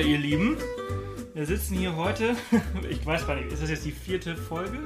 Kölle, 0.00 0.12
ihr 0.12 0.18
Lieben. 0.18 0.56
Wir 1.34 1.44
sitzen 1.44 1.76
hier 1.76 1.94
heute, 1.94 2.34
ich 2.90 3.04
weiß 3.04 3.26
gar 3.26 3.36
nicht, 3.36 3.52
ist 3.52 3.62
das 3.62 3.68
jetzt 3.68 3.84
die 3.84 3.92
vierte 3.92 4.34
Folge? 4.34 4.78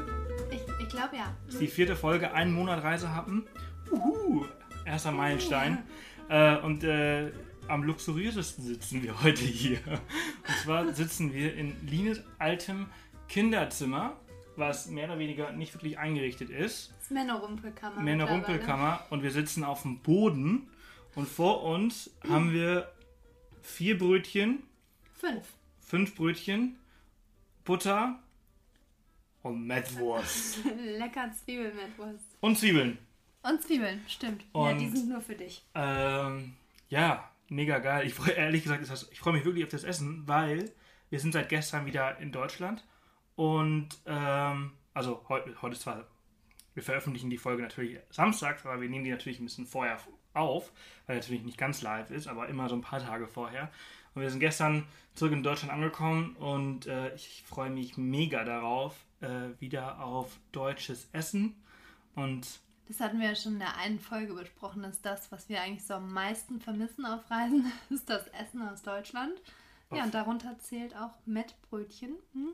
Ich, 0.50 0.60
ich 0.82 0.88
glaube 0.88 1.16
ja. 1.16 1.36
Ist 1.46 1.60
die 1.60 1.68
vierte 1.68 1.94
Folge, 1.94 2.32
einen 2.32 2.52
Monat 2.52 2.82
Reise 2.82 3.14
hatten. 3.14 3.46
Uhu, 3.92 4.44
erster 4.84 5.12
Meilenstein. 5.12 5.84
Äh, 6.28 6.56
und 6.56 6.82
äh, 6.82 7.30
am 7.68 7.84
luxuriösesten 7.84 8.64
sitzen 8.64 9.04
wir 9.04 9.22
heute 9.22 9.44
hier. 9.44 9.78
Und 9.86 10.56
zwar 10.64 10.92
sitzen 10.92 11.32
wir 11.32 11.54
in 11.54 11.76
Lines 11.86 12.20
altem 12.40 12.86
Kinderzimmer, 13.28 14.16
was 14.56 14.88
mehr 14.88 15.04
oder 15.04 15.20
weniger 15.20 15.52
nicht 15.52 15.74
wirklich 15.74 15.96
eingerichtet 15.96 16.50
ist. 16.50 16.90
Das 16.90 17.02
ist 17.04 17.10
Männerrumpelkammer. 17.12 18.00
Männerrumpelkammer. 18.00 19.06
Und 19.10 19.22
wir 19.22 19.30
sitzen 19.30 19.62
auf 19.62 19.82
dem 19.82 20.00
Boden. 20.00 20.70
Und 21.14 21.28
vor 21.28 21.62
uns 21.62 22.10
haben 22.28 22.52
wir 22.52 22.90
vier 23.62 23.96
Brötchen, 23.96 24.64
Fünf. 25.24 25.46
fünf 25.80 26.14
Brötchen, 26.14 26.78
Butter 27.64 28.18
und 29.42 29.66
Mettwurst. 29.66 30.58
Lecker 30.98 31.30
Zwiebelmettwurst. 31.32 32.36
Und 32.40 32.58
Zwiebeln. 32.58 32.98
Und 33.42 33.62
Zwiebeln, 33.62 34.02
stimmt. 34.08 34.42
ja, 34.54 34.60
Und- 34.60 34.78
die 34.78 34.88
sind 34.88 35.08
nur 35.08 35.20
für 35.20 35.34
dich. 35.34 35.62
Ähm, 35.74 36.54
ja, 36.88 37.30
mega 37.48 37.78
geil. 37.78 38.06
Ich 38.06 38.14
freue 38.14 38.32
ehrlich 38.32 38.62
gesagt, 38.64 38.82
ich 39.12 39.18
freue 39.20 39.34
mich 39.34 39.44
wirklich 39.44 39.64
auf 39.64 39.70
das 39.70 39.84
Essen, 39.84 40.26
weil 40.26 40.72
wir 41.10 41.20
sind 41.20 41.32
seit 41.32 41.48
gestern 41.48 41.86
wieder 41.86 42.18
in 42.18 42.32
Deutschland 42.32 42.84
und 43.36 43.88
ähm, 44.06 44.72
also 44.94 45.24
heute, 45.28 45.60
heute 45.62 45.74
ist 45.74 45.82
zwar, 45.82 46.06
wir 46.74 46.82
veröffentlichen 46.82 47.30
die 47.30 47.36
Folge 47.38 47.62
natürlich 47.62 47.98
samstags, 48.10 48.64
aber 48.64 48.80
wir 48.80 48.88
nehmen 48.88 49.04
die 49.04 49.10
natürlich 49.10 49.38
ein 49.40 49.44
bisschen 49.44 49.66
vorher 49.66 49.98
auf, 50.32 50.72
weil 51.06 51.16
natürlich 51.16 51.42
nicht 51.44 51.58
ganz 51.58 51.82
live 51.82 52.10
ist, 52.10 52.26
aber 52.26 52.48
immer 52.48 52.68
so 52.68 52.74
ein 52.76 52.80
paar 52.80 53.00
Tage 53.00 53.28
vorher. 53.28 53.70
Und 54.14 54.22
wir 54.22 54.30
sind 54.30 54.40
gestern 54.40 54.86
zurück 55.14 55.32
in 55.32 55.42
Deutschland 55.42 55.72
angekommen 55.72 56.36
und 56.36 56.86
äh, 56.86 57.14
ich 57.14 57.42
freue 57.46 57.70
mich 57.70 57.96
mega 57.96 58.44
darauf, 58.44 58.96
äh, 59.20 59.60
wieder 59.60 60.00
auf 60.00 60.38
deutsches 60.52 61.08
Essen 61.12 61.54
und 62.14 62.46
Das 62.88 63.00
hatten 63.00 63.18
wir 63.20 63.28
ja 63.28 63.34
schon 63.34 63.54
in 63.54 63.58
der 63.60 63.76
einen 63.76 63.98
Folge 63.98 64.34
besprochen, 64.34 64.82
dass 64.82 65.00
das, 65.00 65.30
was 65.32 65.48
wir 65.48 65.60
eigentlich 65.60 65.84
so 65.84 65.94
am 65.94 66.12
meisten 66.12 66.60
vermissen 66.60 67.06
auf 67.06 67.30
Reisen, 67.30 67.72
ist 67.90 68.10
das 68.10 68.26
Essen 68.28 68.62
aus 68.62 68.82
Deutschland. 68.82 69.32
Ja, 69.92 70.04
und 70.04 70.14
darunter 70.14 70.58
zählt 70.58 70.96
auch 70.96 71.12
Mettbrötchen. 71.24 72.16
Hm? 72.32 72.52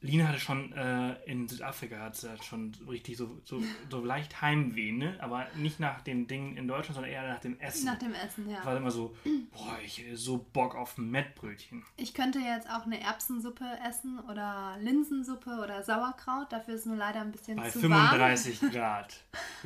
Lina 0.00 0.28
hatte 0.28 0.38
schon 0.38 0.72
äh, 0.74 1.14
in 1.24 1.48
Südafrika 1.48 1.98
hat 1.98 2.14
sie 2.14 2.28
halt 2.28 2.44
schon 2.44 2.72
richtig 2.88 3.16
so, 3.16 3.40
so, 3.44 3.60
so 3.90 4.04
leicht 4.04 4.40
Heimweh, 4.40 4.92
ne? 4.92 5.16
Aber 5.20 5.46
nicht 5.56 5.80
nach 5.80 6.02
den 6.02 6.28
Dingen 6.28 6.56
in 6.56 6.68
Deutschland, 6.68 6.94
sondern 6.94 7.10
eher 7.10 7.26
nach 7.26 7.40
dem 7.40 7.58
Essen. 7.58 7.86
Nach 7.86 7.98
dem 7.98 8.14
Essen, 8.14 8.48
ja. 8.48 8.64
War 8.64 8.76
immer 8.76 8.92
so, 8.92 9.16
boah, 9.50 9.76
ich 9.84 9.98
hätte 9.98 10.16
so 10.16 10.38
Bock 10.52 10.76
auf 10.76 10.96
ein 10.98 11.10
Mettbrötchen. 11.10 11.84
Ich 11.96 12.14
könnte 12.14 12.38
jetzt 12.38 12.70
auch 12.70 12.86
eine 12.86 13.00
Erbsensuppe 13.00 13.64
essen 13.88 14.20
oder 14.20 14.76
Linsensuppe 14.80 15.58
oder 15.62 15.82
Sauerkraut. 15.82 16.52
Dafür 16.52 16.74
ist 16.74 16.86
nur 16.86 16.96
leider 16.96 17.20
ein 17.20 17.32
bisschen 17.32 17.56
Bei 17.56 17.68
zu 17.68 17.80
35 17.80 18.60
Grad. 18.72 19.24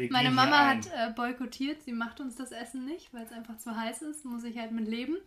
Meine 0.08 0.30
Mama 0.30 0.66
hat 0.66 0.86
äh, 0.86 1.12
boykottiert, 1.14 1.82
sie 1.82 1.92
macht 1.92 2.20
uns 2.20 2.36
das 2.36 2.52
Essen 2.52 2.86
nicht, 2.86 3.12
weil 3.12 3.24
es 3.24 3.32
einfach 3.32 3.58
zu 3.58 3.76
heiß 3.76 4.00
ist, 4.02 4.24
muss 4.24 4.44
ich 4.44 4.56
halt 4.56 4.72
mit 4.72 4.88
leben. 4.88 5.18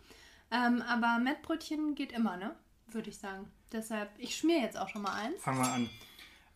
Ähm, 0.50 0.82
aber 0.82 1.18
Mettbrötchen 1.18 1.94
geht 1.94 2.12
immer, 2.12 2.36
ne? 2.36 2.54
Würde 2.96 3.10
ich 3.10 3.18
sagen. 3.18 3.44
Deshalb, 3.72 4.08
ich 4.16 4.34
schmier 4.34 4.58
jetzt 4.62 4.78
auch 4.78 4.88
schon 4.88 5.02
mal 5.02 5.12
eins. 5.12 5.42
Fangen 5.42 5.58
wir 5.58 5.70
an. 5.70 5.90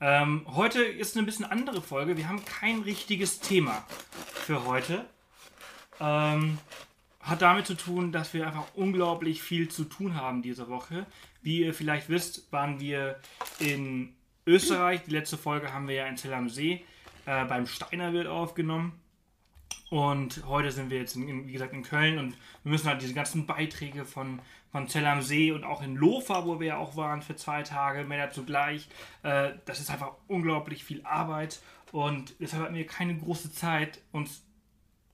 Ähm, 0.01 0.47
heute 0.57 0.83
ist 0.83 1.15
eine 1.15 1.27
bisschen 1.27 1.45
andere 1.45 1.83
Folge. 1.83 2.17
Wir 2.17 2.31
haben 2.31 2.43
kein 2.47 2.81
richtiges 2.81 3.41
Thema 3.41 3.87
für 4.33 4.65
heute. 4.65 5.05
Ähm, 6.01 6.57
hat 7.21 7.43
damit 7.43 7.67
zu 7.67 7.75
tun, 7.75 8.11
dass 8.11 8.33
wir 8.33 8.47
einfach 8.47 8.65
unglaublich 8.75 9.43
viel 9.43 9.69
zu 9.69 9.85
tun 9.85 10.15
haben 10.15 10.41
diese 10.41 10.71
Woche. 10.71 11.05
Wie 11.43 11.61
ihr 11.61 11.75
vielleicht 11.75 12.09
wisst, 12.09 12.51
waren 12.51 12.81
wir 12.81 13.21
in 13.59 14.15
Österreich. 14.47 15.03
Die 15.03 15.11
letzte 15.11 15.37
Folge 15.37 15.75
haben 15.75 15.89
wir 15.89 15.97
ja 15.97 16.07
in 16.07 16.17
Zell 16.17 16.33
am 16.33 16.49
See 16.49 16.87
äh, 17.27 17.45
beim 17.45 17.67
Steinerwirt 17.67 18.29
aufgenommen. 18.29 18.99
Und 19.91 20.47
heute 20.47 20.71
sind 20.71 20.89
wir 20.89 20.99
jetzt, 20.99 21.17
in, 21.17 21.49
wie 21.49 21.53
gesagt, 21.53 21.75
in 21.75 21.83
Köln 21.83 22.19
und 22.19 22.37
wir 22.63 22.71
müssen 22.73 22.89
halt 22.89 23.03
diese 23.03 23.13
ganzen 23.13 23.45
Beiträge 23.45 24.05
von, 24.05 24.41
von 24.73 24.89
Zell 24.89 25.07
am 25.07 25.23
See 25.23 25.53
und 25.53 25.65
auch 25.65 25.83
in 25.83 25.97
Lofa, 25.97 26.47
wo 26.47 26.61
wir 26.61 26.69
ja 26.69 26.77
auch 26.79 26.97
waren 26.97 27.23
für 27.23 27.37
zwei 27.37 27.63
Tage, 27.63 28.05
mehr 28.05 28.27
dazu 28.27 28.45
gleich. 28.45 28.89
Äh, 29.23 29.53
das 29.65 29.81
ist 29.81 29.91
einfach 29.91 30.13
unglaublich 30.29 30.85
viel 30.85 31.05
Arbeit 31.05 31.61
und 31.93 32.35
deshalb 32.41 32.65
hatten 32.65 32.75
wir 32.75 32.87
keine 32.87 33.17
große 33.17 33.53
Zeit, 33.53 34.01
uns 34.13 34.45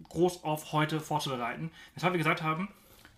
groß 0.08 0.44
auf 0.44 0.72
heute 0.72 1.00
vorzubereiten. 1.00 1.70
Weshalb 1.94 2.12
wir 2.12 2.18
gesagt 2.18 2.42
haben, 2.42 2.68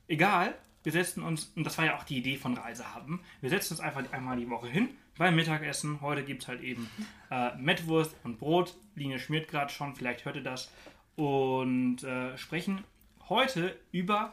egal, 0.06 0.54
wir 0.84 0.92
setzen 0.92 1.22
uns, 1.22 1.52
und 1.56 1.64
das 1.64 1.76
war 1.76 1.84
ja 1.84 1.96
auch 1.96 2.04
die 2.04 2.18
Idee 2.18 2.36
von 2.36 2.56
Reise 2.56 2.94
haben, 2.94 3.20
wir 3.40 3.50
setzen 3.50 3.74
uns 3.74 3.80
einfach 3.80 4.02
einmal 4.12 4.36
die 4.36 4.48
Woche 4.48 4.68
hin 4.68 4.88
beim 5.16 5.34
Mittagessen. 5.34 6.00
Heute 6.00 6.22
gibt 6.22 6.42
es 6.42 6.48
halt 6.48 6.62
eben 6.62 6.88
äh, 7.30 7.54
Mettwurst 7.56 8.14
und 8.22 8.38
Brot. 8.38 8.76
Linie 8.94 9.18
schmiert 9.18 9.48
gerade 9.48 9.72
schon, 9.72 9.96
vielleicht 9.96 10.24
hört 10.24 10.36
ihr 10.36 10.42
das. 10.42 10.70
Und 11.16 12.04
äh, 12.04 12.38
sprechen 12.38 12.84
heute 13.28 13.76
über 13.90 14.32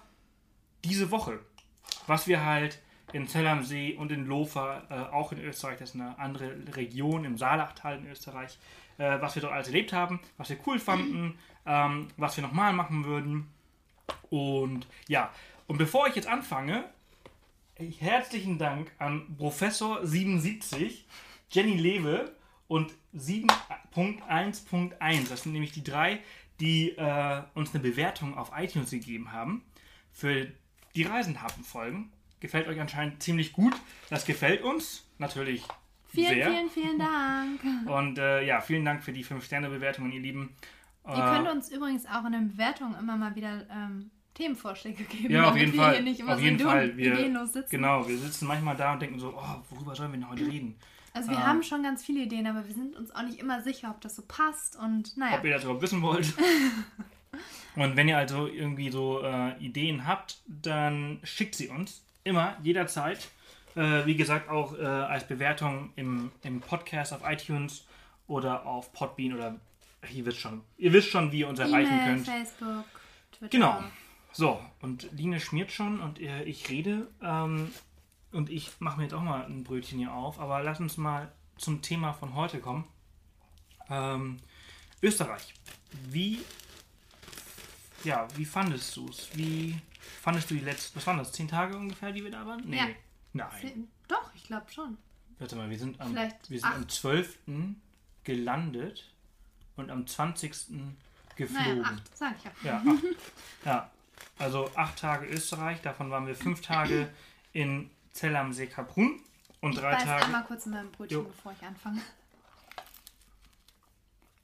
diese 0.83 1.09
Woche. 1.09 1.39
Was 2.07 2.27
wir 2.27 2.45
halt 2.45 2.79
in 3.13 3.27
Zell 3.27 3.47
am 3.47 3.63
See 3.63 3.93
und 3.93 4.11
in 4.11 4.25
Lofa, 4.25 4.83
äh, 4.89 5.13
auch 5.13 5.31
in 5.31 5.39
Österreich, 5.39 5.79
das 5.79 5.89
ist 5.89 5.95
eine 5.95 6.17
andere 6.19 6.55
Region 6.75 7.25
im 7.25 7.37
Saalachtal 7.37 7.97
in 7.97 8.07
Österreich, 8.07 8.57
äh, 8.97 9.21
was 9.21 9.35
wir 9.35 9.41
dort 9.41 9.53
alles 9.53 9.67
erlebt 9.67 9.93
haben, 9.93 10.19
was 10.37 10.49
wir 10.49 10.57
cool 10.65 10.79
fanden, 10.79 11.37
ähm, 11.65 12.07
was 12.17 12.37
wir 12.37 12.43
nochmal 12.43 12.73
machen 12.73 13.05
würden. 13.05 13.47
Und 14.29 14.87
ja, 15.07 15.31
und 15.67 15.77
bevor 15.77 16.07
ich 16.07 16.15
jetzt 16.15 16.27
anfange, 16.27 16.85
herzlichen 17.99 18.57
Dank 18.57 18.91
an 18.99 19.35
Professor 19.37 20.05
77, 20.05 21.05
Jenny 21.49 21.77
Lewe 21.77 22.33
und 22.67 22.93
7.1.1. 23.15 25.29
Das 25.29 25.43
sind 25.43 25.53
nämlich 25.53 25.71
die 25.71 25.83
drei, 25.83 26.19
die 26.59 26.91
äh, 26.91 27.41
uns 27.53 27.73
eine 27.73 27.83
Bewertung 27.83 28.37
auf 28.37 28.51
iTunes 28.55 28.91
gegeben 28.91 29.31
haben 29.31 29.63
für 30.11 30.47
die 30.95 31.03
Reisenhafen-Folgen. 31.03 32.11
Gefällt 32.39 32.67
euch 32.67 32.79
anscheinend 32.79 33.21
ziemlich 33.23 33.53
gut. 33.53 33.73
Das 34.09 34.25
gefällt 34.25 34.61
uns 34.63 35.07
natürlich 35.17 35.63
Vielen, 36.07 36.33
sehr. 36.33 36.49
vielen, 36.51 36.69
vielen 36.69 36.99
Dank. 36.99 37.59
Und 37.87 38.17
äh, 38.17 38.45
ja, 38.45 38.61
vielen 38.61 38.85
Dank 38.85 39.03
für 39.03 39.11
die 39.11 39.25
5-Sterne-Bewertungen, 39.25 40.11
ihr 40.11 40.21
Lieben. 40.21 40.55
Ihr 41.07 41.13
könnt 41.13 41.47
uns 41.49 41.69
übrigens 41.69 42.05
auch 42.07 42.25
in 42.25 42.31
den 42.31 42.47
Bewertungen 42.49 42.95
immer 42.97 43.15
mal 43.15 43.35
wieder 43.35 43.65
ähm, 43.69 44.09
Themenvorschläge 44.33 45.03
geben, 45.03 45.33
Ja, 45.33 45.41
auf 45.41 45.47
damit 45.49 45.61
jeden 45.61 45.73
wir 45.73 45.81
Fall. 45.83 45.93
hier 45.95 46.03
nicht 46.03 46.19
immer 46.19 46.31
Auf 46.33 46.39
so 46.39 46.43
jeden 46.43 46.57
dumm 46.57 46.67
Fall. 46.67 46.97
Wir, 46.97 47.13
ideenlos 47.13 47.53
sitzen. 47.53 47.69
Genau, 47.69 48.07
wir 48.07 48.17
sitzen 48.17 48.47
manchmal 48.47 48.75
da 48.75 48.93
und 48.93 49.01
denken 49.01 49.19
so, 49.19 49.33
oh, 49.37 49.63
worüber 49.69 49.93
sollen 49.95 50.11
wir 50.13 50.19
denn 50.19 50.29
heute 50.29 50.47
reden? 50.47 50.75
Also 51.13 51.29
wir 51.29 51.37
Ähm. 51.37 51.45
haben 51.45 51.63
schon 51.63 51.83
ganz 51.83 52.03
viele 52.03 52.21
Ideen, 52.23 52.47
aber 52.47 52.65
wir 52.67 52.73
sind 52.73 52.95
uns 52.95 53.11
auch 53.11 53.21
nicht 53.21 53.39
immer 53.39 53.61
sicher, 53.61 53.89
ob 53.91 54.01
das 54.01 54.15
so 54.15 54.23
passt 54.27 54.77
und 54.77 55.15
naja. 55.15 55.37
ob 55.37 55.45
ihr 55.45 55.51
das 55.51 55.63
überhaupt 55.63 55.81
wissen 55.83 56.01
wollt. 56.01 56.33
Und 57.75 57.95
wenn 57.95 58.07
ihr 58.07 58.17
also 58.17 58.47
irgendwie 58.47 58.89
so 58.89 59.21
äh, 59.23 59.57
Ideen 59.59 60.07
habt, 60.07 60.37
dann 60.47 61.19
schickt 61.23 61.55
sie 61.55 61.69
uns 61.69 62.03
immer, 62.23 62.57
jederzeit. 62.63 63.29
Äh, 63.75 64.05
wie 64.05 64.15
gesagt, 64.15 64.49
auch 64.49 64.77
äh, 64.77 64.83
als 64.83 65.27
Bewertung 65.27 65.91
im, 65.95 66.31
im 66.43 66.61
Podcast 66.61 67.13
auf 67.13 67.21
iTunes 67.25 67.85
oder 68.27 68.65
auf 68.65 68.93
Podbean 68.93 69.33
oder 69.33 69.59
ihr 70.13 70.25
wisst 70.25 70.39
schon, 70.39 70.61
ihr 70.77 70.93
wisst 70.93 71.09
schon, 71.09 71.31
wie 71.31 71.39
ihr 71.39 71.47
uns 71.47 71.59
erreichen 71.59 71.99
könnt. 72.05 72.25
Facebook, 72.25 72.85
Twitter. 73.31 73.49
Genau. 73.49 73.83
So, 74.31 74.59
und 74.81 75.09
Line 75.13 75.39
schmiert 75.39 75.71
schon 75.71 76.01
und 76.01 76.19
äh, 76.19 76.43
ich 76.43 76.69
rede 76.69 77.07
ähm, 77.21 77.71
und 78.31 78.49
ich 78.49 78.71
mache 78.79 78.97
mir 78.97 79.03
jetzt 79.03 79.13
auch 79.13 79.21
mal 79.21 79.45
ein 79.45 79.63
Brötchen 79.63 79.99
hier 79.99 80.13
auf, 80.13 80.39
aber 80.39 80.61
lass 80.61 80.79
uns 80.79 80.97
mal 80.97 81.31
zum 81.57 81.81
Thema 81.81 82.11
von 82.13 82.35
heute 82.35 82.59
kommen. 82.59 82.85
Ähm, 83.89 84.37
Österreich. 85.01 85.53
Wie, 86.09 86.39
ja, 88.05 88.27
wie 88.37 88.45
fandest 88.45 88.95
du 88.95 89.07
es? 89.09 89.29
Wie 89.33 89.77
fandest 90.21 90.49
du 90.49 90.53
die 90.55 90.61
letzten, 90.61 90.95
was 90.97 91.05
waren 91.07 91.17
das, 91.17 91.31
zehn 91.31 91.47
Tage 91.47 91.75
ungefähr, 91.77 92.11
die 92.11 92.23
wir 92.23 92.31
da 92.31 92.45
waren? 92.45 92.61
Nee. 92.65 92.77
Ja. 92.77 92.87
Nein. 93.33 93.49
Zehn- 93.61 93.87
Doch, 94.07 94.31
ich 94.35 94.43
glaube 94.45 94.71
schon. 94.71 94.97
Warte 95.39 95.55
mal, 95.57 95.69
wir 95.69 95.77
sind 95.77 95.99
am, 95.99 96.11
Vielleicht 96.11 96.49
wir 96.49 96.59
sind 96.59 96.71
am 96.71 96.81
acht. 96.83 96.91
12. 96.91 97.37
gelandet 98.23 99.11
und 99.75 99.91
am 99.91 100.07
20. 100.07 100.95
geflogen. 101.35 101.79
Naja, 101.79 101.83
acht, 101.83 102.17
sag 102.17 102.35
ich 102.37 102.43
ja. 102.45 102.51
Ja, 102.63 102.77
acht. 102.77 103.03
ja, 103.65 103.91
also 104.37 104.69
acht 104.75 104.97
Tage 104.99 105.25
Österreich, 105.27 105.81
davon 105.81 106.09
waren 106.11 106.25
wir 106.27 106.35
fünf 106.35 106.61
Tage 106.61 107.09
in 107.51 107.89
Zell 108.13 108.35
am 108.37 108.53
See 108.53 108.67
Kaprun 108.67 109.19
und 109.59 109.73
Ich 109.73 109.79
drei 109.79 109.91
beiß 109.95 110.03
Tage. 110.05 110.25
einmal 110.25 110.43
kurz 110.45 110.65
in 110.65 110.71
meinem 110.71 110.91
Brötchen, 110.91 111.17
Jo. 111.17 111.23
bevor 111.25 111.51
ich 111.51 111.61
anfange. 111.67 112.01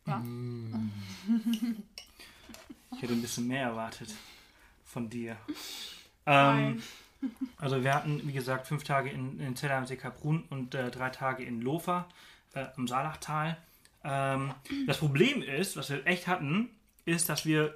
Ja. 0.07 0.21
Ich 2.93 3.01
hätte 3.01 3.13
ein 3.13 3.21
bisschen 3.21 3.47
mehr 3.47 3.63
erwartet 3.63 4.13
von 4.85 5.09
dir. 5.09 5.37
Ähm, 6.25 6.81
also 7.57 7.83
wir 7.83 7.93
hatten, 7.93 8.27
wie 8.27 8.33
gesagt, 8.33 8.67
fünf 8.67 8.83
Tage 8.83 9.09
in, 9.09 9.39
in 9.39 9.55
Zell 9.55 9.71
am 9.71 9.85
See 9.85 9.95
Kaprun 9.95 10.43
und 10.49 10.75
äh, 10.75 10.91
drei 10.91 11.09
Tage 11.09 11.43
in 11.43 11.61
Lofa 11.61 12.07
äh, 12.53 12.65
am 12.75 12.87
Saalachtal. 12.87 13.57
Ähm, 14.03 14.53
das 14.87 14.97
Problem 14.97 15.41
ist, 15.41 15.77
was 15.77 15.89
wir 15.89 16.05
echt 16.05 16.27
hatten, 16.27 16.69
ist, 17.05 17.29
dass 17.29 17.45
wir 17.45 17.75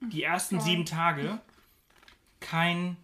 die 0.00 0.22
ersten 0.22 0.60
sieben 0.60 0.84
Tage 0.84 1.38
keinen 2.40 2.96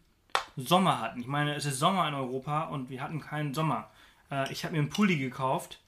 Sommer 0.56 1.00
hatten. 1.00 1.20
Ich 1.20 1.26
meine, 1.26 1.55
es 1.55 1.64
ist 1.64 1.79
Sommer 1.79 2.06
in 2.08 2.14
Europa 2.14 2.64
und 2.64 2.88
wir 2.90 3.02
hatten 3.02 3.20
keinen 3.20 3.55
Sommer. 3.55 3.90
Äh, 4.31 4.52
ich 4.52 4.64
habe 4.64 4.75
mir 4.75 4.81
einen 4.81 4.90
Pulli 4.90 5.19
gekauft, 5.19 5.81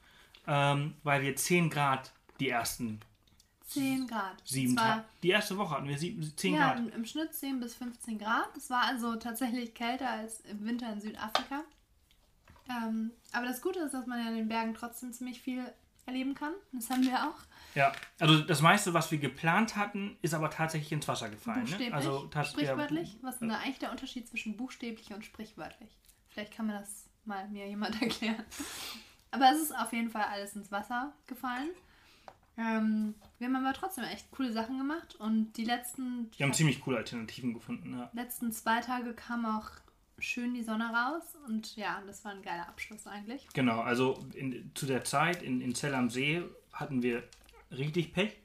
ähm, 0.47 0.95
weil 1.05 1.23
wir 1.23 1.37
10 1.37 1.71
Grad 1.71 2.13
die 2.41 2.49
ersten 2.49 3.01
10 3.67 4.07
Grad. 4.07 4.43
sieben 4.45 4.77
Tage. 4.77 5.05
Die 5.23 5.29
erste 5.31 5.57
Woche 5.59 5.75
hatten 5.77 5.89
wir 5.89 5.99
sieben, 5.99 6.23
10 6.37 6.55
Ja, 6.55 6.69
Grad. 6.75 6.79
im, 6.79 6.89
im 6.91 7.05
Schnitt 7.05 7.35
10 7.35 7.61
bis 7.61 7.75
15 7.75 8.19
Grad. 8.19 8.57
Es 8.57 8.71
war 8.71 8.83
also 8.85 9.17
tatsächlich 9.17 9.75
kälter 9.75 10.09
als 10.11 10.41
im 10.43 10.65
Winter 10.65 10.93
in 10.93 11.01
Südafrika. 11.01 11.63
Ähm, 12.69 13.13
aber 13.33 13.47
das 13.47 13.61
Gute 13.63 13.81
ist, 13.81 13.93
dass 13.95 14.07
man 14.07 14.21
ja 14.23 14.29
in 14.31 14.37
den 14.37 14.49
Bergen 14.49 14.75
trotzdem 14.75 15.13
ziemlich 15.13 15.41
viel 15.41 15.65
erleben 16.05 16.35
kann. 16.35 16.53
Das 16.73 16.91
haben 16.91 17.03
wir 17.03 17.29
auch. 17.29 17.37
Ja, 17.75 17.93
also 18.19 18.41
das 18.41 18.61
meiste, 18.63 18.95
was 18.95 19.11
wir 19.11 19.19
geplant 19.19 19.77
hatten, 19.77 20.17
ist 20.23 20.35
aber 20.35 20.51
tatsächlich 20.51 20.91
ins 20.93 21.07
Wasser 21.09 21.29
gefallen. 21.29 21.59
Ne? 21.59 21.65
Buchstäblich, 21.65 21.95
Also 21.95 22.27
tats- 22.29 22.51
sprichwörtlich. 22.51 23.17
Was 23.23 23.35
ist 23.35 23.41
denn 23.41 23.49
da 23.51 23.59
eigentlich 23.59 23.79
der 23.81 23.91
Unterschied 23.91 24.29
zwischen 24.29 24.57
buchstäblich 24.57 25.13
und 25.13 25.25
sprichwörtlich? 25.25 25.91
Vielleicht 26.29 26.55
kann 26.55 26.67
mir 26.69 26.79
das 26.79 27.07
mal 27.25 27.49
mir 27.49 27.67
jemand 27.69 28.01
erklären. 28.03 28.45
Aber 29.33 29.51
es 29.53 29.61
ist 29.61 29.77
auf 29.77 29.93
jeden 29.93 30.11
Fall 30.11 30.25
alles 30.25 30.55
ins 30.57 30.71
Wasser 30.73 31.13
gefallen. 31.27 31.69
Ähm, 32.59 33.15
wir 33.39 33.49
haben 33.49 33.57
aber 33.57 33.75
trotzdem 33.75 34.05
echt 34.05 34.31
coole 34.31 34.53
Sachen 34.53 34.79
gemacht 34.79 35.15
und 35.17 35.53
die 35.59 35.65
letzten, 35.65 36.31
Wir 36.37 36.47
haben 36.47 36.55
ziemlich 36.55 36.81
coole 36.81 36.99
Alternativen 36.99 37.53
gefunden. 37.53 37.93
Ja. 37.93 38.11
letzten 38.15 38.51
zwei 38.53 38.81
Tage 38.81 39.13
kam 39.13 39.45
auch 39.45 39.71
schön 40.19 40.55
die 40.55 40.63
Sonne 40.63 40.87
raus 40.87 41.37
und 41.47 41.77
ja, 41.77 42.03
das 42.07 42.25
war 42.25 42.33
ein 42.33 42.43
geiler 42.43 42.67
Abschluss 42.69 43.07
eigentlich. 43.07 43.47
Genau, 43.53 43.81
also 43.81 44.25
in, 44.35 44.71
zu 44.75 44.87
der 44.87 45.05
Zeit 45.05 45.43
in, 45.43 45.61
in 45.61 45.75
Zell 45.75 45.95
am 45.95 46.09
See 46.09 46.43
hatten 46.73 47.03
wir 47.03 47.23
richtig 47.71 48.15
Pech, 48.15 48.37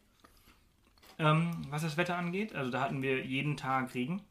ähm, 1.17 1.51
was 1.69 1.83
das 1.83 1.95
Wetter 1.95 2.17
angeht. 2.17 2.53
Also 2.53 2.71
da 2.71 2.81
hatten 2.81 3.01
wir 3.01 3.25
jeden 3.25 3.55
Tag 3.55 3.93
Regen. 3.93 4.21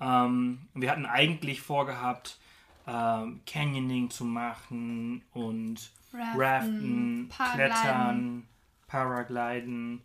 Ähm, 0.00 0.68
wir 0.74 0.92
hatten 0.92 1.06
eigentlich 1.06 1.60
vorgehabt, 1.60 2.38
ähm, 2.86 3.40
Canyoning 3.44 4.10
zu 4.10 4.24
machen 4.24 5.22
und 5.32 5.90
Raften, 6.12 6.40
Raften, 6.40 7.28
Paragliden. 7.28 7.70
Klettern, 7.70 8.48
Paragliden. 8.86 10.02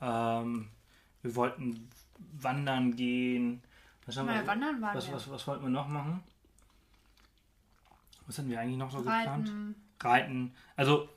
Ähm, 0.00 0.68
wir 1.22 1.34
wollten 1.34 1.88
wandern 2.18 2.96
gehen. 2.96 3.62
Was, 4.06 4.16
haben 4.16 4.28
wir, 4.28 4.46
wandern 4.46 4.80
waren 4.80 4.96
was, 4.96 5.10
was, 5.12 5.30
was 5.30 5.46
wollten 5.46 5.64
wir 5.64 5.70
noch 5.70 5.88
machen? 5.88 6.22
Was 8.26 8.38
hatten 8.38 8.50
wir 8.50 8.60
eigentlich 8.60 8.78
noch 8.78 8.90
so 8.90 8.98
geplant? 8.98 9.48
Reiten. 9.48 9.74
Reiten. 10.00 10.54
Also, 10.74 11.08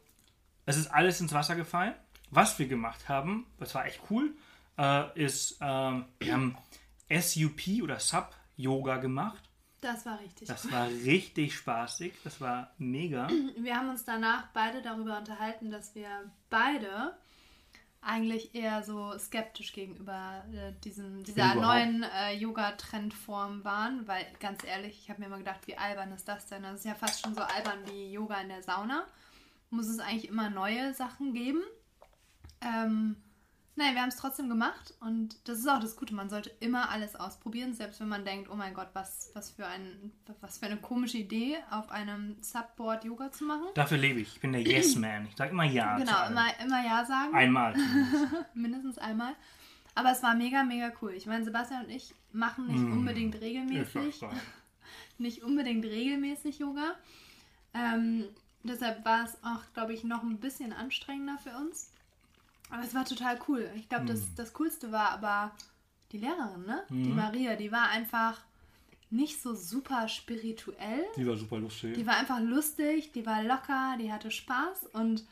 es 0.65 0.77
ist 0.77 0.87
alles 0.87 1.19
ins 1.21 1.33
Wasser 1.33 1.55
gefallen. 1.55 1.95
Was 2.31 2.59
wir 2.59 2.67
gemacht 2.67 3.09
haben, 3.09 3.47
das 3.57 3.73
war 3.73 3.85
echt 3.85 4.01
cool, 4.11 4.35
äh, 4.77 5.19
ist, 5.19 5.57
ähm, 5.61 6.05
wir 6.19 6.33
haben 6.33 6.55
SUP 7.09 7.81
oder 7.81 7.99
Sub-Yoga 7.99 8.97
gemacht. 8.97 9.48
Das 9.81 10.05
war 10.05 10.19
richtig 10.19 10.47
Das 10.47 10.71
war 10.71 10.87
richtig 10.87 11.55
spaßig. 11.55 12.13
Das 12.23 12.41
war 12.41 12.71
mega. 12.77 13.27
Wir 13.57 13.75
haben 13.75 13.89
uns 13.89 14.03
danach 14.03 14.47
beide 14.53 14.81
darüber 14.81 15.17
unterhalten, 15.17 15.71
dass 15.71 15.95
wir 15.95 16.09
beide 16.49 17.17
eigentlich 18.01 18.55
eher 18.55 18.81
so 18.83 19.17
skeptisch 19.17 19.73
gegenüber 19.73 20.43
äh, 20.53 20.71
diesem, 20.83 21.23
dieser 21.23 21.53
überhaupt- 21.53 21.61
neuen 21.61 22.03
äh, 22.03 22.33
Yoga-Trendform 22.33 23.63
waren, 23.65 24.07
weil 24.07 24.25
ganz 24.39 24.63
ehrlich, 24.63 24.99
ich 25.03 25.09
habe 25.09 25.19
mir 25.19 25.27
immer 25.27 25.37
gedacht, 25.37 25.65
wie 25.67 25.77
albern 25.77 26.11
ist 26.13 26.27
das 26.27 26.45
denn? 26.47 26.63
Das 26.63 26.75
ist 26.79 26.85
ja 26.85 26.95
fast 26.95 27.21
schon 27.21 27.35
so 27.35 27.41
albern 27.41 27.79
wie 27.87 28.11
Yoga 28.13 28.39
in 28.41 28.47
der 28.49 28.63
Sauna. 28.63 29.05
Muss 29.69 29.87
es 29.87 29.99
eigentlich 29.99 30.29
immer 30.29 30.49
neue 30.49 30.93
Sachen 30.93 31.33
geben? 31.33 31.61
Ähm, 32.61 33.17
nein, 33.79 33.95
wir 33.95 34.01
haben 34.03 34.09
es 34.09 34.17
trotzdem 34.17 34.47
gemacht 34.49 34.93
und 34.99 35.35
das 35.47 35.57
ist 35.59 35.67
auch 35.67 35.79
das 35.79 35.95
Gute. 35.95 36.13
Man 36.13 36.29
sollte 36.29 36.51
immer 36.59 36.89
alles 36.89 37.15
ausprobieren, 37.15 37.73
selbst 37.73 37.99
wenn 37.99 38.07
man 38.09 38.23
denkt, 38.25 38.49
oh 38.51 38.55
mein 38.55 38.73
Gott, 38.75 38.89
was, 38.93 39.31
was, 39.33 39.49
für, 39.49 39.65
ein, 39.65 40.11
was 40.41 40.59
für 40.59 40.67
eine 40.67 40.77
komische 40.77 41.17
Idee, 41.17 41.57
auf 41.71 41.89
einem 41.89 42.37
Subboard 42.41 43.03
Yoga 43.05 43.31
zu 43.31 43.45
machen. 43.45 43.65
Dafür 43.73 43.97
lebe 43.97 44.19
ich. 44.19 44.35
Ich 44.35 44.41
bin 44.41 44.51
der 44.53 44.61
Yes-Man. 44.61 45.25
Ich 45.27 45.35
sage 45.35 45.51
immer 45.51 45.63
Ja. 45.63 45.97
Genau, 45.97 46.27
immer, 46.27 46.45
immer 46.63 46.85
Ja 46.85 47.03
sagen, 47.05 47.33
Einmal. 47.33 47.73
mindestens 48.53 48.97
einmal. 48.99 49.33
Aber 49.95 50.11
es 50.11 50.21
war 50.21 50.35
mega, 50.35 50.63
mega 50.63 50.91
cool. 51.01 51.13
Ich 51.13 51.25
meine, 51.25 51.43
Sebastian 51.43 51.85
und 51.85 51.89
ich 51.91 52.13
machen 52.31 52.67
nicht 52.67 52.79
Mm. 52.79 52.91
unbedingt 52.93 53.41
regelmäßig, 53.41 54.21
nicht 55.17 55.43
unbedingt 55.43 55.83
regelmäßig 55.83 56.59
Yoga. 56.59 56.95
Ähm, 57.73 58.25
deshalb 58.63 59.03
war 59.03 59.25
es 59.25 59.37
auch, 59.43 59.61
glaube 59.73 59.93
ich, 59.93 60.03
noch 60.03 60.23
ein 60.23 60.39
bisschen 60.39 60.73
anstrengender 60.73 61.37
für 61.37 61.55
uns. 61.57 61.91
Aber 62.69 62.83
es 62.83 62.93
war 62.93 63.05
total 63.05 63.39
cool. 63.47 63.69
Ich 63.75 63.89
glaube, 63.89 64.05
das, 64.05 64.33
das 64.35 64.53
Coolste 64.53 64.91
war 64.91 65.09
aber 65.11 65.51
die 66.11 66.17
Lehrerin, 66.19 66.65
ne? 66.65 66.83
Die 66.89 66.95
Mhm. 67.09 67.15
Maria, 67.15 67.55
die 67.55 67.71
war 67.71 67.89
einfach 67.89 68.39
nicht 69.09 69.41
so 69.41 69.55
super 69.55 70.07
spirituell. 70.07 71.03
Die 71.15 71.25
war 71.25 71.35
super 71.35 71.57
lustig. 71.57 71.95
Die 71.95 72.05
war 72.05 72.17
einfach 72.17 72.39
lustig, 72.39 73.11
die 73.11 73.25
war 73.25 73.43
locker, 73.43 73.95
die 73.99 74.11
hatte 74.13 74.29
Spaß 74.29 74.85
und 74.93 75.25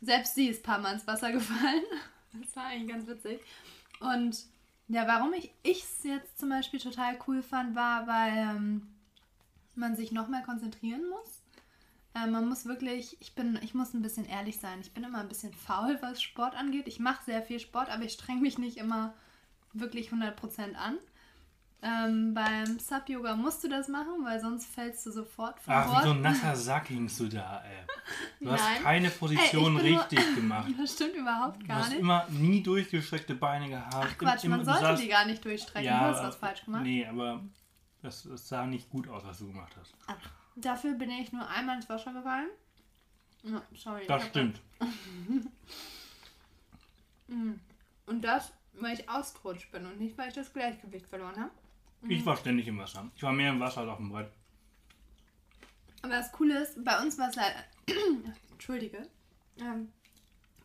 selbst 0.00 0.34
sie 0.34 0.48
ist 0.48 0.60
ein 0.60 0.62
paar 0.64 0.78
Mal 0.80 0.94
ins 0.94 1.06
Wasser 1.06 1.32
gefallen. 1.32 1.82
Das 2.32 2.54
war 2.54 2.66
eigentlich 2.66 2.88
ganz 2.88 3.08
witzig. 3.08 3.40
Und 3.98 4.44
ja, 4.86 5.04
warum 5.08 5.32
ich 5.32 5.50
es 5.64 6.04
jetzt 6.04 6.38
zum 6.38 6.48
Beispiel 6.48 6.78
total 6.78 7.18
cool 7.26 7.42
fand, 7.42 7.74
war, 7.74 8.06
weil 8.06 8.32
ähm, 8.56 8.86
man 9.74 9.96
sich 9.96 10.12
noch 10.12 10.28
mehr 10.28 10.42
konzentrieren 10.42 11.08
muss. 11.08 11.39
Äh, 12.14 12.26
man 12.26 12.48
muss 12.48 12.66
wirklich, 12.66 13.16
ich 13.20 13.34
bin, 13.34 13.58
ich 13.62 13.72
muss 13.74 13.94
ein 13.94 14.02
bisschen 14.02 14.24
ehrlich 14.26 14.58
sein. 14.58 14.80
Ich 14.80 14.92
bin 14.92 15.04
immer 15.04 15.18
ein 15.20 15.28
bisschen 15.28 15.52
faul, 15.54 15.96
was 16.00 16.20
Sport 16.20 16.56
angeht. 16.56 16.88
Ich 16.88 16.98
mache 16.98 17.24
sehr 17.24 17.42
viel 17.42 17.60
Sport, 17.60 17.88
aber 17.88 18.02
ich 18.04 18.12
streng 18.14 18.40
mich 18.40 18.58
nicht 18.58 18.76
immer 18.78 19.14
wirklich 19.72 20.10
100% 20.10 20.74
an. 20.74 20.96
Ähm, 21.82 22.34
beim 22.34 22.78
Sub-Yoga 22.78 23.36
musst 23.36 23.64
du 23.64 23.68
das 23.68 23.88
machen, 23.88 24.22
weil 24.22 24.38
sonst 24.38 24.66
fällst 24.66 25.06
du 25.06 25.12
sofort 25.12 25.58
von 25.60 25.72
Ach, 25.72 26.02
wie 26.02 26.06
so 26.08 26.10
ein 26.12 26.20
nasser 26.22 26.54
Sack 26.54 26.88
hingst 26.88 27.18
du 27.20 27.28
da, 27.28 27.62
ey. 27.64 27.86
Du 28.44 28.50
hast 28.52 28.60
Nein. 28.60 28.82
keine 28.82 29.06
Ey, 29.06 29.12
Position 29.18 29.76
ich 29.76 29.82
bin 29.82 29.96
richtig 29.96 30.34
gemacht. 30.34 30.68
Das 30.78 30.92
stimmt 30.92 31.14
überhaupt 31.14 31.62
Du 31.62 31.66
gar 31.68 31.78
hast 31.78 31.90
nicht. 31.90 32.00
immer 32.00 32.26
nie 32.28 32.62
durchgestreckte 32.62 33.34
Beine 33.34 33.68
gehabt. 33.70 33.94
Ach 33.94 34.18
Quatsch, 34.18 34.44
Im- 34.44 34.50
man 34.50 34.60
im- 34.60 34.66
sollte 34.66 34.80
du 34.82 34.86
saßt- 34.88 35.00
die 35.00 35.08
gar 35.08 35.24
nicht 35.24 35.42
durchstrecken. 35.42 35.88
du 35.88 35.98
hast 36.00 36.22
was 36.22 36.36
falsch 36.36 36.64
gemacht. 36.66 36.82
Nee, 36.82 37.06
aber 37.06 37.40
das, 38.02 38.24
das 38.24 38.46
sah 38.46 38.66
nicht 38.66 38.90
gut 38.90 39.08
aus, 39.08 39.24
was 39.24 39.38
du 39.38 39.46
gemacht 39.46 39.72
hast. 39.80 39.94
Ach, 40.06 40.16
dafür 40.64 40.94
bin 40.94 41.10
ich 41.10 41.32
nur 41.32 41.48
einmal 41.48 41.76
ins 41.76 41.88
Wasser 41.88 42.12
gefallen. 42.12 42.48
Ja, 43.42 43.62
sorry. 43.74 44.06
Das 44.06 44.26
stimmt. 44.26 44.60
Und 48.06 48.22
das, 48.22 48.52
weil 48.72 48.98
ich 48.98 49.08
ausgerutscht 49.08 49.70
bin 49.70 49.86
und 49.86 50.00
nicht, 50.00 50.18
weil 50.18 50.28
ich 50.28 50.34
das 50.34 50.52
Gleichgewicht 50.52 51.06
verloren 51.06 51.36
habe. 51.36 51.52
Mhm. 52.02 52.10
Ich 52.10 52.26
war 52.26 52.36
ständig 52.36 52.66
im 52.66 52.78
Wasser. 52.78 53.08
Ich 53.14 53.22
war 53.22 53.32
mehr 53.32 53.50
im 53.50 53.60
Wasser 53.60 53.82
als 53.82 53.90
auf 53.90 53.98
dem 53.98 54.10
Brett. 54.10 54.30
Aber 56.02 56.14
das 56.14 56.32
Coole 56.32 56.60
ist, 56.62 56.84
bei 56.84 57.00
uns 57.00 57.18
war 57.18 57.28
es 57.28 57.36
leider. 57.36 57.64
Entschuldige. 58.50 59.06
Ähm, 59.60 59.92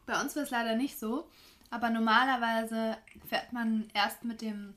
bei 0.06 0.20
uns 0.20 0.36
war 0.36 0.44
es 0.44 0.50
leider 0.50 0.75
nicht 0.75 0.98
so. 0.98 1.30
Aber 1.70 1.90
normalerweise 1.90 2.98
fährt 3.28 3.54
man 3.54 3.90
erst 3.94 4.24
mit 4.24 4.42
dem 4.42 4.74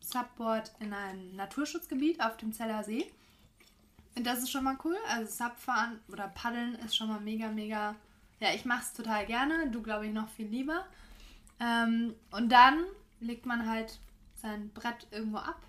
Subboard 0.00 0.72
in 0.80 0.92
ein 0.92 1.36
Naturschutzgebiet 1.36 2.20
auf 2.22 2.36
dem 2.36 2.52
Zeller 2.52 2.82
See. 2.82 3.10
Das 4.14 4.38
ist 4.40 4.50
schon 4.50 4.64
mal 4.64 4.76
cool. 4.84 4.96
Also 5.08 5.30
Subfahren 5.30 6.00
oder 6.08 6.28
Paddeln 6.28 6.74
ist 6.76 6.96
schon 6.96 7.08
mal 7.08 7.20
mega, 7.20 7.48
mega. 7.48 7.94
Ja, 8.40 8.52
ich 8.54 8.64
mache 8.64 8.82
es 8.82 8.92
total 8.92 9.26
gerne. 9.26 9.70
Du 9.70 9.82
glaube 9.82 10.06
ich 10.06 10.12
noch 10.12 10.28
viel 10.28 10.46
lieber. 10.46 10.84
Ähm, 11.60 12.14
und 12.30 12.50
dann 12.50 12.84
legt 13.20 13.46
man 13.46 13.68
halt 13.68 13.98
sein 14.34 14.70
Brett 14.72 15.06
irgendwo 15.10 15.38
ab. 15.38 15.60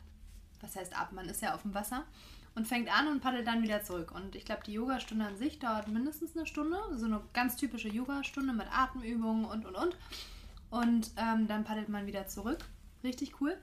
Was 0.61 0.75
heißt 0.75 0.97
ab? 0.97 1.11
Man 1.11 1.27
ist 1.27 1.41
ja 1.41 1.53
auf 1.53 1.63
dem 1.63 1.73
Wasser 1.73 2.03
und 2.55 2.67
fängt 2.67 2.93
an 2.95 3.07
und 3.07 3.21
paddelt 3.21 3.47
dann 3.47 3.63
wieder 3.63 3.83
zurück. 3.83 4.11
Und 4.11 4.35
ich 4.35 4.45
glaube, 4.45 4.63
die 4.65 4.73
Yogastunde 4.73 5.25
an 5.25 5.37
sich 5.37 5.59
dauert 5.59 5.87
mindestens 5.87 6.35
eine 6.35 6.45
Stunde. 6.45 6.77
So 6.95 7.05
eine 7.05 7.21
ganz 7.33 7.55
typische 7.55 7.89
Yogastunde 7.89 8.53
mit 8.53 8.67
Atemübungen 8.71 9.45
und 9.45 9.65
und 9.65 9.75
und. 9.75 9.95
Und 10.69 11.11
ähm, 11.17 11.47
dann 11.47 11.63
paddelt 11.63 11.89
man 11.89 12.07
wieder 12.07 12.27
zurück. 12.27 12.59
Richtig 13.03 13.39
cool. 13.41 13.57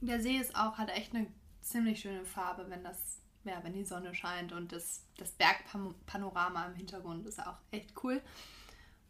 Der 0.00 0.20
See 0.20 0.36
ist 0.36 0.56
auch, 0.56 0.78
hat 0.78 0.90
echt 0.90 1.14
eine 1.14 1.26
ziemlich 1.62 2.00
schöne 2.00 2.24
Farbe, 2.24 2.66
wenn 2.68 2.82
das, 2.82 3.18
ja, 3.44 3.62
wenn 3.62 3.72
die 3.72 3.84
Sonne 3.84 4.14
scheint 4.14 4.52
und 4.52 4.72
das, 4.72 5.02
das 5.16 5.32
Bergpanorama 5.32 6.66
im 6.66 6.74
Hintergrund 6.74 7.26
ist 7.26 7.44
auch 7.44 7.56
echt 7.70 7.92
cool. 8.02 8.20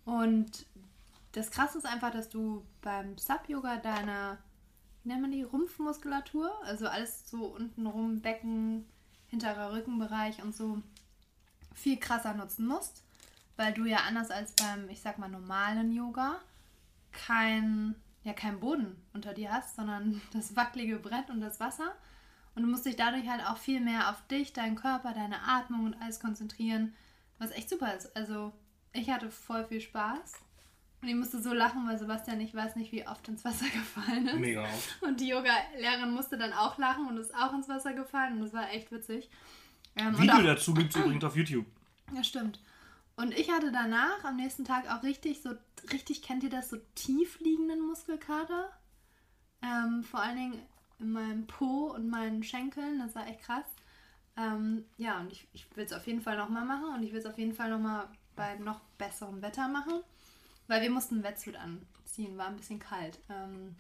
Und 0.05 0.67
das 1.33 1.51
krasse 1.51 1.79
ist 1.79 1.87
einfach, 1.87 2.11
dass 2.11 2.29
du 2.29 2.65
beim 2.81 3.17
Sub-Yoga 3.17 3.77
deine, 3.77 4.39
wie 5.03 5.09
nennt 5.09 5.23
man 5.23 5.33
die, 5.33 5.43
Rumpfmuskulatur, 5.43 6.53
also 6.65 6.87
alles 6.87 7.29
so 7.31 7.47
unten 7.47 7.87
rum, 7.87 8.21
Becken, 8.21 8.87
hinterer 9.29 9.73
Rückenbereich 9.73 10.43
und 10.43 10.55
so, 10.55 10.83
viel 11.75 11.99
krasser 11.99 12.35
nutzen 12.35 12.67
musst, 12.67 13.03
weil 13.57 13.73
du 13.73 13.85
ja 13.85 13.99
anders 14.07 14.31
als 14.31 14.53
beim, 14.53 14.89
ich 14.91 15.01
sag 15.01 15.19
mal, 15.19 15.29
normalen 15.29 15.93
Yoga 15.93 16.41
kein, 17.13 17.95
ja, 18.25 18.33
kein 18.33 18.61
Boden 18.61 18.97
unter 19.13 19.35
dir 19.35 19.53
hast, 19.53 19.77
sondern 19.77 20.21
das 20.33 20.57
wackelige 20.57 20.97
Brett 20.97 21.31
und 21.31 21.41
das 21.41 21.61
Wasser. 21.61 21.95
Und 22.55 22.63
du 22.63 22.69
musst 22.69 22.85
dich 22.85 22.97
dadurch 22.97 23.29
halt 23.29 23.45
auch 23.47 23.57
viel 23.57 23.81
mehr 23.81 24.11
auf 24.11 24.27
dich, 24.29 24.53
deinen 24.53 24.77
Körper, 24.77 25.13
deine 25.13 25.43
Atmung 25.43 25.87
und 25.87 25.95
alles 26.03 26.21
konzentrieren, 26.21 26.95
was 27.39 27.51
echt 27.51 27.71
super 27.71 27.95
ist. 27.95 28.15
Also 28.15 28.53
ich 28.93 29.11
hatte 29.11 29.31
voll 29.31 29.65
viel 29.65 29.81
Spaß. 29.81 30.35
Und 31.01 31.09
ich 31.09 31.15
musste 31.17 31.43
so 31.43 31.53
lachen, 31.53 31.87
weil 31.89 31.99
Sebastian, 31.99 32.41
ich 32.41 32.55
weiß 32.55 32.77
nicht, 32.77 32.93
wie 32.93 33.07
oft 33.07 33.27
ins 33.27 33.45
Wasser 33.45 33.65
gefallen 33.73 34.29
ist. 34.29 34.39
Mega 34.39 34.63
oft. 34.63 35.03
Und 35.03 35.21
die 35.21 35.29
Yoga-Lehrerin 35.29 36.13
musste 36.13 36.39
dann 36.39 36.53
auch 36.53 36.79
lachen 36.79 37.09
und 37.09 37.17
ist 37.17 37.35
auch 37.35 37.53
ins 37.55 37.69
Wasser 37.69 37.93
gefallen. 37.93 38.35
Und 38.35 38.43
das 38.43 38.53
war 38.53 38.71
echt 38.71 38.93
witzig. 38.93 39.29
Ähm, 39.97 40.17
Video 40.19 40.35
auch, 40.37 40.43
dazu 40.43 40.75
gibt 40.75 40.95
es 40.95 40.97
übrigens 41.03 41.25
auf 41.25 41.37
YouTube. 41.37 41.67
ja, 42.15 42.23
stimmt. 42.23 42.61
Und 43.17 43.37
ich 43.37 43.51
hatte 43.51 43.73
danach 43.73 44.25
am 44.25 44.37
nächsten 44.37 44.65
Tag 44.65 44.91
auch 44.91 45.03
richtig 45.03 45.43
so, 45.43 45.51
richtig, 45.93 46.23
kennt 46.23 46.45
ihr 46.45 46.51
das, 46.51 46.71
so 46.71 46.77
tief 46.95 47.41
liegenden 47.41 47.81
Muskelkater? 47.81 48.71
Ähm, 49.61 50.03
vor 50.03 50.21
allen 50.21 50.37
Dingen 50.37 50.63
in 51.03 51.13
meinem 51.13 51.47
Po 51.47 51.93
und 51.95 52.09
meinen 52.09 52.43
Schenkeln, 52.43 52.99
das 52.99 53.15
war 53.15 53.27
echt 53.27 53.43
krass. 53.43 53.67
Ähm, 54.37 54.85
ja, 54.97 55.21
und 55.21 55.31
ich, 55.33 55.47
ich 55.53 55.67
will 55.77 55.85
es 55.85 55.93
auf 55.93 56.07
jeden 56.07 56.23
Fall 56.23 56.39
nochmal 56.39 56.65
machen 56.65 56.95
und 56.95 57.03
ich 57.03 57.13
will 57.13 57.21
es 57.21 57.27
auf 57.27 57.39
jeden 57.39 57.55
Fall 57.55 57.69
nochmal 57.69 58.07
bei 58.35 58.57
noch 58.57 58.81
besserem 58.97 59.43
Wetter 59.43 59.69
machen, 59.69 60.01
weil 60.69 60.81
wir 60.81 60.91
mussten 60.91 61.19
ein 61.19 61.23
Wetsuit 61.23 61.57
anziehen, 61.57 62.39
war 62.39 62.47
ein 62.47 62.57
bisschen 62.57 62.79
kalt. 62.79 63.19
Ähm, 63.29 63.77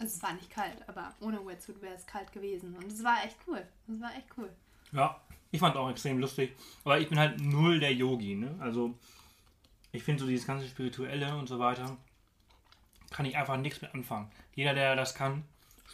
also 0.00 0.16
es 0.16 0.22
war 0.22 0.32
nicht 0.32 0.50
kalt, 0.50 0.88
aber 0.88 1.14
ohne 1.20 1.46
Wetsuit 1.46 1.80
wäre 1.80 1.94
es 1.94 2.06
kalt 2.06 2.32
gewesen 2.32 2.74
und 2.74 2.86
es 2.86 3.04
war 3.04 3.24
echt 3.24 3.36
cool. 3.46 3.64
Es 3.88 4.00
war 4.00 4.12
echt 4.16 4.26
cool. 4.36 4.50
Ja, 4.90 5.20
ich 5.52 5.60
fand 5.60 5.76
auch 5.76 5.90
extrem 5.90 6.18
lustig. 6.18 6.56
Aber 6.84 6.98
ich 6.98 7.08
bin 7.08 7.18
halt 7.18 7.40
null 7.40 7.78
der 7.78 7.94
Yogi, 7.94 8.34
ne? 8.34 8.54
Also, 8.58 8.94
ich 9.92 10.02
finde 10.02 10.22
so 10.22 10.26
dieses 10.26 10.46
ganze 10.46 10.66
Spirituelle 10.66 11.36
und 11.36 11.46
so 11.46 11.58
weiter, 11.58 11.96
kann 13.10 13.26
ich 13.26 13.36
einfach 13.36 13.58
nichts 13.58 13.80
mit 13.80 13.94
anfangen. 13.94 14.30
Jeder, 14.54 14.74
der 14.74 14.96
das 14.96 15.14
kann, 15.14 15.44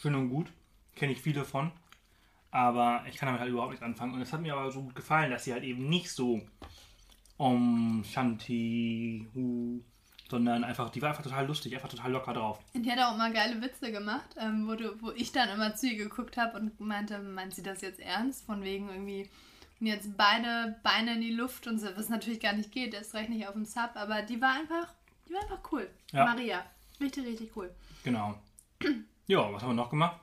schön 0.00 0.14
und 0.14 0.31
gut. 0.31 0.52
Kenne 0.95 1.12
ich 1.12 1.21
viele 1.21 1.45
von. 1.45 1.73
Aber 2.50 3.05
ich 3.09 3.17
kann 3.17 3.26
damit 3.26 3.40
halt 3.40 3.50
überhaupt 3.50 3.71
nichts 3.71 3.85
anfangen. 3.85 4.14
Und 4.14 4.23
es 4.23 4.33
hat 4.33 4.40
mir 4.40 4.55
aber 4.55 4.71
so 4.71 4.83
gut 4.83 4.95
gefallen, 4.95 5.31
dass 5.31 5.45
sie 5.45 5.52
halt 5.52 5.64
eben 5.64 5.88
nicht 5.88 6.11
so 6.11 6.40
Om 7.37 8.02
Shanti 8.05 9.26
Hu, 9.35 9.81
sondern 10.31 10.64
einfach, 10.64 10.90
die 10.90 11.00
war 11.02 11.11
einfach 11.11 11.23
total 11.23 11.47
lustig, 11.47 11.75
einfach 11.75 11.88
total 11.88 12.12
locker 12.12 12.33
drauf. 12.33 12.59
Und 12.75 12.85
die 12.85 12.90
hat 12.90 12.99
auch 12.99 13.17
mal 13.17 13.33
geile 13.33 13.61
Witze 13.62 13.93
gemacht, 13.93 14.35
ähm, 14.40 14.67
wo, 14.67 14.75
du, 14.75 15.00
wo 15.00 15.11
ich 15.12 15.33
dann 15.33 15.49
immer 15.50 15.75
zu 15.75 15.88
ihr 15.88 15.97
geguckt 15.97 16.37
habe 16.37 16.59
und 16.59 16.81
meinte, 16.81 17.19
meint 17.19 17.55
sie 17.55 17.62
das 17.62 17.81
jetzt 17.81 18.00
ernst? 18.00 18.45
Von 18.45 18.62
wegen 18.62 18.88
irgendwie, 18.88 19.31
und 19.81 19.87
jetzt 19.87 20.17
beide 20.17 20.76
Beine 20.83 21.14
in 21.14 21.21
die 21.21 21.33
Luft 21.33 21.67
und 21.67 21.78
so, 21.78 21.87
was 21.97 22.09
natürlich 22.09 22.40
gar 22.40 22.55
nicht 22.55 22.73
geht, 22.73 22.95
erst 22.95 23.14
recht 23.14 23.31
nicht 23.31 23.47
auf 23.47 23.55
dem 23.55 23.64
Sub, 23.64 23.90
aber 23.95 24.23
die 24.23 24.40
war 24.40 24.55
einfach, 24.55 24.93
die 25.28 25.35
war 25.35 25.43
einfach 25.43 25.61
cool. 25.71 25.88
Ja. 26.12 26.25
Maria, 26.25 26.64
richtig, 27.00 27.25
richtig 27.25 27.57
cool. 27.57 27.71
Genau. 28.05 28.38
Ja, 29.29 29.53
was 29.53 29.63
haben 29.63 29.71
wir 29.71 29.75
noch 29.75 29.91
gemacht? 29.91 30.19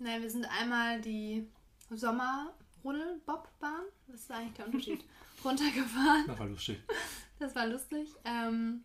Naja, 0.00 0.20
wir 0.20 0.28
sind 0.28 0.44
einmal 0.46 1.00
die 1.00 1.46
Sommerrodelbobbahn, 1.88 3.84
was 4.08 4.20
ist 4.22 4.30
eigentlich 4.32 4.54
der 4.54 4.66
Unterschied? 4.66 5.04
Runtergefahren. 5.44 6.24
Das 6.26 6.38
war 6.40 6.46
lustig. 6.46 6.80
Das 7.38 7.54
war 7.54 7.66
lustig. 7.68 8.08
Ähm, 8.24 8.82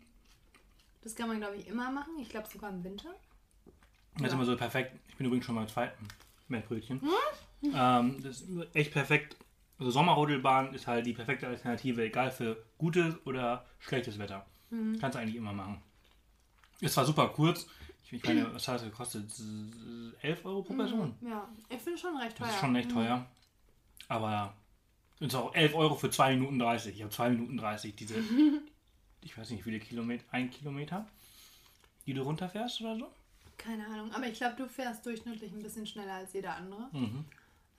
das 1.02 1.16
kann 1.16 1.30
man, 1.30 1.40
glaube 1.40 1.56
ich, 1.56 1.68
immer 1.68 1.90
machen. 1.90 2.14
Ich 2.22 2.30
glaube 2.30 2.48
sogar 2.48 2.70
im 2.70 2.84
Winter. 2.84 3.10
Das 4.18 4.28
ist 4.28 4.34
immer 4.34 4.46
so 4.46 4.56
perfekt. 4.56 5.00
Ich 5.08 5.16
bin 5.16 5.26
übrigens 5.26 5.48
schon 5.48 5.56
mal 5.56 5.68
zweiten 5.68 6.08
Mettbrötchen. 6.48 7.02
Hm? 7.02 7.74
Ähm, 7.74 8.22
das 8.22 8.42
ist 8.42 8.76
echt 8.76 8.94
perfekt. 8.94 9.36
Also 9.80 9.90
Sommerrodelbahn 9.90 10.76
ist 10.76 10.86
halt 10.86 11.08
die 11.08 11.14
perfekte 11.14 11.48
Alternative, 11.48 12.04
egal 12.04 12.30
für 12.30 12.64
gutes 12.78 13.16
oder 13.26 13.66
schlechtes 13.80 14.20
Wetter. 14.20 14.46
Mhm. 14.70 15.00
Kannst 15.00 15.16
du 15.16 15.20
eigentlich 15.20 15.38
immer 15.38 15.54
machen. 15.54 15.82
Ist 16.82 16.94
zwar 16.94 17.06
super 17.06 17.30
kurz. 17.30 17.66
Ich, 18.12 18.24
meine, 18.24 18.54
was 18.54 18.68
hat 18.68 18.76
das 18.76 18.84
gekostet? 18.84 19.32
11 20.22 20.46
Euro 20.46 20.64
pro 20.64 20.74
Person. 20.74 21.16
Ja, 21.22 21.48
ich 21.70 21.80
finde 21.80 21.98
schon 22.00 22.18
recht 22.18 22.38
teuer. 22.38 22.48
Das 22.48 22.56
ist 22.56 22.62
schon 22.62 22.76
echt 22.76 22.92
teuer. 22.92 23.26
Aber 24.08 24.54
es 25.20 25.28
ist 25.28 25.36
auch 25.36 25.54
11 25.54 25.76
Euro 25.76 25.96
für 25.96 26.10
2 26.10 26.36
Minuten 26.36 26.58
30. 26.60 26.96
Ich 26.96 27.02
habe 27.02 27.12
2 27.12 27.30
Minuten 27.30 27.58
30. 27.58 27.96
Diese, 27.96 28.16
ich 29.22 29.38
weiß 29.38 29.52
nicht, 29.52 29.60
wie 29.60 29.72
viele 29.72 29.80
Kilometer, 29.80 30.24
ein 30.32 30.50
Kilometer, 30.50 31.06
die 32.06 32.14
du 32.14 32.24
runterfährst 32.24 32.82
oder 32.82 32.98
so. 32.98 33.12
Keine 33.58 33.86
Ahnung, 33.88 34.12
aber 34.14 34.26
ich 34.28 34.38
glaube, 34.38 34.56
du 34.56 34.68
fährst 34.68 35.06
durchschnittlich 35.06 35.52
ein 35.52 35.62
bisschen 35.62 35.86
schneller 35.86 36.14
als 36.14 36.34
jeder 36.34 36.56
andere. 36.56 36.88
Mhm. 36.94 37.26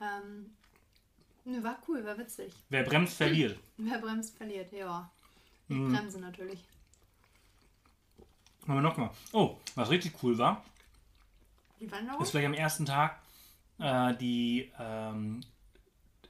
Ähm, 0.01 0.51
ne, 1.45 1.65
war 1.65 1.79
cool, 1.89 2.05
war 2.05 2.19
witzig. 2.19 2.53
Wer 2.69 2.83
bremst, 2.85 3.17
verliert. 3.17 3.59
Wer 3.79 3.99
bremst, 3.99 4.37
verliert, 4.37 4.73
ja. 4.73 5.11
Ich 5.69 5.77
Mhm. 5.77 5.93
bremse 5.93 6.21
natürlich. 6.21 6.61
Haben 8.67 8.75
wir 8.75 8.81
noch 8.83 8.95
gemacht? 8.95 9.17
Oh, 9.33 9.57
was 9.75 9.91
richtig 9.91 10.15
cool 10.23 10.37
war, 10.39 10.65
Die 11.81 11.91
Wanderung? 11.91 12.21
ist 12.23 12.31
gleich 12.33 12.47
am 12.47 12.55
ersten 12.55 12.87
Tag 12.87 13.19
äh, 13.79 14.15
die, 14.17 14.71
ähm, 14.79 15.41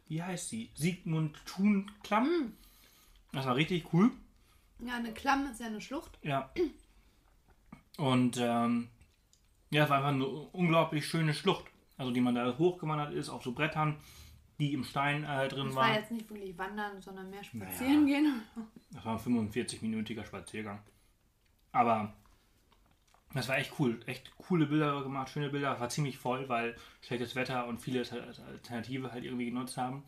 wie 0.09 0.23
heißt 0.23 0.49
sie? 0.49 0.71
Sigmund 0.75 1.37
Thun 1.47 1.91
Klamm. 2.03 2.53
Das 3.33 3.47
war 3.47 3.57
richtig 3.57 3.93
cool. 3.93 4.11
Ja, 4.81 4.95
eine 4.97 5.13
Klamm 5.13 5.47
ist 5.51 5.61
ja 5.61 5.67
eine 5.67 5.81
Schlucht. 5.81 6.19
Ja. 6.23 6.51
Und 7.99 8.37
ähm, 8.39 8.89
ja, 9.71 9.85
es 9.85 9.91
war 9.91 9.99
einfach 9.99 10.11
eine 10.11 10.27
unglaublich 10.27 11.07
schöne 11.07 11.35
Schlucht. 11.35 11.65
Also 11.99 12.13
die 12.13 12.21
man 12.21 12.35
da 12.35 12.57
hochgewandert 12.57 13.13
ist, 13.13 13.29
auf 13.29 13.43
so 13.43 13.53
Brettern, 13.53 13.99
die 14.59 14.73
im 14.73 14.85
Stein 14.85 15.25
äh, 15.25 15.49
drin 15.49 15.67
Das 15.67 15.75
war 15.75 15.83
waren. 15.89 15.95
jetzt 15.95 16.11
nicht 16.11 16.31
wirklich 16.31 16.57
wandern, 16.57 17.01
sondern 17.03 17.29
mehr 17.29 17.45
spazieren 17.45 18.07
gehen. 18.07 18.43
Das 18.93 19.05
war 19.05 19.19
ein 19.19 19.49
45-minütiger 19.51 20.25
Spaziergang. 20.25 20.81
Aber 21.73 22.15
das 23.33 23.49
war 23.49 23.59
echt 23.59 23.73
cool. 23.79 24.01
Echt 24.07 24.37
coole 24.37 24.67
Bilder 24.67 25.03
gemacht, 25.03 25.31
schöne 25.31 25.51
Bilder. 25.51 25.79
War 25.79 25.89
ziemlich 25.89 26.19
voll, 26.19 26.49
weil 26.49 26.77
schlechtes 27.01 27.35
Wetter 27.35 27.67
und 27.67 27.81
viele 27.81 28.01
Alternative 28.01 29.13
halt 29.13 29.25
irgendwie 29.25 29.47
genutzt 29.47 29.77
haben. 29.77 30.05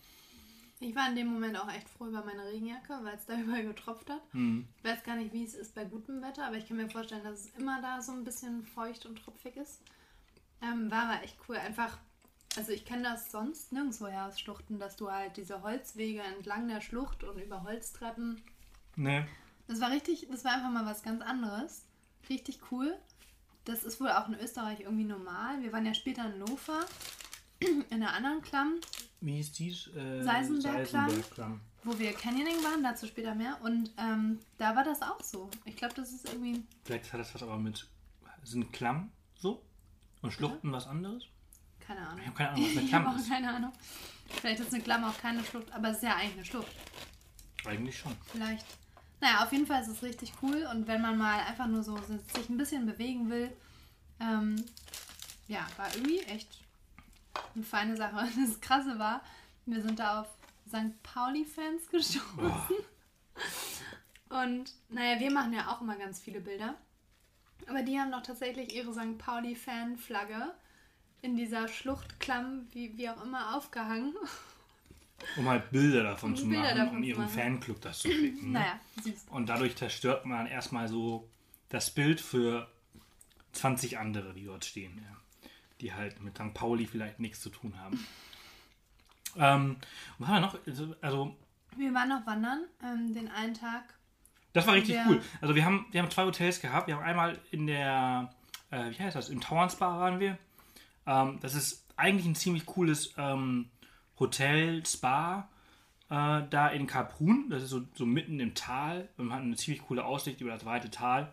Ich 0.80 0.96
war 0.96 1.08
in 1.08 1.14
dem 1.14 1.28
Moment 1.28 1.56
auch 1.56 1.70
echt 1.72 1.88
froh 1.88 2.06
über 2.06 2.24
meine 2.24 2.44
Regenjacke, 2.44 2.98
weil 3.02 3.14
es 3.14 3.26
da 3.26 3.36
überall 3.40 3.64
getropft 3.64 4.10
hat. 4.10 4.20
Hm. 4.32 4.66
Ich 4.78 4.84
weiß 4.84 5.04
gar 5.04 5.16
nicht, 5.16 5.32
wie 5.32 5.44
es 5.44 5.54
ist 5.54 5.74
bei 5.74 5.84
gutem 5.84 6.20
Wetter, 6.20 6.44
aber 6.44 6.56
ich 6.56 6.66
kann 6.66 6.76
mir 6.76 6.90
vorstellen, 6.90 7.22
dass 7.22 7.40
es 7.40 7.54
immer 7.56 7.80
da 7.80 8.02
so 8.02 8.12
ein 8.12 8.24
bisschen 8.24 8.64
feucht 8.64 9.06
und 9.06 9.16
tropfig 9.22 9.56
ist. 9.56 9.80
Ähm, 10.60 10.90
war 10.90 11.04
aber 11.08 11.22
echt 11.22 11.36
cool. 11.48 11.56
Einfach, 11.56 11.98
also 12.56 12.72
ich 12.72 12.84
kenne 12.84 13.04
das 13.04 13.30
sonst 13.30 13.72
nirgendwo 13.72 14.08
her 14.08 14.26
aus 14.26 14.40
Schluchten, 14.40 14.80
dass 14.80 14.96
du 14.96 15.10
halt 15.10 15.36
diese 15.36 15.62
Holzwege 15.62 16.22
entlang 16.22 16.66
der 16.66 16.80
Schlucht 16.80 17.22
und 17.22 17.38
über 17.40 17.62
Holztreppen. 17.62 18.42
Ne, 18.96 19.26
Das 19.68 19.80
war 19.80 19.90
richtig, 19.90 20.26
das 20.30 20.44
war 20.44 20.54
einfach 20.54 20.70
mal 20.70 20.84
was 20.86 21.04
ganz 21.04 21.22
anderes. 21.22 21.86
Richtig 22.28 22.60
cool. 22.72 22.98
Das 23.64 23.84
ist 23.84 24.00
wohl 24.00 24.10
auch 24.10 24.28
in 24.28 24.34
Österreich 24.34 24.80
irgendwie 24.80 25.04
normal. 25.04 25.60
Wir 25.62 25.72
waren 25.72 25.86
ja 25.86 25.94
später 25.94 26.26
in 26.26 26.38
Lofa, 26.40 26.80
in 27.60 27.84
einer 27.90 28.12
anderen 28.12 28.42
Klamm, 28.42 28.80
wie 29.20 29.36
hieß 29.36 29.52
dies? 29.52 29.86
Äh, 29.94 30.22
Seisenbergklamm. 30.24 31.08
Seisenbergklamm. 31.08 31.60
wo 31.84 31.96
wir 31.96 32.12
Canyoning 32.12 32.56
waren, 32.64 32.82
dazu 32.82 33.06
später 33.06 33.36
mehr. 33.36 33.56
Und 33.62 33.90
ähm, 33.96 34.40
da 34.58 34.74
war 34.74 34.82
das 34.82 35.00
auch 35.00 35.20
so. 35.22 35.48
Ich 35.64 35.76
glaube, 35.76 35.94
das 35.94 36.10
ist 36.12 36.28
irgendwie. 36.28 36.64
Vielleicht 36.84 37.12
hat 37.12 37.20
das 37.20 37.32
was 37.34 37.42
aber 37.44 37.56
mit. 37.58 37.86
Sind 38.42 38.72
Klamm 38.72 39.12
so? 39.36 39.62
Und 40.22 40.32
Schluchten 40.32 40.72
was 40.72 40.88
anderes? 40.88 41.24
Keine 41.78 42.00
Ahnung. 42.00 42.18
Ich 42.20 42.26
habe 42.26 42.36
keine 42.36 42.50
Ahnung, 42.50 42.64
was 42.64 42.76
eine 42.76 42.80
Ich 42.86 42.92
habe 42.94 43.04
Klamm 43.04 43.14
auch 43.14 43.20
ist. 43.20 43.28
keine 43.28 43.54
Ahnung. 43.54 43.72
Vielleicht 44.40 44.60
ist 44.60 44.74
eine 44.74 44.82
Klamm 44.82 45.04
auch 45.04 45.18
keine 45.18 45.44
Schlucht, 45.44 45.70
aber 45.72 45.90
es 45.90 45.98
ist 45.98 46.02
ja 46.02 46.16
eigentlich 46.16 46.34
eine 46.34 46.44
Schlucht. 46.44 46.72
Eigentlich 47.64 47.96
schon. 47.98 48.16
Vielleicht. 48.32 48.66
Naja, 49.22 49.44
auf 49.44 49.52
jeden 49.52 49.68
Fall 49.68 49.80
ist 49.80 49.88
es 49.88 50.02
richtig 50.02 50.32
cool 50.42 50.66
und 50.72 50.88
wenn 50.88 51.00
man 51.00 51.16
mal 51.16 51.38
einfach 51.42 51.68
nur 51.68 51.84
so 51.84 51.96
sich 51.96 52.48
ein 52.48 52.56
bisschen 52.56 52.86
bewegen 52.86 53.30
will, 53.30 53.56
ähm, 54.18 54.56
ja, 55.46 55.64
war 55.76 55.94
irgendwie 55.94 56.18
echt 56.22 56.58
eine 57.54 57.62
feine 57.62 57.96
Sache. 57.96 58.28
Das 58.36 58.60
Krasse 58.60 58.98
war, 58.98 59.22
wir 59.64 59.80
sind 59.80 60.00
da 60.00 60.22
auf 60.22 60.26
St. 60.66 61.00
Pauli-Fans 61.04 61.88
gestoßen. 61.88 62.76
Und 64.28 64.72
naja, 64.88 65.20
wir 65.20 65.30
machen 65.30 65.52
ja 65.52 65.68
auch 65.68 65.82
immer 65.82 65.94
ganz 65.94 66.18
viele 66.18 66.40
Bilder. 66.40 66.74
Aber 67.68 67.82
die 67.82 68.00
haben 68.00 68.10
doch 68.10 68.22
tatsächlich 68.22 68.74
ihre 68.74 68.92
St. 68.92 69.18
Pauli-Fan-Flagge 69.18 70.52
in 71.20 71.36
dieser 71.36 71.68
Schluchtklamm, 71.68 72.66
wie, 72.72 72.98
wie 72.98 73.08
auch 73.08 73.22
immer, 73.22 73.54
aufgehangen. 73.56 74.16
Um 75.36 75.48
halt 75.48 75.70
Bilder 75.70 76.02
davon 76.02 76.30
Um 76.30 76.36
zu 76.36 76.48
Bilder 76.48 76.62
machen, 76.62 76.76
davon 76.76 76.96
um 76.98 77.02
ihrem 77.02 77.22
machen. 77.22 77.34
Fanclub 77.34 77.80
das 77.80 78.00
zu 78.00 78.10
schicken. 78.10 78.52
Ne? 78.52 78.58
Naja, 78.58 78.80
siehst 79.02 79.30
Und 79.30 79.48
dadurch 79.48 79.76
zerstört 79.76 80.26
man 80.26 80.46
erstmal 80.46 80.88
so 80.88 81.28
das 81.68 81.90
Bild 81.90 82.20
für 82.20 82.68
20 83.52 83.98
andere, 83.98 84.34
die 84.34 84.44
dort 84.44 84.64
stehen, 84.64 85.00
ja. 85.04 85.48
die 85.80 85.92
halt 85.92 86.20
mit 86.22 86.36
St. 86.36 86.54
Pauli 86.54 86.86
vielleicht 86.86 87.20
nichts 87.20 87.40
zu 87.40 87.50
tun 87.50 87.78
haben. 87.78 88.06
ähm, 89.36 89.76
was 90.18 90.28
haben 90.28 90.34
wir 90.36 90.40
noch? 90.40 90.58
Also, 90.66 90.94
Also, 91.00 91.36
Wir 91.76 91.94
waren 91.94 92.08
noch 92.08 92.26
wandern, 92.26 92.64
ähm, 92.82 93.14
den 93.14 93.28
einen 93.28 93.54
Tag. 93.54 93.84
das 94.52 94.66
war 94.66 94.74
richtig 94.74 94.96
cool. 95.06 95.22
Also, 95.40 95.54
wir 95.54 95.64
haben, 95.64 95.86
wir 95.90 96.02
haben 96.02 96.10
zwei 96.10 96.24
Hotels 96.24 96.60
gehabt. 96.60 96.86
Wir 96.86 96.96
haben 96.96 97.04
einmal 97.04 97.38
in 97.50 97.66
der, 97.66 98.32
äh, 98.70 98.90
wie 98.90 98.98
heißt 99.02 99.16
das, 99.16 99.28
im 99.28 99.40
Tauern 99.40 99.70
Spa 99.70 99.98
waren 99.98 100.20
wir. 100.20 100.38
Ähm, 101.06 101.38
das 101.40 101.54
ist 101.54 101.84
eigentlich 101.96 102.26
ein 102.26 102.34
ziemlich 102.34 102.66
cooles 102.66 103.14
ähm, 103.16 103.70
Hotel, 104.22 104.86
Spa, 104.86 105.48
äh, 106.08 106.42
da 106.48 106.68
in 106.68 106.86
Kaprun. 106.86 107.46
Das 107.50 107.62
ist 107.62 107.70
so, 107.70 107.82
so 107.94 108.06
mitten 108.06 108.40
im 108.40 108.54
Tal. 108.54 109.08
Und 109.16 109.26
man 109.26 109.36
hat 109.36 109.44
eine 109.44 109.56
ziemlich 109.56 109.82
coole 109.82 110.04
Aussicht 110.04 110.40
über 110.40 110.50
das 110.50 110.64
weite 110.64 110.90
Tal. 110.90 111.32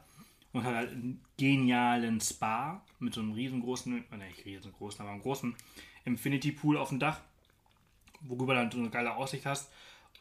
Und 0.51 0.63
hat 0.63 0.75
halt 0.75 0.91
einen 0.91 1.21
genialen 1.37 2.19
Spa 2.19 2.81
mit 2.97 3.13
so 3.13 3.21
einem 3.21 3.33
riesengroßen, 3.33 4.03
oh, 4.11 4.15
nicht 4.15 4.45
riesengroßen, 4.45 5.01
aber 5.01 5.11
einem 5.11 5.21
großen 5.21 5.55
Infinity 6.05 6.51
Pool 6.51 6.75
auf 6.75 6.89
dem 6.89 6.97
Dach, 6.97 7.21
worüber 8.21 8.55
du 8.55 8.61
dann 8.61 8.71
so 8.71 8.79
eine 8.79 8.89
geile 8.89 9.15
Aussicht 9.15 9.45
hast. 9.45 9.71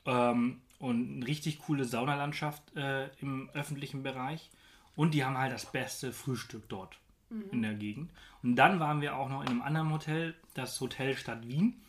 Ähm, 0.05 0.61
und 0.79 1.17
eine 1.17 1.27
richtig 1.27 1.61
coole 1.61 1.85
Saunalandschaft 1.85 2.77
äh, 2.77 3.09
im 3.21 3.49
öffentlichen 3.55 4.03
Bereich. 4.03 4.51
Und 4.95 5.15
die 5.15 5.25
haben 5.25 5.39
halt 5.39 5.53
das 5.53 5.73
beste 5.73 6.13
Frühstück 6.13 6.69
dort 6.69 6.99
in 7.53 7.63
der 7.63 7.75
Gegend. 7.75 8.11
Und 8.43 8.57
dann 8.57 8.81
waren 8.81 9.01
wir 9.01 9.17
auch 9.17 9.29
noch 9.29 9.43
in 9.43 9.49
einem 9.49 9.63
anderen 9.63 9.93
Hotel, 9.93 10.35
das 10.55 10.81
Hotel 10.81 11.17
Stadt 11.17 11.47
Wien, 11.47 11.81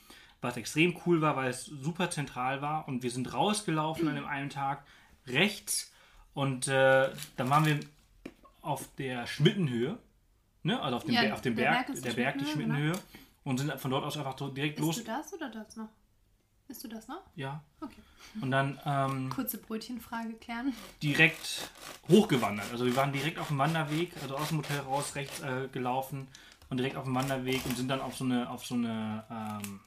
was 0.42 0.58
extrem 0.58 1.00
cool 1.06 1.22
war, 1.22 1.36
weil 1.36 1.50
es 1.50 1.66
super 1.66 2.10
zentral 2.10 2.62
war. 2.62 2.88
Und 2.88 3.04
wir 3.04 3.12
sind 3.12 3.34
rausgelaufen 3.34 4.08
an 4.08 4.16
dem 4.16 4.26
einen 4.26 4.50
Tag 4.50 4.84
rechts 5.28 5.92
und 6.34 6.68
äh, 6.68 7.12
dann 7.38 7.50
waren 7.50 7.66
wir 7.66 7.80
auf 8.62 8.88
der 8.98 9.26
Schmittenhöhe, 9.28 9.98
ne? 10.64 10.80
also 10.82 10.98
auf 10.98 11.04
dem, 11.04 11.14
Ja, 11.14 11.34
auf 11.34 11.42
dem 11.42 11.56
der 11.56 11.64
Berg, 11.64 11.76
Berg 11.88 11.90
ist 11.90 12.04
die 12.04 12.08
der 12.10 12.16
Berg, 12.16 12.38
die 12.38 12.46
Schmittenhöhe, 12.46 12.94
Schmittenhöhe 12.94 13.04
und 13.44 13.58
sind 13.58 13.74
von 13.80 13.92
dort 13.92 14.06
aus 14.06 14.18
einfach 14.18 14.38
so 14.38 14.50
direkt 14.50 14.80
Isst 14.80 14.86
los. 14.86 14.98
du 14.98 15.04
das 15.04 15.34
oder 15.34 15.50
das 15.50 15.76
noch? 15.76 15.90
Isst 16.68 16.84
du 16.84 16.88
das 16.88 17.08
noch? 17.08 17.22
Ja. 17.36 17.64
Okay. 17.82 17.96
Und 18.42 18.52
dann 18.52 18.80
ähm, 18.86 19.30
Kurze 19.32 19.58
Brötchenfrage 19.58 20.34
klären. 20.34 20.74
direkt 21.02 21.70
hochgewandert. 22.08 22.72
Also 22.72 22.86
wir 22.86 22.96
waren 22.96 23.12
direkt 23.12 23.40
auf 23.40 23.48
dem 23.48 23.58
Wanderweg, 23.58 24.12
also 24.22 24.36
aus 24.38 24.50
dem 24.50 24.60
Hotel 24.60 24.80
raus 24.82 25.16
rechts 25.16 25.40
äh, 25.42 25.68
gelaufen 25.72 26.28
und 26.70 26.78
direkt 26.78 26.96
auf 26.96 27.06
dem 27.06 27.16
Wanderweg 27.16 27.66
und 27.66 27.76
sind 27.76 27.88
dann 27.88 28.02
auf 28.02 28.16
so 28.16 28.24
eine, 28.26 28.50
auf 28.50 28.66
so 28.66 28.76
eine 28.76 29.24
ähm, 29.32 29.80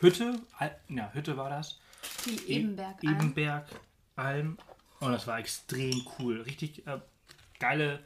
Hütte, 0.00 0.40
Al 0.56 0.76
ja, 0.88 1.10
Hütte 1.12 1.36
war 1.36 1.50
das. 1.50 1.80
Die 2.24 2.50
Ebenberg. 2.50 3.02
Ebenbergalm. 3.02 4.58
Und 5.00 5.12
das 5.12 5.26
war 5.26 5.38
extrem 5.38 6.02
cool. 6.18 6.40
Richtig 6.42 6.86
äh, 6.86 7.00
geile 7.58 8.00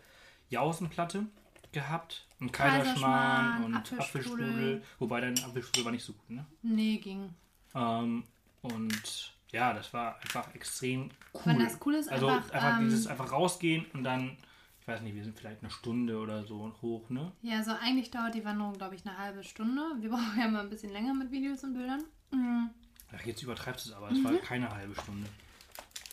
Jausenplatte 0.50 1.26
gehabt. 1.72 2.26
Und 2.40 2.52
Kaiserschmarrn 2.52 3.62
Kaiserschmarrn, 3.62 3.64
und 3.64 3.76
Apfelstrudel. 3.76 4.44
Apfelstrudel. 4.44 4.82
Wobei 4.98 5.20
dein 5.20 5.38
Apfelstrudel 5.44 5.84
war 5.84 5.92
nicht 5.92 6.04
so 6.04 6.12
gut, 6.12 6.30
ne? 6.30 6.44
Nee, 6.62 6.96
ging. 6.98 7.34
Ähm, 7.74 8.24
und 8.62 9.32
ja, 9.50 9.72
das 9.72 9.92
war 9.92 10.18
einfach 10.20 10.54
extrem 10.54 11.10
cool. 11.34 11.42
Wenn 11.44 11.58
das 11.58 11.78
cool 11.84 11.94
ist, 11.94 12.10
also 12.10 12.28
einfach, 12.28 12.50
einfach 12.50 12.78
ähm, 12.78 12.88
dieses 12.88 13.06
einfach 13.06 13.32
rausgehen 13.32 13.86
und 13.92 14.04
dann, 14.04 14.36
ich 14.82 14.88
weiß 14.88 15.00
nicht, 15.02 15.14
wir 15.14 15.22
sind 15.22 15.38
vielleicht 15.38 15.62
eine 15.62 15.70
Stunde 15.70 16.18
oder 16.18 16.44
so 16.44 16.74
hoch, 16.82 17.08
ne? 17.08 17.30
Ja, 17.40 17.62
so 17.62 17.70
eigentlich 17.70 18.10
dauert 18.10 18.34
die 18.34 18.44
Wanderung, 18.44 18.72
glaube 18.74 18.96
ich, 18.96 19.06
eine 19.06 19.16
halbe 19.16 19.44
Stunde. 19.44 19.80
Wir 20.00 20.10
brauchen 20.10 20.38
ja 20.38 20.48
mal 20.48 20.60
ein 20.60 20.70
bisschen 20.70 20.90
länger 20.92 21.14
mit 21.14 21.30
Videos 21.30 21.62
und 21.62 21.74
Bildern. 21.74 22.02
Mhm. 22.32 22.70
Ach, 23.16 23.24
jetzt 23.24 23.42
übertreibst 23.44 23.86
du 23.86 23.90
es 23.90 23.96
aber, 23.96 24.10
es 24.10 24.24
war 24.24 24.32
keine 24.38 24.68
halbe 24.70 24.94
Stunde. 25.00 25.28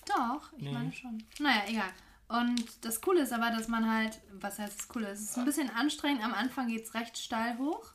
Doch, 0.08 0.54
ich 0.58 0.64
Nee. 0.66 0.72
meine 0.72 0.94
schon. 0.94 1.24
Naja, 1.40 1.64
egal. 1.68 1.90
Und 2.28 2.86
das 2.86 3.02
Coole 3.02 3.22
ist 3.22 3.34
aber, 3.34 3.50
dass 3.50 3.68
man 3.68 3.92
halt, 3.92 4.22
was 4.40 4.60
heißt 4.60 4.78
das 4.80 4.88
Coole? 4.88 5.08
Es 5.08 5.20
ist 5.22 5.38
ein 5.38 5.46
bisschen 5.46 5.70
anstrengend. 5.72 6.24
Am 6.24 6.34
Anfang 6.36 6.68
geht 6.68 6.84
es 6.84 6.94
recht 6.94 7.18
steil 7.18 7.58
hoch. 7.58 7.94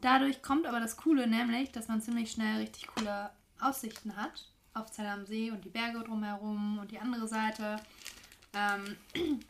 Dadurch 0.00 0.42
kommt 0.42 0.66
aber 0.66 0.80
das 0.80 0.96
Coole, 0.96 1.28
nämlich, 1.28 1.70
dass 1.70 1.86
man 1.86 2.00
ziemlich 2.02 2.32
schnell 2.32 2.56
richtig 2.58 2.88
coole 2.88 3.30
Aussichten 3.60 4.16
hat. 4.16 4.48
Auf 4.74 4.90
Zell 4.90 5.06
am 5.06 5.24
See 5.26 5.50
und 5.52 5.64
die 5.64 5.68
Berge 5.68 6.00
drumherum 6.02 6.78
und 6.78 6.90
die 6.90 6.98
andere 6.98 7.28
Seite. 7.28 7.76
Ähm, 8.54 8.96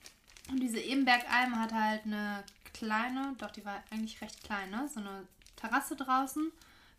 und 0.51 0.61
diese 0.61 0.79
Ebenbergalm 0.81 1.59
hat 1.59 1.73
halt 1.73 2.05
eine 2.05 2.43
kleine, 2.73 3.35
doch 3.39 3.51
die 3.51 3.65
war 3.65 3.83
eigentlich 3.91 4.21
recht 4.21 4.43
klein, 4.45 4.71
ne? 4.71 4.89
So 4.93 5.01
eine 5.01 5.27
Terrasse 5.57 5.97
draußen. 5.97 6.51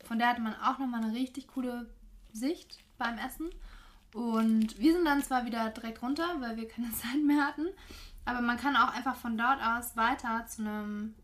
Von 0.05 0.19
der 0.19 0.29
hatte 0.29 0.41
man 0.41 0.55
auch 0.55 0.79
nochmal 0.79 1.03
eine 1.03 1.13
richtig 1.13 1.47
coole 1.47 1.89
Sicht 2.33 2.79
beim 2.97 3.17
Essen. 3.17 3.49
Und 4.13 4.77
wir 4.79 4.93
sind 4.93 5.05
dann 5.05 5.23
zwar 5.23 5.45
wieder 5.45 5.69
direkt 5.69 6.01
runter, 6.01 6.27
weil 6.39 6.57
wir 6.57 6.67
keine 6.67 6.91
Zeit 7.01 7.21
mehr 7.23 7.45
hatten, 7.45 7.67
aber 8.25 8.41
man 8.41 8.57
kann 8.57 8.75
auch 8.75 8.93
einfach 8.93 9.15
von 9.15 9.37
dort 9.37 9.61
aus 9.63 9.95
weiter 9.95 10.45
zu 10.47 10.61
einem, 10.61 11.15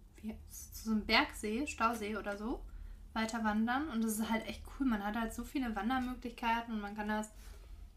zu 0.49 0.85
so 0.85 0.91
einem 0.91 1.05
Bergsee, 1.05 1.67
Stausee 1.67 2.15
oder 2.17 2.37
so, 2.37 2.61
weiter 3.13 3.43
wandern. 3.43 3.89
Und 3.89 4.03
das 4.03 4.17
ist 4.19 4.29
halt 4.29 4.45
echt 4.47 4.61
cool. 4.79 4.87
Man 4.87 5.03
hat 5.03 5.15
halt 5.15 5.33
so 5.33 5.43
viele 5.43 5.75
Wandermöglichkeiten 5.75 6.73
und 6.73 6.81
man 6.81 6.95
kann 6.95 7.07
das 7.09 7.29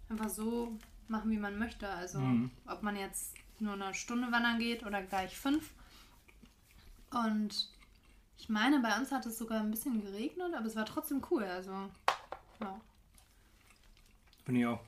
einfach 0.08 0.28
so 0.28 0.76
machen, 1.08 1.30
wie 1.30 1.38
man 1.38 1.58
möchte. 1.58 1.88
Also 1.88 2.18
Mhm. 2.18 2.50
ob 2.66 2.82
man 2.82 2.96
jetzt 2.96 3.34
nur 3.60 3.74
eine 3.74 3.94
Stunde 3.94 4.30
wandern 4.32 4.58
geht 4.58 4.84
oder 4.84 5.02
gleich 5.02 5.36
fünf. 5.36 5.70
Und 7.12 7.68
ich 8.38 8.48
meine, 8.48 8.80
bei 8.80 8.96
uns 8.98 9.12
hat 9.12 9.26
es 9.26 9.38
sogar 9.38 9.60
ein 9.60 9.70
bisschen 9.70 10.02
geregnet, 10.02 10.54
aber 10.54 10.66
es 10.66 10.76
war 10.76 10.86
trotzdem 10.86 11.22
cool. 11.30 11.44
Also, 11.44 11.72
ja. 12.60 12.80
Finde 14.44 14.60
ich 14.60 14.66
auch. 14.66 14.80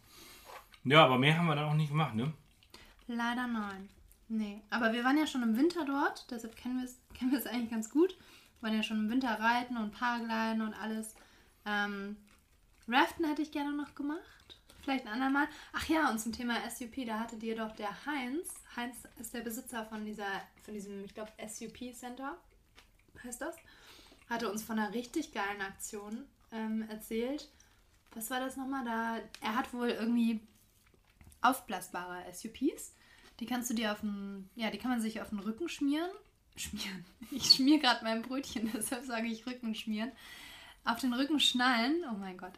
Ja, 0.84 1.04
aber 1.04 1.18
mehr 1.18 1.36
haben 1.36 1.46
wir 1.46 1.54
dann 1.54 1.68
auch 1.68 1.74
nicht 1.74 1.90
gemacht, 1.90 2.14
ne? 2.14 2.32
Leider 3.06 3.46
nein. 3.46 3.88
Nee. 4.28 4.62
Aber 4.70 4.92
wir 4.92 5.04
waren 5.04 5.18
ja 5.18 5.26
schon 5.26 5.42
im 5.42 5.56
Winter 5.56 5.84
dort, 5.84 6.30
deshalb 6.30 6.56
kennen 6.56 6.78
wir 6.78 6.84
es 6.84 6.98
kennen 7.14 7.46
eigentlich 7.46 7.70
ganz 7.70 7.90
gut. 7.90 8.16
Wir 8.60 8.68
waren 8.68 8.76
ja 8.76 8.82
schon 8.82 8.98
im 8.98 9.10
Winter 9.10 9.38
reiten 9.38 9.76
und 9.76 9.92
Paragliden 9.92 10.62
und 10.62 10.74
alles. 10.74 11.14
Ähm, 11.66 12.16
Raften 12.88 13.26
hätte 13.26 13.42
ich 13.42 13.52
gerne 13.52 13.72
noch 13.72 13.94
gemacht. 13.94 14.60
Vielleicht 14.82 15.06
ein 15.06 15.12
andermal. 15.12 15.46
Ach 15.72 15.86
ja, 15.88 16.10
und 16.10 16.18
zum 16.18 16.32
Thema 16.32 16.54
SUP, 16.68 17.06
da 17.06 17.20
hatte 17.20 17.36
dir 17.36 17.56
doch 17.56 17.72
der 17.76 18.06
Heinz, 18.06 18.61
Heinz 18.76 18.96
ist 19.20 19.34
der 19.34 19.40
Besitzer 19.40 19.84
von 19.86 20.04
dieser, 20.04 20.40
von 20.62 20.74
diesem, 20.74 21.04
ich 21.04 21.14
glaube, 21.14 21.32
SUP 21.46 21.94
Center, 21.94 22.36
heißt 23.22 23.40
das, 23.40 23.56
hatte 24.28 24.50
uns 24.50 24.62
von 24.62 24.78
einer 24.78 24.94
richtig 24.94 25.32
geilen 25.32 25.60
Aktion 25.60 26.24
ähm, 26.52 26.88
erzählt. 26.88 27.48
Was 28.14 28.30
war 28.30 28.40
das 28.40 28.56
nochmal? 28.56 28.84
Da, 28.84 29.18
er 29.40 29.56
hat 29.56 29.72
wohl 29.72 29.90
irgendwie 29.90 30.40
aufblasbare 31.40 32.24
SUPs. 32.32 32.94
Die 33.40 33.46
kannst 33.46 33.70
du 33.70 33.74
dir 33.74 33.92
auf 33.92 34.00
den, 34.00 34.48
ja, 34.54 34.70
die 34.70 34.78
kann 34.78 34.90
man 34.90 35.00
sich 35.00 35.20
auf 35.20 35.30
den 35.30 35.40
Rücken 35.40 35.68
schmieren. 35.68 36.10
Schmieren. 36.56 37.04
Ich 37.30 37.54
schmier 37.54 37.78
gerade 37.78 38.04
mein 38.04 38.22
Brötchen, 38.22 38.70
deshalb 38.74 39.04
sage 39.04 39.26
ich 39.26 39.46
Rücken 39.46 39.74
schmieren. 39.74 40.12
Auf 40.84 40.98
den 40.98 41.12
Rücken 41.12 41.40
schnallen. 41.40 42.04
Oh 42.10 42.16
mein 42.16 42.36
Gott. 42.36 42.52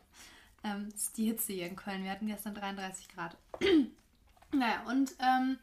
Ähm, 0.65 0.89
ist 0.89 1.17
die 1.17 1.27
Hitze 1.27 1.53
hier 1.53 1.67
in 1.67 1.77
Köln. 1.77 2.05
Wir 2.05 2.11
hatten 2.11 2.27
gestern 2.27 2.55
33 2.55 3.09
Grad. 3.09 3.37
naja, 4.53 4.83
und 4.89 5.15
ähm, 5.21 5.59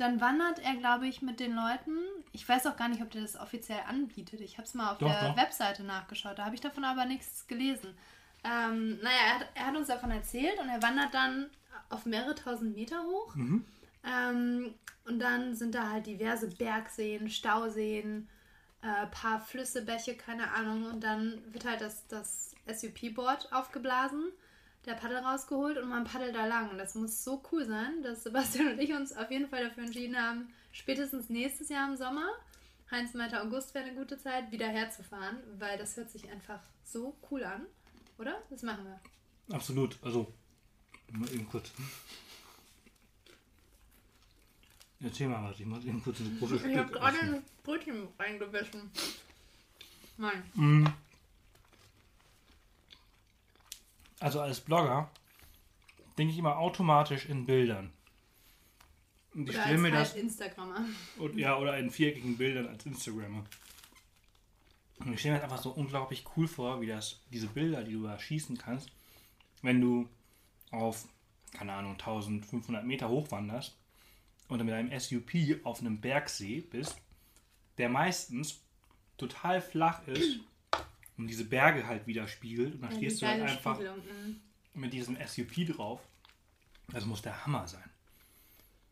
dann 0.00 0.20
wandert 0.20 0.58
er, 0.60 0.76
glaube 0.76 1.06
ich, 1.06 1.22
mit 1.22 1.40
den 1.40 1.54
Leuten. 1.54 1.98
Ich 2.32 2.48
weiß 2.48 2.66
auch 2.66 2.76
gar 2.76 2.88
nicht, 2.88 3.02
ob 3.02 3.10
der 3.10 3.22
das 3.22 3.36
offiziell 3.36 3.80
anbietet. 3.86 4.40
Ich 4.40 4.56
habe 4.56 4.66
es 4.66 4.74
mal 4.74 4.92
auf 4.92 4.98
Doch, 4.98 5.08
der 5.08 5.30
doch. 5.30 5.36
Webseite 5.36 5.82
nachgeschaut. 5.82 6.38
Da 6.38 6.46
habe 6.46 6.54
ich 6.54 6.60
davon 6.60 6.84
aber 6.84 7.04
nichts 7.04 7.46
gelesen. 7.46 7.94
Ähm, 8.42 8.98
naja, 9.02 9.18
er 9.26 9.34
hat, 9.34 9.48
er 9.54 9.66
hat 9.66 9.76
uns 9.76 9.88
davon 9.88 10.10
erzählt 10.10 10.58
und 10.58 10.68
er 10.68 10.82
wandert 10.82 11.12
dann 11.12 11.50
auf 11.90 12.06
mehrere 12.06 12.34
tausend 12.34 12.74
Meter 12.74 13.02
hoch. 13.02 13.34
Mhm. 13.34 13.64
Ähm, 14.04 14.74
und 15.04 15.18
dann 15.18 15.54
sind 15.54 15.74
da 15.74 15.90
halt 15.90 16.06
diverse 16.06 16.48
Bergseen, 16.48 17.28
Stauseen, 17.28 18.28
äh, 18.82 19.06
paar 19.08 19.40
Flüsse, 19.40 19.82
Bäche, 19.82 20.14
keine 20.14 20.52
Ahnung. 20.52 20.86
Und 20.86 21.04
dann 21.04 21.42
wird 21.52 21.66
halt 21.66 21.80
das, 21.80 22.06
das 22.06 22.54
SUP-Board 22.66 23.52
aufgeblasen, 23.52 24.32
der 24.86 24.94
Paddel 24.94 25.18
rausgeholt 25.18 25.78
und 25.78 25.88
man 25.88 26.04
paddelt 26.04 26.34
da 26.34 26.46
lang. 26.46 26.70
Und 26.70 26.78
das 26.78 26.94
muss 26.94 27.22
so 27.22 27.42
cool 27.52 27.66
sein, 27.66 28.02
dass 28.02 28.22
Sebastian 28.22 28.72
und 28.72 28.78
ich 28.78 28.92
uns 28.92 29.12
auf 29.12 29.30
jeden 29.30 29.48
Fall 29.48 29.64
dafür 29.64 29.84
entschieden 29.84 30.16
haben, 30.16 30.48
spätestens 30.72 31.28
nächstes 31.28 31.68
Jahr 31.68 31.88
im 31.88 31.96
Sommer, 31.96 32.28
Heinz 32.90 33.14
meinte, 33.14 33.40
August 33.40 33.74
wäre 33.74 33.84
eine 33.84 33.94
gute 33.94 34.18
Zeit, 34.18 34.50
wieder 34.50 34.68
herzufahren, 34.68 35.38
weil 35.58 35.78
das 35.78 35.96
hört 35.96 36.10
sich 36.10 36.28
einfach 36.30 36.60
so 36.84 37.16
cool 37.30 37.44
an. 37.44 37.66
Oder? 38.18 38.42
Das 38.50 38.62
machen 38.62 38.84
wir. 38.84 39.54
Absolut. 39.54 39.96
Also, 40.02 40.32
mal 41.12 41.32
eben 41.32 41.48
kurz. 41.48 41.70
Erzähl 45.02 45.28
mal 45.28 45.50
was, 45.50 45.58
ich 45.58 45.66
muss 45.66 45.84
eben 45.84 46.02
kurz 46.02 46.20
ins 46.20 46.38
große 46.38 46.68
Ich 46.68 46.76
habe 46.76 46.92
gerade 46.92 47.18
ein 47.20 47.42
Brötchen 47.62 48.08
reingebissen. 48.18 48.90
Nein. 50.18 50.42
Mm. 50.54 50.86
Also 54.20 54.40
als 54.40 54.60
Blogger 54.60 55.10
denke 56.18 56.32
ich 56.32 56.38
immer 56.38 56.58
automatisch 56.58 57.26
in 57.26 57.46
Bildern. 57.46 57.92
Und 59.34 59.48
ich 59.48 59.56
stelle 59.56 59.78
mir 59.78 59.90
das 59.90 60.12
halt 60.12 60.22
Instagrammer. 60.22 60.84
Und, 61.16 61.38
ja, 61.38 61.56
oder 61.56 61.78
in 61.78 61.90
viereckigen 61.90 62.36
Bildern 62.36 62.68
als 62.68 62.84
Instagrammer. 62.84 63.44
Und 64.98 65.14
ich 65.14 65.20
stelle 65.20 65.34
mir 65.34 65.40
das 65.40 65.50
einfach 65.50 65.62
so 65.62 65.70
unglaublich 65.70 66.24
cool 66.36 66.46
vor, 66.46 66.80
wie 66.82 66.86
das, 66.86 67.20
diese 67.32 67.46
Bilder, 67.46 67.82
die 67.82 67.92
du 67.92 68.02
da 68.02 68.18
schießen 68.18 68.58
kannst, 68.58 68.90
wenn 69.62 69.80
du 69.80 70.08
auf, 70.70 71.06
keine 71.52 71.72
Ahnung, 71.72 71.92
1500 71.92 72.84
Meter 72.84 73.08
hochwanderst 73.08 73.74
und 74.48 74.58
dann 74.58 74.66
mit 74.66 74.74
einem 74.74 74.98
SUP 74.98 75.64
auf 75.64 75.80
einem 75.80 76.00
Bergsee 76.00 76.60
bist, 76.60 76.96
der 77.78 77.88
meistens 77.88 78.60
total 79.16 79.62
flach 79.62 80.06
ist 80.06 80.40
und 81.20 81.26
diese 81.28 81.44
Berge 81.44 81.86
halt 81.86 82.06
widerspiegelt. 82.06 82.74
Und 82.74 82.82
dann 82.82 82.90
Ja, 82.92 82.96
stehst 82.96 83.22
du 83.22 83.26
halt 83.26 83.42
einfach 83.42 83.76
Spiegelung, 83.76 83.98
mhm. 83.98 84.40
mit 84.74 84.92
diesem 84.92 85.16
SUP 85.26 85.66
drauf. 85.66 86.00
Das 86.88 87.04
muss 87.04 87.22
der 87.22 87.44
Hammer 87.44 87.66
sein. 87.68 87.88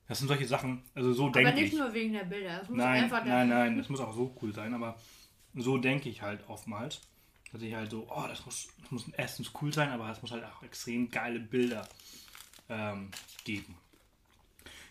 Das 0.07 0.19
sind 0.19 0.29
solche 0.29 0.47
Sachen, 0.47 0.83
also 0.95 1.13
so 1.13 1.29
denke 1.29 1.51
Aber 1.51 1.59
ich. 1.59 1.73
nicht 1.73 1.79
nur 1.79 1.93
wegen 1.93 2.13
der 2.15 2.25
Bilder. 2.25 2.63
Nein, 2.71 3.11
nein, 3.11 3.49
nein, 3.49 3.77
das 3.77 3.89
muss 3.89 4.01
auch 4.01 4.15
so 4.15 4.35
cool 4.41 4.55
sein, 4.55 4.73
aber 4.73 4.99
so 5.55 5.77
denke 5.77 6.09
ich 6.09 6.23
halt 6.23 6.49
oftmals. 6.49 7.01
Dass 7.53 7.63
ich 7.63 7.75
halt 7.75 7.91
so, 7.91 8.07
oh, 8.11 8.27
das 8.29 8.45
muss, 8.45 8.69
das 8.83 8.91
muss 8.91 9.09
erstens 9.17 9.51
cool 9.61 9.73
sein, 9.73 9.89
aber 9.91 10.11
es 10.11 10.21
muss 10.21 10.31
halt 10.31 10.45
auch 10.45 10.63
extrem 10.63 11.11
geile 11.11 11.41
Bilder 11.41 11.89
ähm, 12.69 13.11
geben. 13.45 13.75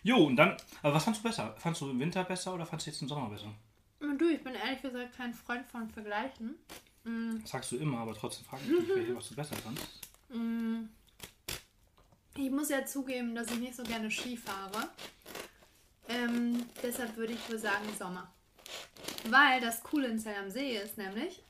Jo, 0.02 0.24
und 0.24 0.36
dann, 0.36 0.56
aber 0.82 0.94
was 0.94 1.04
fandst 1.04 1.22
du 1.22 1.28
besser? 1.28 1.54
Fandst 1.58 1.80
du 1.80 1.90
im 1.90 2.00
Winter 2.00 2.24
besser 2.24 2.54
oder 2.54 2.66
fandst 2.66 2.86
du 2.86 2.90
jetzt 2.90 3.02
im 3.02 3.08
Sommer 3.08 3.28
besser? 3.28 3.52
Du, 4.00 4.28
ich 4.28 4.42
bin 4.42 4.54
ehrlich 4.54 4.82
gesagt 4.82 5.16
kein 5.16 5.34
Freund 5.34 5.66
von 5.66 5.88
Vergleichen. 5.90 6.56
Mm, 7.08 7.40
Das 7.42 7.50
sagst 7.50 7.72
du 7.72 7.76
immer, 7.76 7.98
aber 7.98 8.14
trotzdem 8.14 8.44
frage 8.44 8.62
ich 8.64 8.78
dich, 8.86 8.88
welche, 8.96 9.16
was 9.16 9.28
du 9.28 9.34
besser 9.34 9.56
fandst. 9.56 9.86
mm. 10.30 10.84
Ich 12.36 12.50
muss 12.50 12.68
ja 12.68 12.84
zugeben, 12.86 13.34
dass 13.34 13.50
ich 13.50 13.58
nicht 13.58 13.74
so 13.74 13.82
gerne 13.82 14.10
Ski 14.10 14.36
fahre. 14.36 14.88
Ähm, 16.08 16.64
deshalb 16.82 17.16
würde 17.16 17.32
ich 17.32 17.50
wohl 17.50 17.58
sagen 17.58 17.84
Sommer. 17.98 18.32
Weil 19.28 19.60
das 19.60 19.82
Coole 19.82 20.08
in 20.08 20.18
Zell 20.18 20.36
am 20.36 20.50
See 20.50 20.76
ist 20.76 20.96
nämlich, 20.98 21.42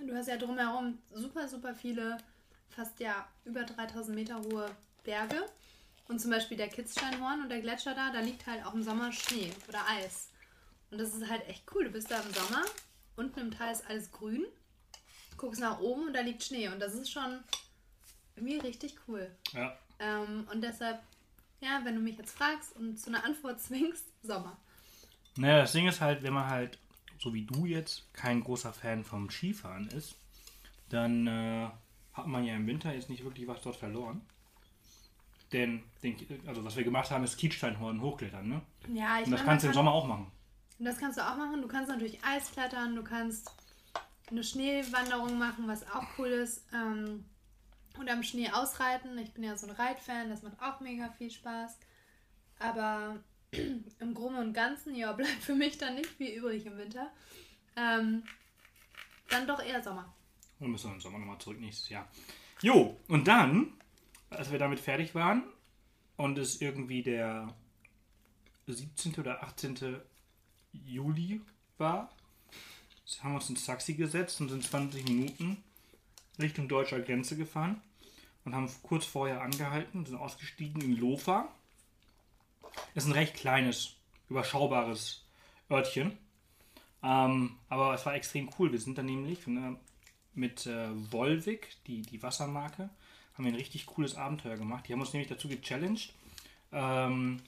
du 0.00 0.14
hast 0.16 0.28
ja 0.28 0.36
drumherum 0.38 0.98
super, 1.12 1.46
super 1.46 1.74
viele, 1.74 2.16
fast 2.70 2.98
ja 3.00 3.28
über 3.44 3.64
3000 3.64 4.14
Meter 4.16 4.40
hohe 4.40 4.70
Berge. 5.04 5.44
Und 6.08 6.20
zum 6.20 6.30
Beispiel 6.30 6.56
der 6.56 6.68
Kitzsteinhorn 6.68 7.42
und 7.42 7.48
der 7.50 7.60
Gletscher 7.60 7.94
da, 7.94 8.10
da 8.12 8.20
liegt 8.20 8.46
halt 8.46 8.64
auch 8.64 8.72
im 8.74 8.82
Sommer 8.82 9.12
Schnee 9.12 9.52
oder 9.68 9.86
Eis. 9.88 10.30
Und 10.90 10.98
das 10.98 11.12
ist 11.14 11.28
halt 11.28 11.46
echt 11.48 11.64
cool. 11.74 11.84
Du 11.84 11.90
bist 11.90 12.10
da 12.10 12.20
im 12.20 12.32
Sommer, 12.32 12.64
unten 13.16 13.40
im 13.40 13.50
Tal 13.50 13.72
ist 13.72 13.88
alles 13.88 14.10
grün, 14.12 14.44
guckst 15.36 15.60
nach 15.60 15.80
oben 15.80 16.08
und 16.08 16.12
da 16.12 16.20
liegt 16.20 16.44
Schnee. 16.44 16.68
Und 16.68 16.80
das 16.80 16.94
ist 16.94 17.10
schon 17.10 17.40
irgendwie 18.36 18.58
richtig 18.58 18.96
cool. 19.08 19.30
Ja. 19.52 19.76
Ähm, 19.98 20.46
und 20.52 20.62
deshalb, 20.62 21.00
ja, 21.60 21.80
wenn 21.84 21.94
du 21.94 22.00
mich 22.00 22.18
jetzt 22.18 22.36
fragst 22.36 22.76
und 22.76 22.98
zu 22.98 23.10
einer 23.10 23.24
Antwort 23.24 23.60
zwingst, 23.62 24.04
Sommer. 24.22 24.56
Naja, 25.36 25.58
das 25.58 25.72
Ding 25.72 25.86
ist 25.86 26.00
halt, 26.00 26.22
wenn 26.22 26.32
man 26.32 26.48
halt, 26.48 26.78
so 27.18 27.32
wie 27.34 27.44
du 27.44 27.66
jetzt, 27.66 28.12
kein 28.12 28.42
großer 28.42 28.72
Fan 28.72 29.04
vom 29.04 29.30
Skifahren 29.30 29.88
ist, 29.88 30.16
dann 30.88 31.26
äh, 31.26 31.68
hat 32.12 32.26
man 32.26 32.44
ja 32.44 32.54
im 32.54 32.66
Winter 32.66 32.94
jetzt 32.94 33.10
nicht 33.10 33.24
wirklich 33.24 33.46
was 33.46 33.60
dort 33.62 33.76
verloren. 33.76 34.22
Denn, 35.52 35.84
den, 36.02 36.16
also 36.46 36.64
was 36.64 36.76
wir 36.76 36.84
gemacht 36.84 37.10
haben, 37.10 37.22
ist 37.22 37.36
Kiezsteinhorn 37.36 38.00
hochklettern, 38.00 38.48
ne? 38.48 38.62
Ja, 38.92 39.20
ich 39.20 39.26
Und 39.26 39.32
das 39.32 39.40
meine, 39.40 39.44
kannst 39.44 39.64
du 39.64 39.68
im 39.68 39.70
man 39.70 39.74
Sommer 39.74 39.92
auch 39.92 40.06
machen. 40.06 40.32
Und 40.78 40.84
das 40.84 40.98
kannst 40.98 41.18
du 41.18 41.22
auch 41.22 41.36
machen. 41.36 41.62
Du 41.62 41.68
kannst 41.68 41.88
natürlich 41.88 42.22
Eis 42.24 42.52
klettern, 42.52 42.96
du 42.96 43.02
kannst 43.02 43.50
eine 44.30 44.42
Schneewanderung 44.42 45.38
machen, 45.38 45.68
was 45.68 45.88
auch 45.90 46.04
cool 46.18 46.28
ist. 46.28 46.64
Ähm, 46.72 47.24
und 47.98 48.10
am 48.10 48.22
Schnee 48.22 48.50
ausreiten. 48.50 49.16
Ich 49.18 49.32
bin 49.32 49.44
ja 49.44 49.56
so 49.56 49.66
ein 49.66 49.74
Reitfan, 49.74 50.28
das 50.28 50.42
macht 50.42 50.60
auch 50.60 50.80
mega 50.80 51.10
viel 51.10 51.30
Spaß. 51.30 51.78
Aber 52.58 53.22
im 53.52 54.14
Groben 54.14 54.36
und 54.36 54.52
Ganzen, 54.52 54.94
ja, 54.94 55.12
bleibt 55.14 55.42
für 55.42 55.54
mich 55.54 55.78
dann 55.78 55.94
nicht 55.94 56.10
viel 56.10 56.30
übrig 56.30 56.66
im 56.66 56.76
Winter. 56.76 57.10
Ähm, 57.76 58.22
dann 59.28 59.46
doch 59.46 59.62
eher 59.62 59.82
Sommer. 59.82 60.12
Dann 60.60 60.70
müssen 60.70 60.90
wir 60.90 60.94
im 60.94 61.00
Sommer 61.00 61.18
nochmal 61.18 61.38
zurück 61.38 61.60
nächstes 61.60 61.88
Jahr. 61.88 62.08
Jo, 62.62 62.98
und 63.08 63.28
dann, 63.28 63.72
als 64.30 64.50
wir 64.50 64.58
damit 64.58 64.80
fertig 64.80 65.14
waren 65.14 65.44
und 66.16 66.38
es 66.38 66.60
irgendwie 66.60 67.02
der 67.02 67.54
17. 68.66 69.14
oder 69.16 69.42
18. 69.42 70.00
Juli 70.84 71.40
war, 71.78 72.10
haben 73.20 73.32
wir 73.32 73.36
uns 73.36 73.50
ins 73.50 73.64
Taxi 73.64 73.94
gesetzt 73.94 74.40
und 74.40 74.48
sind 74.48 74.64
20 74.64 75.04
Minuten 75.04 75.62
Richtung 76.38 76.68
deutscher 76.68 77.00
Grenze 77.00 77.36
gefahren 77.36 77.80
und 78.44 78.54
haben 78.54 78.70
kurz 78.82 79.04
vorher 79.04 79.42
angehalten, 79.42 80.06
sind 80.06 80.16
ausgestiegen 80.16 80.80
in 80.82 80.96
Lofa. 80.96 81.48
Das 82.94 83.04
ist 83.04 83.10
ein 83.10 83.14
recht 83.14 83.34
kleines, 83.34 83.94
überschaubares 84.28 85.24
Örtchen. 85.70 86.18
Ähm, 87.02 87.56
aber 87.68 87.94
es 87.94 88.04
war 88.04 88.14
extrem 88.14 88.50
cool. 88.58 88.72
Wir 88.72 88.80
sind 88.80 88.98
dann 88.98 89.06
nämlich 89.06 89.46
ne, 89.46 89.76
mit 90.34 90.66
äh, 90.66 90.88
Volvic, 91.10 91.76
die, 91.86 92.02
die 92.02 92.22
Wassermarke, 92.22 92.90
haben 93.34 93.44
wir 93.44 93.52
ein 93.52 93.56
richtig 93.56 93.86
cooles 93.86 94.16
Abenteuer 94.16 94.56
gemacht. 94.56 94.86
Die 94.86 94.92
haben 94.92 95.00
uns 95.00 95.12
nämlich 95.12 95.28
dazu 95.28 95.48
gechallenged, 95.48 96.12
ähm, 96.72 97.42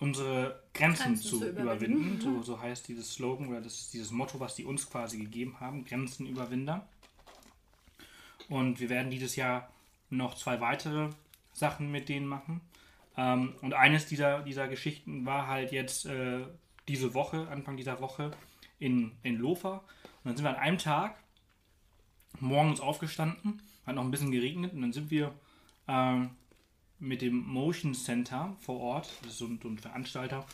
unsere 0.00 0.62
Grenzen, 0.74 1.04
Grenzen 1.04 1.22
zu, 1.22 1.38
zu 1.38 1.48
überwinden. 1.48 1.62
überwinden. 1.62 2.20
So, 2.20 2.42
so 2.42 2.60
heißt 2.60 2.88
dieses 2.88 3.12
Slogan 3.12 3.48
oder 3.48 3.60
das 3.60 3.90
dieses 3.90 4.10
Motto, 4.10 4.40
was 4.40 4.56
die 4.56 4.64
uns 4.64 4.90
quasi 4.90 5.18
gegeben 5.18 5.60
haben: 5.60 5.84
Grenzenüberwinder. 5.84 6.88
Und 8.48 8.80
wir 8.80 8.88
werden 8.88 9.10
dieses 9.10 9.36
Jahr 9.36 9.70
noch 10.08 10.34
zwei 10.34 10.60
weitere 10.60 11.10
Sachen 11.52 11.92
mit 11.92 12.08
denen 12.08 12.26
machen. 12.26 12.60
Ähm, 13.16 13.54
und 13.60 13.74
eines 13.74 14.06
dieser, 14.06 14.42
dieser 14.42 14.66
Geschichten 14.66 15.24
war 15.24 15.46
halt 15.46 15.70
jetzt 15.72 16.06
äh, 16.06 16.40
diese 16.88 17.14
Woche, 17.14 17.46
Anfang 17.48 17.76
dieser 17.76 18.00
Woche 18.00 18.32
in, 18.80 19.12
in 19.22 19.36
Lofa. 19.36 19.74
Und 19.74 19.84
dann 20.24 20.36
sind 20.36 20.44
wir 20.44 20.50
an 20.50 20.56
einem 20.56 20.78
Tag 20.78 21.16
morgens 22.40 22.80
aufgestanden, 22.80 23.62
hat 23.86 23.94
noch 23.94 24.04
ein 24.04 24.10
bisschen 24.10 24.32
geregnet 24.32 24.72
und 24.72 24.82
dann 24.82 24.92
sind 24.92 25.10
wir 25.10 25.32
ähm, 25.86 26.30
mit 27.00 27.22
dem 27.22 27.46
Motion 27.46 27.94
Center 27.94 28.56
vor 28.60 28.78
Ort, 28.80 29.10
das 29.22 29.32
ist 29.32 29.38
so 29.38 29.46
ein, 29.46 29.58
so 29.62 29.68
ein 29.68 29.78
Veranstalter, 29.78 30.46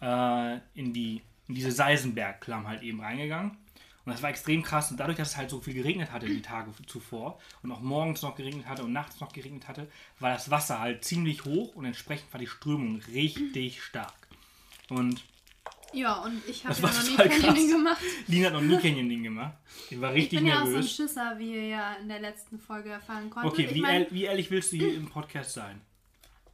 äh, 0.00 0.56
in, 0.74 0.92
die, 0.92 1.22
in 1.48 1.54
diese 1.54 1.70
Seisenbergklamm 1.70 2.66
halt 2.66 2.82
eben 2.82 3.00
reingegangen. 3.00 3.52
Und 4.04 4.12
das 4.12 4.22
war 4.22 4.30
extrem 4.30 4.62
krass. 4.62 4.90
Und 4.90 4.98
dadurch, 4.98 5.18
dass 5.18 5.30
es 5.30 5.36
halt 5.36 5.50
so 5.50 5.60
viel 5.60 5.74
geregnet 5.74 6.12
hatte 6.12 6.26
die 6.26 6.40
Tage 6.40 6.70
zuvor 6.86 7.40
und 7.62 7.72
auch 7.72 7.80
morgens 7.80 8.22
noch 8.22 8.36
geregnet 8.36 8.66
hatte 8.66 8.84
und 8.84 8.92
nachts 8.92 9.20
noch 9.20 9.32
geregnet 9.32 9.66
hatte, 9.66 9.90
war 10.20 10.32
das 10.32 10.50
Wasser 10.50 10.78
halt 10.78 11.04
ziemlich 11.04 11.44
hoch 11.44 11.74
und 11.74 11.84
entsprechend 11.84 12.32
war 12.32 12.40
die 12.40 12.46
Strömung 12.46 13.00
richtig 13.12 13.82
stark. 13.82 14.14
Und 14.88 15.24
Ja, 15.96 16.16
und 16.16 16.46
ich 16.46 16.66
habe 16.66 16.78
ja 16.78 16.88
noch 16.88 17.02
nie. 17.08 17.16
Canyoning 17.16 17.70
gemacht. 17.70 18.02
Lina 18.26 18.46
hat 18.48 18.52
noch 18.52 18.60
nie 18.60 18.76
Canyoning 18.76 19.22
gemacht. 19.22 19.54
Ich 19.88 19.98
war 19.98 20.10
Ich 20.10 20.24
richtig 20.24 20.40
bin 20.40 20.48
ja 20.48 20.56
auch 20.56 20.60
so 20.60 20.66
ein 20.66 20.72
nervös. 20.72 20.92
Schisser, 20.94 21.38
wie 21.38 21.54
ihr 21.54 21.68
ja 21.68 21.94
in 21.94 22.08
der 22.08 22.20
letzten 22.20 22.58
Folge 22.58 22.90
erfahren 22.90 23.30
konntet. 23.30 23.50
Okay, 23.50 23.64
ich 23.64 23.74
wie, 23.74 23.80
mein, 23.80 24.02
ehr, 24.02 24.10
wie 24.10 24.24
ehrlich 24.24 24.50
willst 24.50 24.72
du 24.72 24.76
hier 24.76 24.94
im 24.94 25.08
Podcast 25.08 25.54
sein? 25.54 25.80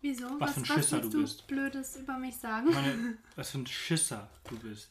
wieso? 0.00 0.38
was 0.38 0.54
für 0.54 0.60
ein 0.60 0.64
Schisser 0.66 1.00
du 1.00 1.10
bist. 1.10 1.46
Blödes 1.48 1.96
über 1.96 2.18
mich 2.18 2.36
sagen? 2.36 2.68
Ich 2.68 2.74
meine, 2.74 3.18
was 3.36 3.50
für 3.50 3.58
ein 3.58 3.66
Schisser 3.66 4.30
du 4.48 4.58
bist. 4.60 4.90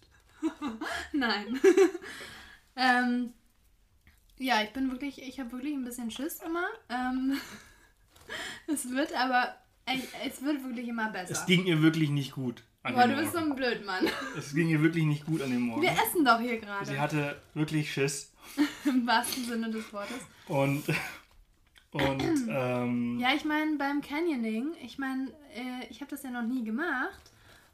Nein. 1.13 1.59
ähm, 2.75 3.33
ja, 4.37 4.63
ich 4.63 4.73
bin 4.73 4.91
wirklich, 4.91 5.21
ich 5.21 5.39
habe 5.39 5.53
wirklich 5.53 5.75
ein 5.75 5.85
bisschen 5.85 6.11
Schiss 6.11 6.41
immer. 6.45 6.65
Ähm, 6.89 7.37
es 8.67 8.89
wird 8.89 9.13
aber, 9.13 9.55
ey, 9.85 10.01
es 10.25 10.41
wird 10.41 10.61
wirklich 10.65 10.89
immer 10.89 11.07
Es 11.15 11.29
besser. 11.29 11.45
ging 11.45 11.65
ihr 11.65 11.81
wirklich 11.81 12.09
nicht 12.09 12.33
gut 12.33 12.63
Boah, 12.83 13.07
du 13.07 13.15
bist 13.15 13.33
so 13.33 13.37
ein 13.37 13.55
Blödmann. 13.55 14.07
Es 14.37 14.53
ging 14.55 14.67
ihr 14.69 14.81
wirklich 14.81 15.05
nicht 15.05 15.25
gut 15.25 15.41
an 15.41 15.51
dem 15.51 15.61
Morgen. 15.61 15.81
Wir 15.81 15.91
essen 15.91 16.25
doch 16.25 16.39
hier 16.39 16.55
Sie 16.55 16.59
gerade. 16.59 16.99
hatte 16.99 17.41
wirklich 17.53 17.91
Schiss. 17.93 18.31
Im 18.85 19.05
wahrsten 19.05 19.45
Sinne 19.45 19.69
des 19.69 19.93
Wortes. 19.93 20.17
Und, 20.47 20.83
und 21.91 22.23
ähm, 22.49 23.19
Ja, 23.19 23.33
ich 23.35 23.45
meine, 23.45 23.77
beim 23.77 24.01
Canyoning, 24.01 24.73
ich 24.81 24.97
meine, 24.97 25.29
äh, 25.53 25.85
ich 25.89 26.01
habe 26.01 26.09
das 26.09 26.23
ja 26.23 26.31
noch 26.31 26.41
nie 26.41 26.63
gemacht. 26.63 27.21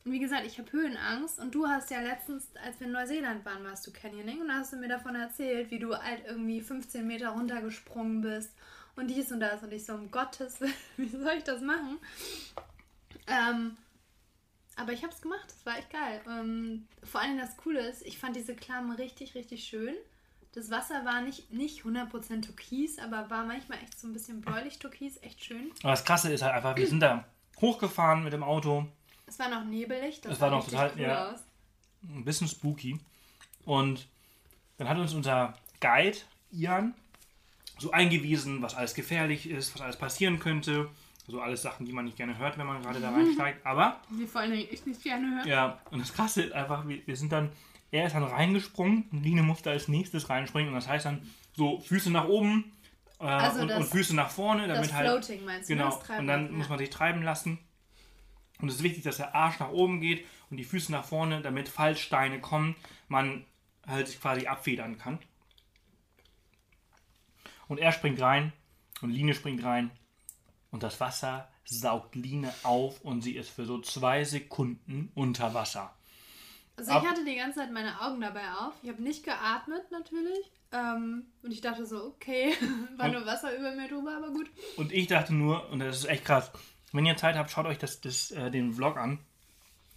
Und 0.04 0.12
wie 0.12 0.20
gesagt, 0.20 0.46
ich 0.46 0.58
habe 0.60 0.72
Höhenangst. 0.74 1.40
Und 1.40 1.56
du 1.56 1.68
hast 1.68 1.90
ja 1.90 2.02
letztens, 2.02 2.50
als 2.66 2.80
wir 2.82 2.88
in 2.88 2.94
Neuseeland 2.94 3.46
waren, 3.46 3.64
warst 3.64 3.88
du 3.88 3.92
Canyoning. 3.92 4.42
Und 4.42 4.50
da 4.50 4.56
hast 4.56 4.74
du 4.74 4.78
mir 4.78 4.90
davon 4.90 5.16
erzählt, 5.16 5.72
wie 5.72 5.80
du 5.80 5.96
halt 5.96 6.24
irgendwie 6.28 6.60
15 6.60 7.08
Meter 7.08 7.30
runtergesprungen 7.30 8.22
bist. 8.22 8.52
Und 8.98 9.08
dies 9.08 9.32
und 9.32 9.40
das. 9.40 9.64
Und 9.64 9.72
ich 9.72 9.86
so, 9.86 9.94
um 9.94 10.12
Gottes 10.12 10.60
Willen, 10.60 10.74
wie 10.98 11.08
soll 11.08 11.36
ich 11.38 11.44
das 11.46 11.62
machen? 11.62 11.98
Ähm, 13.28 13.78
aber 14.78 14.94
ich 14.94 15.04
habe 15.04 15.14
es 15.14 15.22
gemacht. 15.22 15.46
Das 15.48 15.66
war 15.66 15.78
echt 15.78 15.90
geil. 15.90 16.22
Ähm, 16.28 16.88
vor 17.04 17.22
allem 17.22 17.38
das 17.38 17.58
Coole 17.58 17.80
ist, 17.88 18.06
ich 18.06 18.18
fand 18.20 18.36
diese 18.36 18.56
Klamm 18.56 18.92
richtig, 18.92 19.36
richtig 19.36 19.64
schön. 19.64 19.94
Das 20.54 20.72
Wasser 20.72 21.04
war 21.06 21.22
nicht, 21.22 21.52
nicht 21.52 21.84
100% 21.84 22.42
türkis, 22.42 22.98
aber 23.00 23.30
war 23.30 23.46
manchmal 23.46 23.78
echt 23.80 24.00
so 24.00 24.08
ein 24.08 24.14
bisschen 24.14 24.42
bläulich-türkis. 24.42 25.18
Echt 25.22 25.44
schön. 25.44 25.72
aber 25.84 25.92
das 25.92 26.06
Krasse 26.06 26.32
ist 26.32 26.42
halt 26.42 26.54
einfach, 26.56 26.76
wir 26.76 26.88
sind 26.88 27.00
da 27.02 27.26
hochgefahren 27.62 28.24
mit 28.24 28.34
dem 28.34 28.44
Auto. 28.44 28.88
Es 29.26 29.38
war 29.40 29.50
noch 29.50 29.66
nebelig. 29.66 30.22
Das 30.22 30.34
Es 30.34 30.40
war 30.42 30.50
noch 30.50 30.66
total- 30.66 30.98
ja. 31.00 31.32
aus. 31.32 31.40
ein 32.08 32.24
bisschen 32.24 32.48
spooky. 32.48 33.00
Und 33.66 34.08
dann 34.78 34.88
hat 34.90 34.98
uns 34.98 35.14
unser 35.14 35.54
Guide, 35.82 36.18
Ian, 36.52 36.96
so 37.78 37.92
eingewiesen, 37.92 38.62
was 38.62 38.74
alles 38.74 38.94
gefährlich 38.96 39.50
ist, 39.50 39.74
was 39.76 39.82
alles 39.82 39.98
passieren 39.98 40.40
könnte. 40.40 40.90
Also 41.28 41.42
alles 41.42 41.62
Sachen, 41.62 41.86
die 41.86 41.92
man 41.92 42.06
nicht 42.06 42.16
gerne 42.18 42.38
hört, 42.38 42.58
wenn 42.58 42.66
man 42.66 42.82
gerade 42.82 43.02
da 43.02 43.12
reinsteigt. 43.12 43.66
Aber, 43.66 44.02
Die 44.10 44.26
vor 44.26 44.42
allen 44.42 44.52
Dingen 44.52 44.68
ich 44.72 44.86
nicht 44.86 45.04
gerne 45.04 45.38
höre. 45.38 45.46
ja, 45.46 45.82
und 45.92 46.00
das 46.00 46.14
Krasse 46.14 46.44
ist 46.44 46.54
einfach, 46.54 46.88
wir, 46.88 47.06
wir 47.06 47.16
sind 47.18 47.32
dann, 47.34 47.52
er 47.92 48.08
ist 48.08 48.14
dann 48.16 48.24
reingesprungen 48.24 49.10
und 49.12 49.24
Line 49.24 49.44
musste 49.44 49.70
als 49.72 49.88
nächstes 49.90 50.30
reinspringen. 50.30 50.70
Und 50.70 50.76
das 50.76 50.88
heißt 50.88 51.06
dann 51.06 51.30
so 51.54 51.80
Füße 51.82 52.12
nach 52.12 52.28
oben 52.30 52.72
äh, 53.20 53.24
Also 53.26 53.62
und, 53.62 53.68
das- 53.68 53.78
und 53.80 53.86
Füße 53.88 54.16
nach 54.16 54.30
vorne, 54.30 54.68
Das 54.68 54.78
damit 54.78 54.94
halt 54.94 55.08
Floating 55.10 55.44
meinst 55.46 55.70
du? 55.70 55.76
ne? 55.76 55.84
Genau, 55.84 55.98
Das 56.08 56.20
und 56.20 56.28
dann 56.28 56.52
muss 56.54 56.70
man 56.70 56.78
sich 56.80 56.90
treiben 56.90 57.22
lassen. 57.24 57.60
Und 58.62 58.70
es 58.70 58.76
ist 58.76 58.84
wichtig, 58.84 59.04
dass 59.04 59.18
der 59.18 59.36
Arsch 59.36 59.60
nach 59.60 59.70
oben 59.70 60.00
geht 60.00 60.26
und 60.50 60.58
die 60.58 60.64
Füße 60.64 60.92
nach 60.94 61.04
vorne, 61.04 61.42
damit 61.42 61.68
falls 61.68 62.00
Steine 62.00 62.40
kommen, 62.40 62.76
man 63.10 63.46
halt 63.86 64.08
sich 64.08 64.20
quasi 64.20 64.48
abfedern 64.48 64.98
kann. 64.98 65.20
Und 67.68 67.80
er 67.80 67.92
springt 67.92 68.22
rein 68.22 68.54
und 69.02 69.12
Line 69.12 69.34
springt 69.34 69.64
rein 69.64 69.92
und 70.72 70.84
das 70.84 71.00
Wasser 71.00 71.48
saugt 71.66 72.16
Line 72.16 72.54
auf 72.64 73.02
und 73.02 73.22
sie 73.22 73.36
ist 73.36 73.50
für 73.50 73.66
so 73.66 73.80
zwei 73.82 74.24
Sekunden 74.24 75.12
unter 75.16 75.54
Wasser. 75.54 75.94
Also 76.78 76.92
Ab- 76.92 77.04
ich 77.04 77.10
hatte 77.10 77.26
die 77.26 77.36
ganze 77.36 77.60
Zeit 77.60 77.72
meine 77.72 78.00
Augen 78.02 78.22
dabei 78.22 78.52
auf. 78.60 78.74
Ich 78.84 78.90
habe 78.90 79.02
nicht 79.02 79.24
geatmet 79.24 79.90
natürlich. 79.92 80.52
Ähm, 80.72 81.26
und 81.44 81.52
ich 81.52 81.62
dachte 81.62 81.86
so, 81.86 82.04
okay, 82.08 82.54
war 82.98 83.08
nur 83.08 83.26
Wasser 83.26 83.58
über 83.58 83.72
mir 83.72 83.88
drüber, 83.88 84.18
aber 84.18 84.30
gut. 84.32 84.50
Und 84.76 84.92
ich 84.92 85.08
dachte 85.08 85.34
nur, 85.34 85.70
und 85.70 85.80
das 85.80 85.98
ist 86.00 86.06
echt 86.06 86.26
krass, 86.26 86.52
wenn 86.92 87.06
ihr 87.06 87.18
Zeit 87.18 87.36
habt, 87.36 87.50
schaut 87.50 87.66
euch 87.66 87.78
das, 87.78 88.02
das, 88.02 88.32
äh, 88.32 88.52
den 88.52 88.74
Vlog 88.74 88.98
an. 88.98 89.20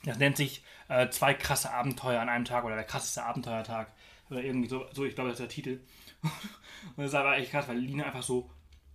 Das 0.05 0.19
nennt 0.19 0.37
sich 0.37 0.65
äh, 0.89 1.11
zwei 1.11 1.35
krasse 1.35 1.71
Abenteuer 1.73 2.21
an 2.21 2.29
einem 2.29 2.45
Tag 2.45 2.65
oder 2.65 2.77
der 2.77 2.85
krasseste 2.85 3.25
Abenteuertag. 3.25 3.93
Oder 4.31 4.43
irgendwie 4.43 4.69
so, 4.69 4.87
so 4.93 5.05
ich 5.05 5.15
glaube, 5.15 5.31
das 5.31 5.41
ist 5.41 5.43
der 5.45 5.55
Titel. 5.55 5.81
Und 6.23 6.99
das 6.99 7.09
ist 7.09 7.15
aber 7.15 7.37
echt 7.37 7.51
krass, 7.51 7.69
weil 7.69 7.77
Lina 7.79 8.05
einfach 8.05 8.23
so 8.23 8.51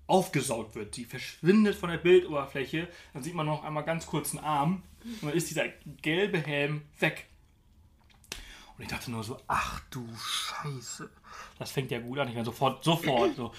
aufgesaugt 0.07 0.75
wird. 0.75 0.93
Sie 0.95 1.05
verschwindet 1.05 1.75
von 1.75 1.89
der 1.89 1.97
Bildoberfläche. 1.97 2.87
Dann 3.13 3.23
sieht 3.23 3.33
man 3.33 3.45
noch 3.45 3.63
einmal 3.63 3.83
ganz 3.83 4.05
kurz 4.05 4.35
einen 4.35 4.43
Arm 4.43 4.83
Und 5.03 5.23
dann 5.29 5.33
ist 5.33 5.49
dieser 5.49 5.67
gelbe 6.01 6.39
Helm 6.39 6.83
weg. 6.99 7.25
Und 8.77 8.83
ich 8.83 8.89
dachte 8.89 9.09
nur 9.09 9.23
so, 9.23 9.39
ach 9.47 9.79
du 9.89 10.05
Scheiße. 10.17 11.09
Das 11.57 11.71
fängt 11.71 11.91
ja 11.91 11.99
gut 11.99 12.19
an. 12.19 12.27
Ich 12.27 12.33
meine, 12.33 12.45
sofort, 12.45 12.83
sofort. 12.83 13.35
So, 13.35 13.53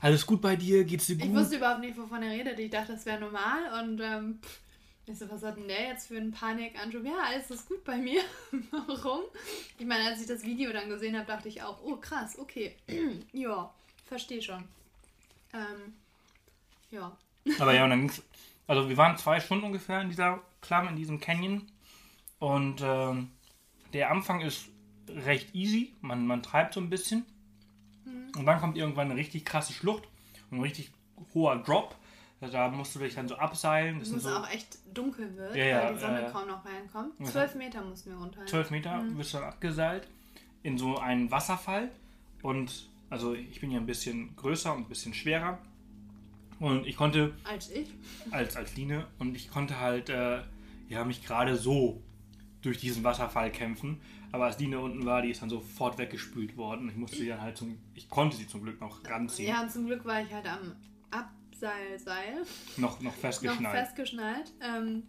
alles 0.00 0.26
gut 0.26 0.40
bei 0.40 0.56
dir? 0.56 0.84
Geht's 0.84 1.06
dir 1.06 1.14
Ich 1.16 1.22
gut? 1.22 1.34
wusste 1.34 1.56
überhaupt 1.56 1.80
nicht, 1.80 1.96
wovon 1.96 2.22
er 2.22 2.32
redet. 2.32 2.58
Ich 2.58 2.70
dachte, 2.70 2.92
das 2.92 3.06
wäre 3.06 3.20
normal. 3.20 3.80
Und 3.84 4.00
ähm, 4.00 4.40
ich 5.06 5.16
so, 5.16 5.30
was 5.30 5.44
hat 5.44 5.56
denn 5.56 5.68
der 5.68 5.82
jetzt 5.90 6.08
für 6.08 6.16
einen 6.16 6.32
Panikanschub? 6.32 7.04
Ja, 7.04 7.18
alles 7.28 7.48
ist 7.50 7.68
gut 7.68 7.84
bei 7.84 7.96
mir. 7.96 8.20
Warum? 8.88 9.20
Ich 9.78 9.86
meine, 9.86 10.08
als 10.08 10.20
ich 10.20 10.26
das 10.26 10.42
Video 10.42 10.72
dann 10.72 10.88
gesehen 10.88 11.16
habe, 11.16 11.26
dachte 11.26 11.48
ich 11.48 11.62
auch, 11.62 11.78
oh 11.84 11.96
krass, 11.96 12.36
okay. 12.36 12.74
ja, 13.32 13.72
verstehe 14.06 14.42
schon. 14.42 14.64
Ähm, 15.56 15.94
ja. 16.90 17.16
Aber 17.58 17.74
ja, 17.74 17.84
und 17.84 17.90
dann 17.90 18.00
ging's. 18.00 18.22
Also 18.66 18.88
wir 18.88 18.96
waren 18.96 19.16
zwei 19.16 19.40
Stunden 19.40 19.64
ungefähr 19.64 20.00
in 20.00 20.08
dieser 20.08 20.40
Klamm, 20.60 20.88
in 20.88 20.96
diesem 20.96 21.20
Canyon. 21.20 21.62
Und 22.38 22.80
ähm, 22.82 23.30
der 23.92 24.10
Anfang 24.10 24.40
ist 24.40 24.68
recht 25.08 25.54
easy. 25.54 25.94
Man, 26.00 26.26
man 26.26 26.42
treibt 26.42 26.74
so 26.74 26.80
ein 26.80 26.90
bisschen. 26.90 27.24
Und 28.36 28.44
dann 28.44 28.60
kommt 28.60 28.76
irgendwann 28.76 29.10
eine 29.10 29.18
richtig 29.18 29.44
krasse 29.44 29.72
Schlucht 29.72 30.04
und 30.50 30.58
ein 30.58 30.62
richtig 30.62 30.92
hoher 31.34 31.56
Drop. 31.56 31.96
Da 32.40 32.68
musst 32.68 32.94
du 32.94 32.98
dich 32.98 33.14
dann 33.14 33.28
so 33.28 33.36
abseilen. 33.36 33.98
Das 33.98 34.10
muss 34.10 34.26
auch 34.26 34.48
echt 34.50 34.78
dunkel 34.92 35.34
wird, 35.36 35.56
Ja, 35.56 35.64
ja, 35.64 35.84
weil 35.84 35.94
die 35.94 36.00
Sonne 36.00 36.26
äh, 36.26 36.30
kaum 36.30 36.48
noch 36.48 36.64
reinkommt. 36.64 37.26
Zwölf 37.26 37.54
Meter 37.54 37.82
mussten 37.82 38.10
wir 38.10 38.18
runter. 38.18 38.44
12 38.44 38.70
Meter, 38.70 39.02
wirst 39.16 39.32
du 39.32 39.38
dann 39.38 39.48
abgeseilt 39.48 40.06
in 40.62 40.76
so 40.76 40.98
einen 40.98 41.30
Wasserfall. 41.30 41.90
Und 42.42 42.88
also 43.10 43.34
ich 43.34 43.60
bin 43.60 43.70
ja 43.70 43.78
ein 43.78 43.86
bisschen 43.86 44.34
größer 44.36 44.74
und 44.74 44.82
ein 44.82 44.88
bisschen 44.88 45.14
schwerer. 45.14 45.58
Und 46.58 46.86
ich 46.86 46.96
konnte 46.96 47.34
Als 47.44 47.70
ich. 47.70 47.88
als, 48.30 48.56
als 48.56 48.74
Line 48.76 49.06
und 49.18 49.34
ich 49.36 49.50
konnte 49.50 49.78
halt 49.78 50.08
äh, 50.08 50.42
ja, 50.88 51.04
mich 51.04 51.22
gerade 51.24 51.56
so 51.56 52.02
durch 52.62 52.78
diesen 52.78 53.04
Wasserfall 53.04 53.52
kämpfen. 53.52 54.00
Aber 54.32 54.46
als 54.46 54.58
Line 54.58 54.78
unten 54.80 55.04
war, 55.04 55.20
die 55.22 55.30
ist 55.30 55.42
dann 55.42 55.50
sofort 55.50 55.98
weggespült 55.98 56.56
worden. 56.56 56.88
Ich 56.88 56.96
musste 56.96 57.18
sie 57.18 57.28
dann 57.28 57.40
halt 57.42 57.56
zum, 57.58 57.78
ich 57.94 58.08
konnte 58.08 58.36
sie 58.36 58.46
zum 58.46 58.62
Glück 58.62 58.80
noch 58.80 59.04
ranziehen, 59.08 59.48
Ja, 59.50 59.62
und 59.62 59.70
zum 59.70 59.86
Glück 59.86 60.04
war 60.04 60.22
ich 60.22 60.32
halt 60.32 60.46
am 60.46 60.72
Abseilseil 61.10 62.42
noch, 62.76 62.98
noch 62.98 63.00
noch 63.02 63.14
festgeschnallt. 63.14 63.76
festgeschnallt. 63.78 64.52
Ähm, 64.60 65.02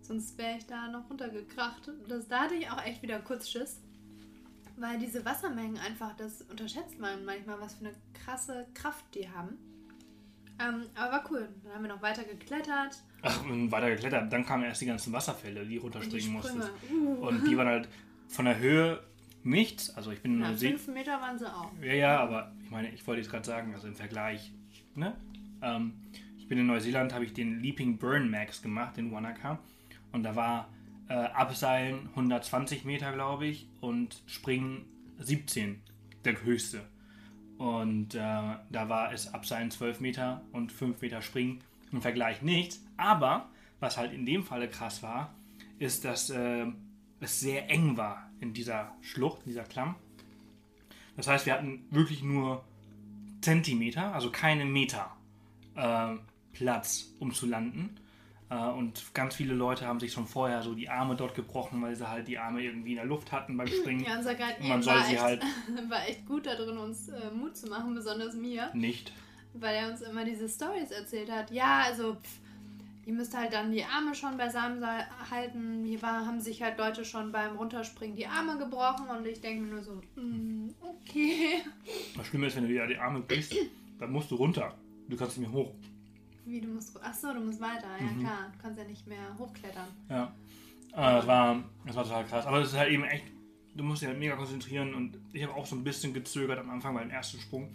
sonst 0.00 0.36
wäre 0.38 0.56
ich 0.58 0.66
da 0.66 0.88
noch 0.88 1.08
runtergekracht. 1.08 1.90
Das, 2.08 2.28
da 2.28 2.42
hatte 2.42 2.54
ich 2.54 2.68
auch 2.70 2.82
echt 2.82 3.02
wieder 3.02 3.20
kurz 3.20 3.48
Schiss. 3.50 3.80
Weil 4.76 4.98
diese 4.98 5.24
Wassermengen 5.24 5.78
einfach, 5.78 6.16
das 6.16 6.42
unterschätzt 6.42 6.98
man 6.98 7.24
manchmal, 7.24 7.60
was 7.60 7.74
für 7.74 7.86
eine 7.86 7.94
krasse 8.14 8.66
Kraft 8.74 9.04
die 9.14 9.28
haben. 9.28 9.58
Ähm, 10.58 10.84
aber 10.94 11.12
war 11.12 11.30
cool. 11.30 11.48
Dann 11.64 11.74
haben 11.74 11.82
wir 11.82 11.88
noch 11.88 12.02
weiter 12.02 12.24
geklettert. 12.24 13.02
Ach, 13.22 13.44
und 13.44 13.70
weiter 13.70 13.90
geklettert. 13.90 14.32
Dann 14.32 14.44
kamen 14.44 14.64
erst 14.64 14.80
die 14.80 14.86
ganzen 14.86 15.12
Wasserfälle, 15.12 15.64
die 15.66 15.78
runterspringen 15.78 16.32
musstest. 16.32 16.70
Uh. 16.90 17.26
Und 17.26 17.44
die 17.48 17.56
waren 17.56 17.68
halt 17.68 17.88
von 18.28 18.44
der 18.44 18.58
Höhe 18.58 19.00
nichts. 19.44 19.94
Also 19.96 20.10
ich 20.10 20.22
bin 20.22 20.34
in 20.34 20.40
Na, 20.40 20.54
fünf 20.54 20.88
Meter 20.88 21.20
waren 21.20 21.38
sie 21.38 21.52
auch. 21.52 21.70
Ja, 21.82 21.94
ja, 21.94 22.20
aber 22.20 22.52
ich 22.62 22.70
meine, 22.70 22.90
ich 22.90 23.06
wollte 23.06 23.20
jetzt 23.22 23.30
gerade 23.30 23.44
sagen, 23.44 23.74
also 23.74 23.88
im 23.88 23.94
Vergleich, 23.94 24.52
ne? 24.94 25.16
Ähm, 25.62 25.94
ich 26.38 26.48
bin 26.48 26.58
in 26.58 26.66
Neuseeland, 26.66 27.14
habe 27.14 27.24
ich 27.24 27.32
den 27.32 27.60
Leaping 27.60 27.98
Burn 27.98 28.30
Max 28.30 28.62
gemacht, 28.62 28.96
den 28.96 29.12
Wanaka. 29.12 29.58
Und 30.12 30.22
da 30.22 30.36
war 30.36 30.68
äh, 31.08 31.14
Abseilen 31.14 32.08
120 32.10 32.84
Meter, 32.84 33.12
glaube 33.12 33.46
ich, 33.46 33.68
und 33.80 34.22
Springen 34.26 34.86
17, 35.18 35.82
der 36.24 36.42
höchste. 36.42 36.82
Und 37.58 38.14
äh, 38.14 38.18
da 38.18 38.88
war 38.88 39.12
es 39.12 39.32
Abseilen 39.32 39.70
12 39.70 40.00
Meter 40.00 40.42
und 40.52 40.72
5 40.72 41.00
Meter 41.00 41.22
Springen. 41.22 41.62
Im 41.92 42.02
Vergleich 42.02 42.42
nichts. 42.42 42.82
Aber, 42.96 43.50
was 43.78 43.98
halt 43.98 44.12
in 44.12 44.26
dem 44.26 44.44
Falle 44.44 44.68
krass 44.68 45.02
war, 45.02 45.34
ist, 45.78 46.04
dass 46.04 46.30
äh, 46.30 46.66
es 47.20 47.40
sehr 47.40 47.70
eng 47.70 47.96
war 47.96 48.30
in 48.40 48.52
dieser 48.52 48.92
Schlucht, 49.00 49.42
in 49.44 49.50
dieser 49.50 49.64
Klamm. 49.64 49.94
Das 51.16 51.28
heißt, 51.28 51.46
wir 51.46 51.52
hatten 51.52 51.84
wirklich 51.90 52.22
nur 52.22 52.64
Zentimeter, 53.42 54.14
also 54.14 54.30
keine 54.30 54.64
Meter 54.64 55.14
äh, 55.74 56.14
Platz, 56.52 57.14
um 57.18 57.32
zu 57.32 57.46
landen. 57.46 57.96
Äh, 58.52 58.70
und 58.72 59.14
ganz 59.14 59.34
viele 59.34 59.54
Leute 59.54 59.86
haben 59.86 60.00
sich 60.00 60.12
schon 60.12 60.26
vorher 60.26 60.62
so 60.62 60.74
die 60.74 60.88
Arme 60.88 61.16
dort 61.16 61.34
gebrochen, 61.34 61.80
weil 61.80 61.94
sie 61.94 62.08
halt 62.08 62.28
die 62.28 62.38
Arme 62.38 62.62
irgendwie 62.62 62.90
in 62.90 62.96
der 62.96 63.06
Luft 63.06 63.32
hatten 63.32 63.56
beim 63.56 63.66
Springen. 63.66 64.04
Ja, 64.04 64.18
unser 64.18 64.34
Guide 64.34 64.56
Und 64.60 64.68
man 64.68 64.82
soll 64.82 64.94
war, 64.94 65.04
sie 65.04 65.14
echt, 65.14 65.22
halt 65.22 65.42
war 65.88 66.08
echt 66.08 66.26
gut 66.26 66.46
da 66.46 66.54
drin, 66.54 66.76
uns 66.76 67.08
äh, 67.08 67.30
Mut 67.30 67.56
zu 67.56 67.68
machen, 67.68 67.94
besonders 67.94 68.34
mir. 68.34 68.70
nicht. 68.74 69.12
weil 69.54 69.76
er 69.76 69.90
uns 69.90 70.02
immer 70.02 70.24
diese 70.24 70.48
Stories 70.48 70.90
erzählt 70.90 71.30
hat. 71.30 71.50
Ja, 71.50 71.82
also 71.86 72.14
pff, 72.14 72.40
ihr 73.06 73.14
müsst 73.14 73.34
halt 73.36 73.52
dann 73.54 73.72
die 73.72 73.84
Arme 73.84 74.14
schon 74.14 74.36
beisammen 74.36 74.84
halten. 75.30 75.84
Hier 75.84 76.02
war, 76.02 76.26
haben 76.26 76.40
sich 76.40 76.62
halt 76.62 76.76
Leute 76.78 77.04
schon 77.04 77.32
beim 77.32 77.56
Runterspringen 77.56 78.16
die 78.16 78.26
Arme 78.26 78.58
gebrochen 78.58 79.08
und 79.08 79.26
ich 79.26 79.40
denke 79.40 79.62
mir 79.62 79.74
nur 79.74 79.82
so, 79.82 80.02
mm, 80.16 80.74
okay. 80.80 81.62
Das 82.16 82.26
Schlimme 82.26 82.48
ist, 82.48 82.56
wenn 82.56 82.64
du 82.64 82.68
dir 82.68 82.86
die 82.86 82.98
Arme 82.98 83.20
brichst, 83.20 83.54
dann 83.98 84.12
musst 84.12 84.30
du 84.30 84.34
runter. 84.34 84.74
Du 85.08 85.16
kannst 85.16 85.38
nicht 85.38 85.50
mehr 85.50 85.58
hoch. 85.58 85.74
Wie 86.44 86.60
du 86.60 86.68
musst, 86.68 86.98
ach 87.02 87.14
so, 87.14 87.32
du 87.32 87.40
musst 87.40 87.60
weiter. 87.60 87.88
Ja 88.00 88.06
Mhm. 88.06 88.20
klar, 88.20 88.50
du 88.52 88.58
kannst 88.60 88.78
ja 88.78 88.84
nicht 88.84 89.06
mehr 89.06 89.36
hochklettern. 89.38 89.88
Ja. 90.08 90.24
Äh, 90.92 90.96
das, 90.96 91.26
war, 91.26 91.62
das 91.86 91.96
war 91.96 92.04
total 92.04 92.24
krass. 92.26 92.46
Aber 92.46 92.60
es 92.60 92.68
ist 92.72 92.78
halt 92.78 92.90
eben 92.90 93.04
echt, 93.04 93.24
du 93.74 93.84
musst 93.84 94.02
dich 94.02 94.08
halt 94.08 94.18
mega 94.18 94.36
konzentrieren 94.36 94.94
und 94.94 95.18
ich 95.32 95.42
habe 95.42 95.54
auch 95.54 95.64
so 95.66 95.76
ein 95.76 95.84
bisschen 95.84 96.12
gezögert 96.12 96.58
am 96.58 96.70
Anfang 96.70 96.94
beim 96.94 97.10
ersten 97.10 97.40
Sprung, 97.40 97.70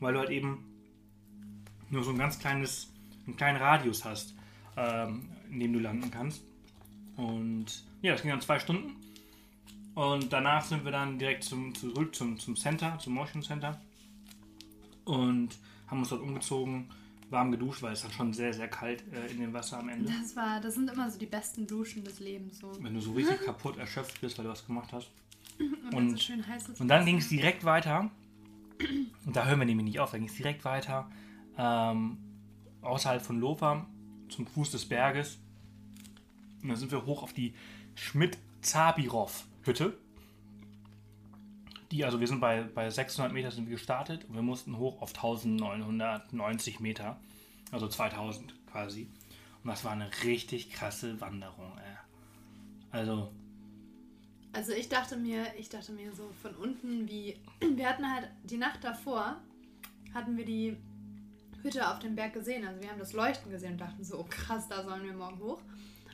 weil 0.00 0.12
du 0.14 0.20
halt 0.20 0.30
eben 0.30 0.64
nur 1.90 2.04
so 2.04 2.10
ein 2.10 2.18
ganz 2.18 2.38
kleines, 2.38 2.92
einen 3.26 3.36
kleinen 3.36 3.58
Radius 3.58 4.04
hast, 4.04 4.34
ähm, 4.76 5.28
in 5.50 5.60
dem 5.60 5.72
du 5.72 5.78
landen 5.80 6.10
kannst. 6.10 6.42
Und 7.16 7.66
ja, 8.02 8.12
das 8.12 8.22
ging 8.22 8.30
dann 8.30 8.40
zwei 8.40 8.58
Stunden. 8.58 8.96
Und 9.94 10.32
danach 10.32 10.64
sind 10.64 10.84
wir 10.84 10.92
dann 10.92 11.18
direkt 11.18 11.44
zum, 11.44 11.74
zurück 11.74 12.14
zum, 12.14 12.38
zum 12.38 12.56
Center, 12.56 12.98
zum 12.98 13.12
Motion 13.14 13.42
Center. 13.42 13.78
Und 15.04 15.50
haben 15.88 15.98
uns 15.98 16.08
dort 16.08 16.22
umgezogen, 16.22 16.88
warm 17.32 17.50
geduscht, 17.50 17.82
weil 17.82 17.92
es 17.94 18.02
dann 18.02 18.12
schon 18.12 18.32
sehr, 18.32 18.52
sehr 18.52 18.68
kalt 18.68 19.02
äh, 19.12 19.30
in 19.32 19.40
dem 19.40 19.52
Wasser 19.52 19.78
am 19.78 19.88
Ende. 19.88 20.12
Das 20.12 20.36
war, 20.36 20.60
das 20.60 20.74
sind 20.74 20.88
immer 20.90 21.10
so 21.10 21.18
die 21.18 21.26
besten 21.26 21.66
Duschen 21.66 22.04
des 22.04 22.20
Lebens. 22.20 22.58
So. 22.58 22.70
Wenn 22.80 22.94
du 22.94 23.00
so 23.00 23.12
richtig 23.12 23.40
kaputt 23.44 23.76
erschöpft 23.78 24.20
bist, 24.20 24.38
weil 24.38 24.44
du 24.44 24.50
was 24.52 24.64
gemacht 24.66 24.92
hast. 24.92 25.10
Und, 25.58 25.94
Und- 25.94 26.28
dann 26.28 26.60
so 26.60 26.72
Und 26.82 26.88
dann 26.88 27.04
ging 27.06 27.16
es 27.18 27.28
direkt 27.28 27.64
weiter. 27.64 28.10
Und 29.24 29.36
da 29.36 29.46
hören 29.46 29.60
wir 29.60 29.66
nämlich 29.66 29.84
nicht 29.86 30.00
auf. 30.00 30.10
Da 30.10 30.18
ging 30.18 30.26
es 30.28 30.34
direkt 30.34 30.64
weiter. 30.64 31.08
Ähm, 31.56 32.18
außerhalb 32.80 33.22
von 33.22 33.38
Lofa 33.38 33.86
zum 34.28 34.46
Fuß 34.46 34.72
des 34.72 34.86
Berges. 34.88 35.38
Und 36.62 36.68
dann 36.68 36.76
sind 36.76 36.90
wir 36.92 37.06
hoch 37.06 37.22
auf 37.22 37.32
die 37.32 37.54
Schmidt-Zabirov-Hütte. 37.94 39.96
Die, 41.92 42.06
also 42.06 42.20
wir 42.20 42.26
sind 42.26 42.40
bei, 42.40 42.62
bei 42.62 42.88
600 42.88 43.34
Meter 43.34 43.50
sind 43.50 43.66
wir 43.66 43.72
gestartet 43.72 44.24
und 44.24 44.34
wir 44.34 44.42
mussten 44.42 44.78
hoch 44.78 45.02
auf 45.02 45.10
1990 45.14 46.80
Meter. 46.80 47.20
Also 47.70 47.86
2000 47.86 48.54
quasi. 48.66 49.10
Und 49.62 49.68
das 49.68 49.84
war 49.84 49.92
eine 49.92 50.10
richtig 50.24 50.72
krasse 50.72 51.20
Wanderung. 51.20 51.76
Ey. 51.76 51.96
Also, 52.92 53.30
Also 54.54 54.72
ich 54.72 54.88
dachte 54.88 55.18
mir, 55.18 55.44
ich 55.58 55.68
dachte 55.68 55.92
mir 55.92 56.14
so 56.14 56.30
von 56.40 56.54
unten 56.56 57.06
wie, 57.08 57.36
wir 57.60 57.86
hatten 57.86 58.10
halt 58.10 58.30
die 58.44 58.56
Nacht 58.56 58.82
davor, 58.82 59.42
hatten 60.14 60.38
wir 60.38 60.46
die 60.46 60.78
Hütte 61.60 61.90
auf 61.90 61.98
dem 61.98 62.14
Berg 62.14 62.32
gesehen. 62.32 62.66
Also 62.66 62.80
wir 62.80 62.90
haben 62.90 63.00
das 63.00 63.12
Leuchten 63.12 63.50
gesehen 63.50 63.72
und 63.72 63.80
dachten 63.82 64.02
so, 64.02 64.18
oh 64.18 64.26
krass, 64.30 64.66
da 64.66 64.82
sollen 64.82 65.04
wir 65.04 65.12
morgen 65.12 65.40
hoch. 65.40 65.60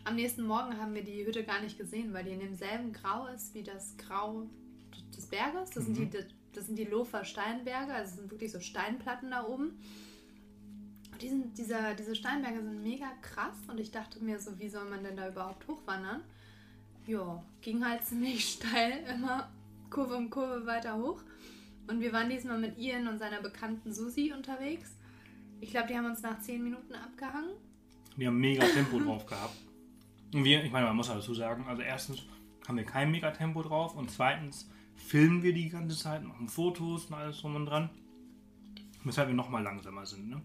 Am 0.03 0.17
nächsten 0.17 0.43
Morgen 0.43 0.77
haben 0.77 0.95
wir 0.95 1.05
die 1.05 1.25
Hütte 1.25 1.45
gar 1.45 1.61
nicht 1.61 1.79
gesehen, 1.79 2.12
weil 2.12 2.25
die 2.25 2.33
in 2.33 2.41
demselben 2.41 2.93
Grau 2.93 3.27
ist 3.29 3.55
wie 3.55 3.62
das 3.62 3.97
Grau 3.97 4.49
des 5.18 5.26
Berges. 5.26 5.70
Das, 5.70 5.85
sind, 5.85 5.98
die, 5.98 6.09
das 6.52 6.66
sind 6.66 6.78
die 6.78 6.85
Lofer 6.85 7.24
Steinberge, 7.24 7.92
also 7.92 8.11
es 8.11 8.16
sind 8.16 8.31
wirklich 8.31 8.52
so 8.52 8.61
Steinplatten 8.61 9.31
da 9.31 9.44
oben. 9.44 9.78
Und 11.12 11.22
die 11.22 11.28
sind, 11.28 11.59
dieser, 11.59 11.94
diese 11.94 12.14
Steinberge 12.14 12.62
sind 12.62 12.83
mega 12.83 13.11
krass 13.20 13.57
und 13.66 13.78
ich 13.78 13.90
dachte 13.90 14.22
mir 14.22 14.38
so, 14.38 14.59
wie 14.59 14.68
soll 14.68 14.88
man 14.88 15.02
denn 15.02 15.16
da 15.16 15.28
überhaupt 15.28 15.66
hochwandern? 15.66 16.22
Ja, 17.07 17.42
ging 17.61 17.85
halt 17.85 18.04
ziemlich 18.07 18.48
steil, 18.48 19.04
immer 19.12 19.50
Kurve 19.90 20.16
um 20.16 20.31
Kurve 20.31 20.64
weiter 20.66 20.96
hoch. 20.96 21.20
Und 21.88 22.00
wir 22.00 22.12
waren 22.12 22.28
diesmal 22.28 22.59
mit 22.59 22.78
Ian 22.78 23.09
und 23.09 23.18
seiner 23.18 23.40
bekannten 23.40 23.92
Susi 23.92 24.33
unterwegs. 24.37 24.94
Ich 25.61 25.70
glaube, 25.70 25.88
die 25.88 25.96
haben 25.96 26.04
uns 26.04 26.22
nach 26.22 26.38
10 26.38 26.62
Minuten 26.62 26.94
abgehangen. 26.94 27.50
Die 28.16 28.26
haben 28.26 28.38
mega 28.38 28.64
Tempo 28.66 28.98
drauf 29.04 29.24
gehabt. 29.26 29.57
Und 30.35 30.44
wir, 30.44 30.62
ich 30.62 30.70
meine, 30.70 30.87
man 30.87 30.96
muss 30.96 31.09
dazu 31.09 31.33
sagen, 31.33 31.64
also 31.66 31.81
erstens 31.81 32.22
haben 32.66 32.76
wir 32.76 32.85
kein 32.85 33.11
mega 33.11 33.31
Tempo 33.31 33.62
drauf 33.62 33.96
und 33.96 34.11
zweitens 34.11 34.68
filmen 34.99 35.43
wir 35.43 35.55
die 35.55 35.69
ganze 35.69 35.97
Zeit, 35.97 36.23
machen 36.23 36.49
Fotos 36.49 37.07
und 37.07 37.15
alles 37.15 37.41
drum 37.41 37.57
und 37.57 37.67
dran. 37.67 37.91
Weshalb 39.05 39.29
wir 39.29 39.35
nochmal 39.35 39.63
langsamer 39.63 40.05
sind. 40.05 40.29
Ne? 40.29 40.43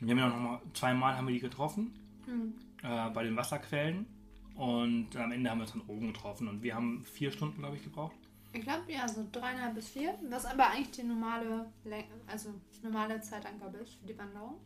Wir 0.00 0.10
haben 0.10 0.18
ja 0.18 0.28
noch 0.28 0.38
mal, 0.38 0.60
zweimal 0.74 1.16
haben 1.16 1.26
wir 1.26 1.34
die 1.34 1.40
getroffen 1.40 1.92
Hm. 2.26 2.54
äh, 2.82 3.10
bei 3.10 3.24
den 3.24 3.36
Wasserquellen 3.36 4.06
und 4.54 5.16
am 5.16 5.32
Ende 5.32 5.50
haben 5.50 5.58
wir 5.58 5.62
uns 5.62 5.72
dann 5.72 5.82
oben 5.82 6.08
getroffen 6.08 6.48
und 6.48 6.62
wir 6.62 6.74
haben 6.74 7.04
vier 7.04 7.30
Stunden, 7.30 7.58
glaube 7.58 7.76
ich, 7.76 7.82
gebraucht. 7.84 8.16
Ich 8.52 8.62
glaube, 8.62 8.92
ja, 8.92 9.06
so 9.06 9.26
dreieinhalb 9.30 9.74
bis 9.74 9.88
vier. 9.88 10.14
Was 10.28 10.44
aber 10.44 10.68
eigentlich 10.70 10.90
die 10.90 11.04
normale, 11.04 11.72
Läng 11.84 12.04
also 12.26 12.52
normale 12.82 13.20
Zeitangabe 13.20 13.78
ist 13.78 13.94
für 13.94 14.06
die 14.06 14.18
Wanderung. 14.18 14.56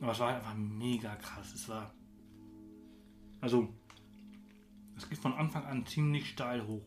Aber 0.00 0.10
es 0.12 0.18
war 0.18 0.32
halt 0.32 0.38
einfach 0.38 0.56
mega 0.56 1.14
krass. 1.16 1.54
Es 1.54 1.68
war 1.68 1.94
Also, 3.40 3.72
es 4.96 5.08
geht 5.08 5.18
von 5.18 5.32
Anfang 5.34 5.64
an 5.64 5.86
ziemlich 5.86 6.28
steil 6.28 6.66
hoch. 6.66 6.82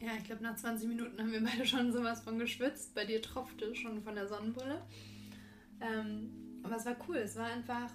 Ja, 0.00 0.12
ich 0.16 0.24
glaube, 0.24 0.42
nach 0.42 0.56
20 0.56 0.88
Minuten 0.88 1.18
haben 1.18 1.30
wir 1.30 1.44
beide 1.44 1.66
schon 1.66 1.92
sowas 1.92 2.22
von 2.22 2.38
geschwitzt. 2.38 2.94
Bei 2.94 3.04
dir 3.04 3.20
tropfte 3.20 3.74
schon 3.74 4.02
von 4.02 4.14
der 4.14 4.26
Sonnenbrille. 4.26 4.82
Ähm, 5.80 6.60
aber 6.62 6.76
es 6.76 6.86
war 6.86 6.96
cool. 7.08 7.18
Es 7.18 7.36
war 7.36 7.46
einfach. 7.46 7.90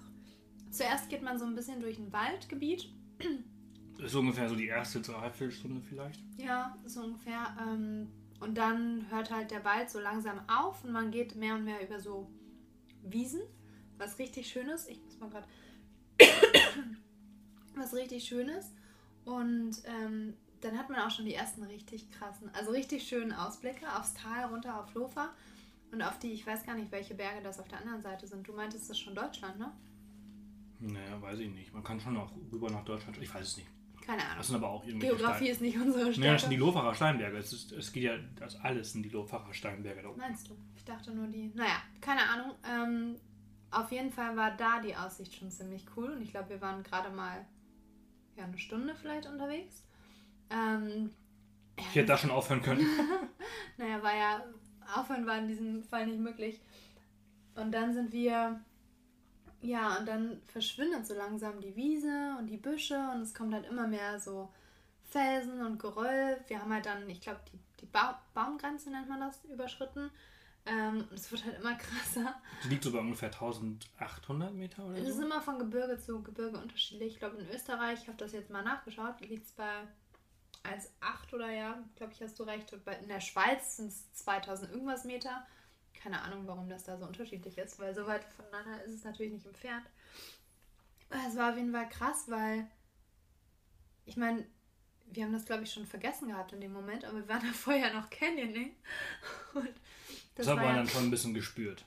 Zuerst 0.70 1.08
geht 1.08 1.22
man 1.22 1.38
so 1.38 1.44
ein 1.44 1.54
bisschen 1.54 1.80
durch 1.80 1.98
ein 1.98 2.12
Waldgebiet. 2.12 2.88
Das 3.98 4.06
ist 4.06 4.14
ungefähr 4.14 4.48
so 4.48 4.54
die 4.54 4.66
erste 4.66 5.00
Dreiviertelstunde 5.00 5.80
vielleicht. 5.80 6.20
Ja, 6.36 6.76
so 6.84 7.00
ungefähr. 7.02 7.56
Ähm, 7.60 8.08
und 8.40 8.56
dann 8.56 9.10
hört 9.10 9.30
halt 9.30 9.50
der 9.50 9.64
Wald 9.64 9.90
so 9.90 9.98
langsam 9.98 10.40
auf 10.48 10.84
und 10.84 10.92
man 10.92 11.10
geht 11.10 11.34
mehr 11.34 11.54
und 11.54 11.64
mehr 11.64 11.82
über 11.82 11.98
so 11.98 12.30
Wiesen, 13.02 13.40
was 13.96 14.18
richtig 14.18 14.48
schön 14.48 14.68
ist. 14.68 14.90
Ich 14.90 15.02
muss 15.02 15.18
mal 15.18 15.30
gerade. 15.30 15.46
was 17.74 17.94
richtig 17.94 18.24
schön 18.24 18.48
ist. 18.48 18.74
Und 19.24 19.82
ähm, 19.86 20.34
dann 20.60 20.78
hat 20.78 20.88
man 20.90 21.00
auch 21.00 21.10
schon 21.10 21.24
die 21.26 21.34
ersten 21.34 21.62
richtig 21.64 22.10
krassen, 22.10 22.50
also 22.54 22.70
richtig 22.70 23.06
schönen 23.06 23.32
Ausblicke 23.32 23.86
aufs 23.96 24.14
Tal, 24.14 24.46
runter 24.46 24.80
auf 24.80 24.92
Lofa 24.94 25.30
und 25.92 26.02
auf 26.02 26.18
die, 26.18 26.32
ich 26.32 26.46
weiß 26.46 26.64
gar 26.64 26.74
nicht, 26.74 26.90
welche 26.92 27.14
Berge 27.14 27.42
das 27.42 27.58
auf 27.60 27.68
der 27.68 27.78
anderen 27.80 28.02
Seite 28.02 28.26
sind. 28.26 28.46
Du 28.46 28.52
meintest, 28.52 28.84
das 28.84 28.96
ist 28.96 29.02
schon 29.02 29.14
Deutschland, 29.14 29.58
ne? 29.58 29.72
Naja, 30.80 31.20
weiß 31.22 31.38
ich 31.38 31.50
nicht. 31.50 31.72
Man 31.72 31.82
kann 31.82 32.00
schon 32.00 32.16
auch 32.16 32.30
rüber 32.52 32.70
nach 32.70 32.84
Deutschland. 32.84 33.16
Ich 33.18 33.32
weiß 33.34 33.46
es 33.46 33.56
nicht. 33.56 33.68
Keine 34.04 34.22
Ahnung. 34.22 34.36
Das 34.38 34.46
sind 34.48 34.56
aber 34.56 34.68
auch 34.68 34.84
irgendwelche 34.84 35.16
Geografie 35.16 35.44
Stein- 35.44 35.52
ist 35.52 35.60
nicht 35.62 35.76
unsere 35.78 36.12
Stärke. 36.12 36.32
das 36.32 36.42
sind 36.42 36.50
die 36.50 36.56
Lofacher 36.56 36.94
Steinberge. 36.94 37.38
Es, 37.38 37.52
ist, 37.52 37.72
es 37.72 37.92
geht 37.92 38.02
ja, 38.04 38.16
das 38.36 38.56
alles 38.60 38.92
sind 38.92 39.02
die 39.02 39.08
Lofacher 39.08 39.52
Steinberge 39.54 40.02
da 40.02 40.08
oben. 40.10 40.18
Meinst 40.20 40.48
du? 40.48 40.56
Ich 40.76 40.84
dachte 40.84 41.12
nur 41.12 41.26
die. 41.28 41.50
Naja, 41.54 41.82
keine 42.00 42.22
Ahnung. 42.28 42.54
Ähm, 42.68 43.16
auf 43.70 43.90
jeden 43.90 44.12
Fall 44.12 44.36
war 44.36 44.56
da 44.56 44.80
die 44.80 44.94
Aussicht 44.94 45.34
schon 45.34 45.50
ziemlich 45.50 45.86
cool 45.96 46.10
und 46.10 46.22
ich 46.22 46.30
glaube, 46.30 46.50
wir 46.50 46.60
waren 46.60 46.82
gerade 46.82 47.10
mal 47.10 47.44
ja, 48.36 48.44
eine 48.44 48.58
Stunde 48.58 48.94
vielleicht 48.94 49.26
unterwegs. 49.26 49.82
Ähm, 50.50 51.10
Ich 51.76 51.94
hätte 51.94 52.06
da 52.06 52.18
schon 52.18 52.30
aufhören 52.30 52.62
können. 52.62 52.86
naja, 53.76 54.02
war 54.02 54.14
ja, 54.16 54.44
aufhören 54.94 55.26
war 55.26 55.38
in 55.38 55.48
diesem 55.48 55.82
Fall 55.84 56.06
nicht 56.06 56.20
möglich. 56.20 56.60
Und 57.54 57.72
dann 57.72 57.92
sind 57.94 58.12
wir, 58.12 58.60
ja, 59.62 59.96
und 59.98 60.06
dann 60.06 60.40
verschwindet 60.46 61.06
so 61.06 61.14
langsam 61.14 61.60
die 61.60 61.74
Wiese 61.74 62.36
und 62.38 62.46
die 62.48 62.58
Büsche 62.58 62.98
und 63.14 63.22
es 63.22 63.34
kommt 63.34 63.54
halt 63.54 63.66
immer 63.66 63.86
mehr 63.88 64.20
so 64.20 64.52
Felsen 65.04 65.64
und 65.64 65.78
Geröll. 65.78 66.38
Wir 66.48 66.60
haben 66.60 66.72
halt 66.72 66.86
dann, 66.86 67.08
ich 67.08 67.20
glaube, 67.20 67.40
die, 67.52 67.58
die 67.80 67.86
ba 67.86 68.20
Baumgrenze 68.34 68.90
nennt 68.90 69.08
man 69.08 69.20
das, 69.20 69.42
überschritten. 69.44 70.10
Ähm, 70.68 71.04
und 71.08 71.12
es 71.12 71.30
wird 71.30 71.44
halt 71.44 71.58
immer 71.60 71.74
krasser. 71.78 72.34
Die 72.64 72.68
liegt 72.68 72.82
so 72.84 72.92
bei 72.92 72.98
ungefähr 72.98 73.28
1800 73.28 74.52
Meter 74.52 74.84
oder 74.84 74.96
Es 74.98 75.08
ist 75.08 75.16
so. 75.16 75.22
immer 75.24 75.40
von 75.40 75.58
Gebirge 75.58 75.96
zu 75.98 76.22
Gebirge 76.22 76.58
unterschiedlich. 76.58 77.14
Ich 77.14 77.18
glaube, 77.20 77.36
in 77.36 77.48
Österreich, 77.48 78.00
ich 78.02 78.08
habe 78.08 78.18
das 78.18 78.32
jetzt 78.32 78.50
mal 78.50 78.64
nachgeschaut, 78.64 79.20
liegt 79.20 79.46
es 79.46 79.52
bei 79.52 79.86
1,8 80.66 81.34
oder 81.34 81.50
ja, 81.50 81.82
glaube 81.96 82.12
ich, 82.12 82.22
hast 82.22 82.38
du 82.38 82.42
recht. 82.44 82.72
In 83.02 83.08
der 83.08 83.20
Schweiz 83.20 83.76
sind 83.76 83.88
es 83.88 84.12
2000 84.14 84.70
irgendwas 84.72 85.04
Meter. 85.04 85.46
Keine 85.94 86.20
Ahnung, 86.22 86.46
warum 86.46 86.68
das 86.68 86.84
da 86.84 86.96
so 86.98 87.06
unterschiedlich 87.06 87.56
ist, 87.58 87.78
weil 87.78 87.94
so 87.94 88.06
weit 88.06 88.24
voneinander 88.24 88.82
ist 88.84 88.94
es 88.94 89.04
natürlich 89.04 89.32
nicht 89.32 89.46
entfernt. 89.46 89.86
Es 91.26 91.36
war 91.36 91.50
auf 91.50 91.56
jeden 91.56 91.72
Fall 91.72 91.88
krass, 91.88 92.24
weil 92.28 92.66
ich 94.04 94.16
meine, 94.16 94.44
wir 95.06 95.24
haben 95.24 95.32
das 95.32 95.44
glaube 95.44 95.62
ich 95.64 95.72
schon 95.72 95.86
vergessen 95.86 96.28
gehabt 96.28 96.52
in 96.52 96.60
dem 96.60 96.72
Moment, 96.72 97.04
aber 97.04 97.18
wir 97.18 97.28
waren 97.28 97.42
da 97.46 97.52
vorher 97.52 97.92
noch 97.94 98.10
Canyoning. 98.10 98.74
Und 99.54 99.68
Das 100.34 100.46
hat 100.46 100.56
war 100.56 100.64
man 100.64 100.74
ja- 100.74 100.80
dann 100.82 100.88
schon 100.88 101.04
ein 101.04 101.10
bisschen 101.10 101.34
gespürt. 101.34 101.84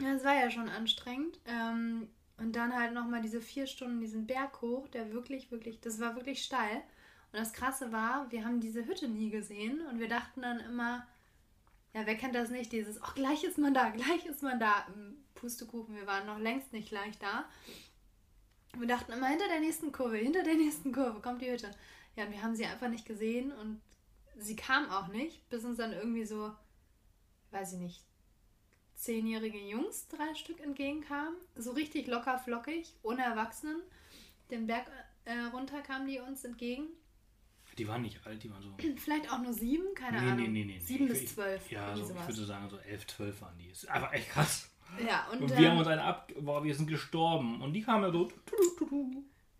ja, 0.00 0.12
es 0.14 0.24
war 0.24 0.34
ja 0.34 0.50
schon 0.50 0.68
anstrengend. 0.68 1.38
Ähm, 1.46 2.08
und 2.36 2.52
dann 2.54 2.72
halt 2.74 2.92
nochmal 2.92 3.20
diese 3.20 3.40
vier 3.40 3.66
Stunden 3.66 4.00
diesen 4.00 4.26
Berg 4.26 4.60
hoch, 4.62 4.86
der 4.88 5.12
wirklich, 5.12 5.50
wirklich, 5.50 5.80
das 5.80 5.98
war 5.98 6.14
wirklich 6.14 6.44
steil. 6.44 6.82
Und 7.32 7.38
das 7.38 7.52
Krasse 7.52 7.92
war, 7.92 8.30
wir 8.30 8.44
haben 8.44 8.60
diese 8.60 8.86
Hütte 8.86 9.08
nie 9.08 9.30
gesehen 9.30 9.80
und 9.86 9.98
wir 9.98 10.08
dachten 10.08 10.42
dann 10.42 10.60
immer, 10.60 11.06
ja, 11.92 12.06
wer 12.06 12.16
kennt 12.16 12.34
das 12.34 12.50
nicht, 12.50 12.72
dieses, 12.72 13.00
oh, 13.02 13.12
gleich 13.14 13.44
ist 13.44 13.58
man 13.58 13.74
da, 13.74 13.90
gleich 13.90 14.26
ist 14.26 14.42
man 14.42 14.58
da. 14.58 14.86
Ähm, 14.94 15.16
Pustekuchen, 15.38 15.94
wir 15.94 16.06
waren 16.06 16.26
noch 16.26 16.38
längst 16.38 16.72
nicht 16.72 16.88
gleich 16.88 17.16
da. 17.18 17.44
Wir 18.76 18.86
dachten 18.86 19.12
immer, 19.12 19.28
hinter 19.28 19.48
der 19.48 19.60
nächsten 19.60 19.92
Kurve, 19.92 20.16
hinter 20.16 20.42
der 20.42 20.54
nächsten 20.54 20.92
Kurve 20.92 21.20
kommt 21.20 21.42
die 21.42 21.50
Hütte. 21.50 21.70
Ja, 22.16 22.24
und 22.24 22.32
wir 22.32 22.42
haben 22.42 22.56
sie 22.56 22.66
einfach 22.66 22.88
nicht 22.88 23.06
gesehen 23.06 23.52
und 23.52 23.80
sie 24.36 24.56
kam 24.56 24.90
auch 24.90 25.08
nicht, 25.08 25.48
bis 25.48 25.64
uns 25.64 25.78
dann 25.78 25.92
irgendwie 25.92 26.24
so, 26.24 26.52
weiß 27.52 27.74
ich 27.74 27.78
nicht, 27.78 28.02
zehnjährige 28.94 29.58
Jungs, 29.58 30.08
drei 30.08 30.34
Stück 30.34 30.60
entgegenkamen. 30.60 31.36
So 31.54 31.72
richtig 31.72 32.08
locker 32.08 32.38
flockig, 32.38 32.94
ohne 33.02 33.22
Erwachsenen. 33.22 33.80
Den 34.50 34.66
Berg 34.66 34.90
äh, 35.24 35.38
runter 35.52 35.82
kamen 35.82 36.08
die 36.08 36.18
uns 36.18 36.44
entgegen. 36.44 36.88
Die 37.78 37.86
waren 37.88 38.02
nicht 38.02 38.26
alt, 38.26 38.42
die 38.42 38.50
waren 38.50 38.62
so. 38.62 38.70
Vielleicht 38.96 39.32
auch 39.32 39.38
nur 39.38 39.52
sieben, 39.52 39.94
keine 39.94 40.20
Nee, 40.20 40.30
Ahnung. 40.30 40.52
nee, 40.52 40.64
nee, 40.64 40.72
nee. 40.74 40.78
Sieben 40.80 41.04
nee. 41.04 41.10
bis 41.12 41.22
Ich- 41.22 41.28
zwölf. 41.34 41.70
Ja, 41.70 41.96
so, 41.96 42.02
ich 42.02 42.26
würde 42.28 42.44
sagen, 42.44 42.68
so 42.68 42.76
11, 42.78 43.06
12 43.06 43.40
waren 43.40 43.56
die. 43.58 43.68
Ist 43.68 43.88
einfach 43.88 44.12
echt 44.12 44.28
krass. 44.30 44.68
Ja, 45.06 45.26
und, 45.30 45.42
Und 45.42 45.50
ähm, 45.52 45.58
wir 45.58 45.70
haben 45.70 45.78
uns 45.78 45.88
eine 45.88 46.02
ab. 46.02 46.32
Boah, 46.40 46.64
wir 46.64 46.74
sind 46.74 46.88
gestorben. 46.88 47.60
Und 47.60 47.72
die 47.74 47.82
kamen 47.82 48.02
ja 48.04 48.10
so. 48.10 48.28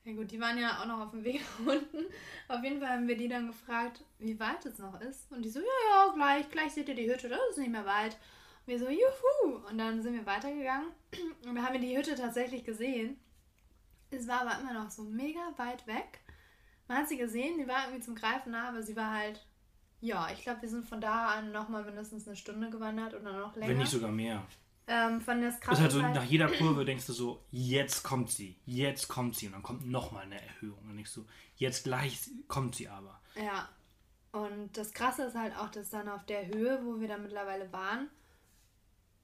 Ja 0.04 0.14
gut, 0.14 0.30
die 0.30 0.40
waren 0.40 0.56
ja 0.58 0.80
auch 0.80 0.86
noch 0.86 1.00
auf 1.00 1.10
dem 1.10 1.22
Weg 1.22 1.42
nach 1.66 1.74
unten. 1.74 2.06
Auf 2.48 2.62
jeden 2.64 2.80
Fall 2.80 2.88
haben 2.90 3.06
wir 3.08 3.16
die 3.16 3.28
dann 3.28 3.48
gefragt, 3.48 4.02
wie 4.18 4.40
weit 4.40 4.64
es 4.64 4.78
noch 4.78 4.98
ist. 5.02 5.30
Und 5.30 5.42
die 5.44 5.50
so, 5.50 5.60
ja, 5.60 5.66
ja, 5.90 6.12
gleich, 6.14 6.48
gleich 6.50 6.72
seht 6.72 6.88
ihr 6.88 6.94
die 6.94 7.10
Hütte, 7.12 7.28
das 7.28 7.38
ist 7.50 7.58
nicht 7.58 7.70
mehr 7.70 7.84
weit. 7.84 8.14
Und 8.14 8.68
wir 8.72 8.78
so, 8.78 8.88
juhu. 8.88 9.56
Und 9.68 9.76
dann 9.76 10.00
sind 10.02 10.14
wir 10.14 10.24
weitergegangen 10.24 10.88
und 11.46 11.54
da 11.56 11.62
haben 11.62 11.74
wir 11.74 11.80
die 11.80 11.96
Hütte 11.96 12.14
tatsächlich 12.14 12.64
gesehen. 12.64 13.18
Es 14.10 14.26
war 14.26 14.40
aber 14.40 14.58
immer 14.60 14.72
noch 14.82 14.90
so 14.90 15.02
mega 15.02 15.52
weit 15.58 15.86
weg. 15.86 16.20
Man 16.88 16.98
hat 16.98 17.08
sie 17.08 17.18
gesehen, 17.18 17.58
die 17.58 17.68
war 17.68 17.84
irgendwie 17.84 18.02
zum 18.04 18.14
Greifen 18.14 18.52
nah, 18.52 18.68
aber 18.70 18.82
sie 18.82 18.96
war 18.96 19.12
halt, 19.12 19.44
ja, 20.00 20.28
ich 20.32 20.42
glaube, 20.42 20.62
wir 20.62 20.68
sind 20.68 20.88
von 20.88 21.00
da 21.00 21.28
an 21.28 21.52
nochmal 21.52 21.84
mindestens 21.84 22.26
eine 22.26 22.36
Stunde 22.36 22.70
gewandert 22.70 23.14
oder 23.14 23.32
noch 23.38 23.54
länger. 23.56 23.68
Wenn 23.70 23.78
nicht 23.78 23.90
sogar 23.90 24.10
mehr. 24.10 24.42
ähm, 24.86 25.20
von 25.20 25.42
das 25.42 25.54
Das 25.54 25.60
krasse 25.60 25.76
ist 25.76 25.82
halt 25.82 25.92
so, 25.92 26.00
nach 26.00 26.24
jeder 26.24 26.48
Kurve 26.48 26.84
denkst 26.84 27.06
du 27.06 27.12
so, 27.12 27.44
jetzt 27.50 28.02
kommt 28.02 28.30
sie, 28.30 28.56
jetzt 28.64 29.08
kommt 29.08 29.36
sie. 29.36 29.46
Und 29.46 29.52
dann 29.52 29.62
kommt 29.62 29.86
nochmal 29.86 30.24
eine 30.24 30.40
Erhöhung. 30.40 30.78
Und 30.88 30.96
denkst 30.96 31.14
du, 31.14 31.26
jetzt 31.56 31.84
gleich 31.84 32.30
kommt 32.48 32.74
sie 32.76 32.88
aber. 32.88 33.20
Ja. 33.36 33.68
Und 34.32 34.76
das 34.76 34.92
Krasse 34.92 35.24
ist 35.24 35.36
halt 35.36 35.56
auch, 35.56 35.70
dass 35.70 35.90
dann 35.90 36.08
auf 36.08 36.24
der 36.26 36.46
Höhe, 36.46 36.80
wo 36.84 37.00
wir 37.00 37.08
da 37.08 37.18
mittlerweile 37.18 37.70
waren, 37.72 38.08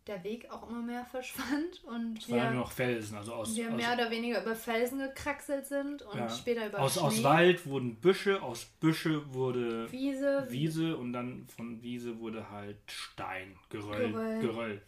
der 0.07 0.23
Weg 0.23 0.51
auch 0.51 0.69
immer 0.69 0.83
mehr 0.83 1.05
verschwand 1.07 1.83
und 1.85 2.19
Es 2.19 2.29
waren 2.31 2.39
wir, 2.39 2.51
nur 2.51 2.61
noch 2.65 2.73
Felsen. 2.73 3.17
Also 3.17 3.33
aus, 3.33 3.57
wir 3.57 3.71
aus, 3.71 3.77
mehr 3.77 3.95
oder 3.95 4.11
weniger 4.11 4.43
über 4.43 4.55
Felsen 4.55 4.99
gekraxelt 4.99 5.67
sind 5.67 6.03
und 6.03 6.19
ja, 6.19 6.29
später 6.29 6.67
über 6.67 6.79
aus, 6.81 6.95
Schnee, 6.95 7.03
aus 7.03 7.23
Wald 7.23 7.67
wurden 7.67 7.97
Büsche, 7.97 8.43
aus 8.43 8.65
Büsche 8.81 9.33
wurde 9.33 9.91
Wiese, 9.91 10.47
Wiese 10.51 10.97
und 10.97 11.13
dann 11.15 11.47
von 11.57 11.83
Wiese 11.83 12.19
wurde 12.19 12.51
halt 12.51 12.77
Stein, 12.87 13.57
Geröll, 13.71 14.11
Geröll. 14.13 14.41
Geröll. 14.41 14.83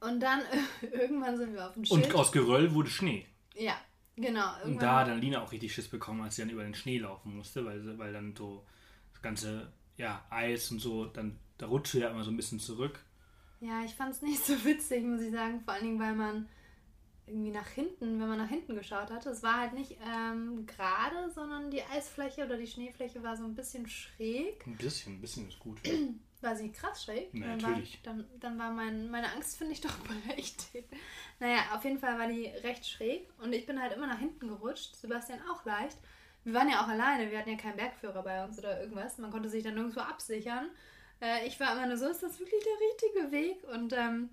und 0.00 0.20
dann 0.20 0.40
irgendwann 0.92 1.36
sind 1.36 1.54
wir 1.54 1.66
auf 1.66 1.74
dem 1.74 1.84
Schild. 1.84 2.06
Und 2.06 2.14
aus 2.16 2.32
Geröll 2.32 2.74
wurde 2.74 2.90
Schnee. 2.90 3.26
ja, 3.54 3.76
genau. 4.16 4.50
Und 4.64 4.82
da 4.82 5.00
hat 5.00 5.08
dann 5.08 5.20
Lina 5.20 5.40
auch 5.42 5.52
richtig 5.52 5.72
Schiss 5.72 5.88
bekommen, 5.88 6.20
als 6.22 6.34
sie 6.36 6.42
dann 6.42 6.50
über 6.50 6.64
den 6.64 6.74
Schnee 6.74 6.98
laufen 6.98 7.36
musste, 7.36 7.64
weil, 7.64 7.80
sie- 7.80 7.96
weil 7.98 8.12
dann 8.12 8.34
so 8.36 8.64
das 9.12 9.22
ganze 9.22 9.70
ja, 9.98 10.24
Eis 10.30 10.70
und 10.72 10.80
so, 10.80 11.04
dann 11.06 11.38
da 11.58 11.66
rutschte 11.66 12.00
ja 12.00 12.08
immer 12.10 12.24
so 12.24 12.30
ein 12.32 12.36
bisschen 12.36 12.58
zurück. 12.58 12.98
Ja, 13.62 13.84
ich 13.84 13.94
fand 13.94 14.12
es 14.12 14.22
nicht 14.22 14.44
so 14.44 14.64
witzig, 14.64 15.04
muss 15.04 15.20
ich 15.22 15.32
sagen. 15.32 15.60
Vor 15.60 15.74
allen 15.74 15.84
Dingen, 15.84 16.00
weil 16.00 16.14
man 16.14 16.48
irgendwie 17.26 17.52
nach 17.52 17.68
hinten, 17.68 18.20
wenn 18.20 18.28
man 18.28 18.38
nach 18.38 18.48
hinten 18.48 18.74
geschaut 18.74 19.10
hatte, 19.10 19.30
es 19.30 19.42
war 19.42 19.60
halt 19.60 19.72
nicht 19.72 19.96
ähm, 20.04 20.66
gerade, 20.66 21.30
sondern 21.30 21.70
die 21.70 21.82
Eisfläche 21.82 22.44
oder 22.44 22.56
die 22.56 22.66
Schneefläche 22.66 23.22
war 23.22 23.36
so 23.36 23.44
ein 23.44 23.54
bisschen 23.54 23.88
schräg. 23.88 24.66
Ein 24.66 24.76
bisschen, 24.76 25.14
ein 25.14 25.20
bisschen 25.20 25.48
ist 25.48 25.60
gut. 25.60 25.80
War 26.40 26.56
sie 26.56 26.72
krass 26.72 27.04
schräg? 27.04 27.28
Na, 27.34 27.46
dann 27.46 27.58
natürlich. 27.58 28.04
War, 28.04 28.14
dann, 28.14 28.26
dann 28.40 28.58
war 28.58 28.72
mein, 28.72 29.08
meine 29.08 29.30
Angst, 29.32 29.58
finde 29.58 29.74
ich, 29.74 29.80
doch 29.80 29.94
berechtigt. 30.26 30.88
Naja, 31.38 31.60
auf 31.72 31.84
jeden 31.84 32.00
Fall 32.00 32.18
war 32.18 32.26
die 32.26 32.46
recht 32.46 32.84
schräg 32.84 33.28
und 33.38 33.52
ich 33.52 33.64
bin 33.64 33.80
halt 33.80 33.92
immer 33.92 34.08
nach 34.08 34.18
hinten 34.18 34.48
gerutscht. 34.48 34.96
Sebastian 34.96 35.38
auch 35.52 35.64
leicht. 35.64 35.98
Wir 36.42 36.52
waren 36.52 36.68
ja 36.68 36.82
auch 36.82 36.88
alleine, 36.88 37.30
wir 37.30 37.38
hatten 37.38 37.50
ja 37.50 37.56
keinen 37.56 37.76
Bergführer 37.76 38.24
bei 38.24 38.44
uns 38.44 38.58
oder 38.58 38.80
irgendwas. 38.80 39.18
Man 39.18 39.30
konnte 39.30 39.48
sich 39.48 39.62
dann 39.62 39.74
nirgendwo 39.74 40.00
absichern. 40.00 40.68
Äh, 41.22 41.46
ich 41.46 41.58
war 41.60 41.72
immer 41.72 41.86
nur 41.86 41.96
so, 41.96 42.08
ist 42.08 42.22
das 42.22 42.38
wirklich 42.38 42.62
der 42.62 42.88
richtige 42.88 43.32
Weg? 43.32 43.64
Und 43.72 43.94
ähm, 43.94 44.28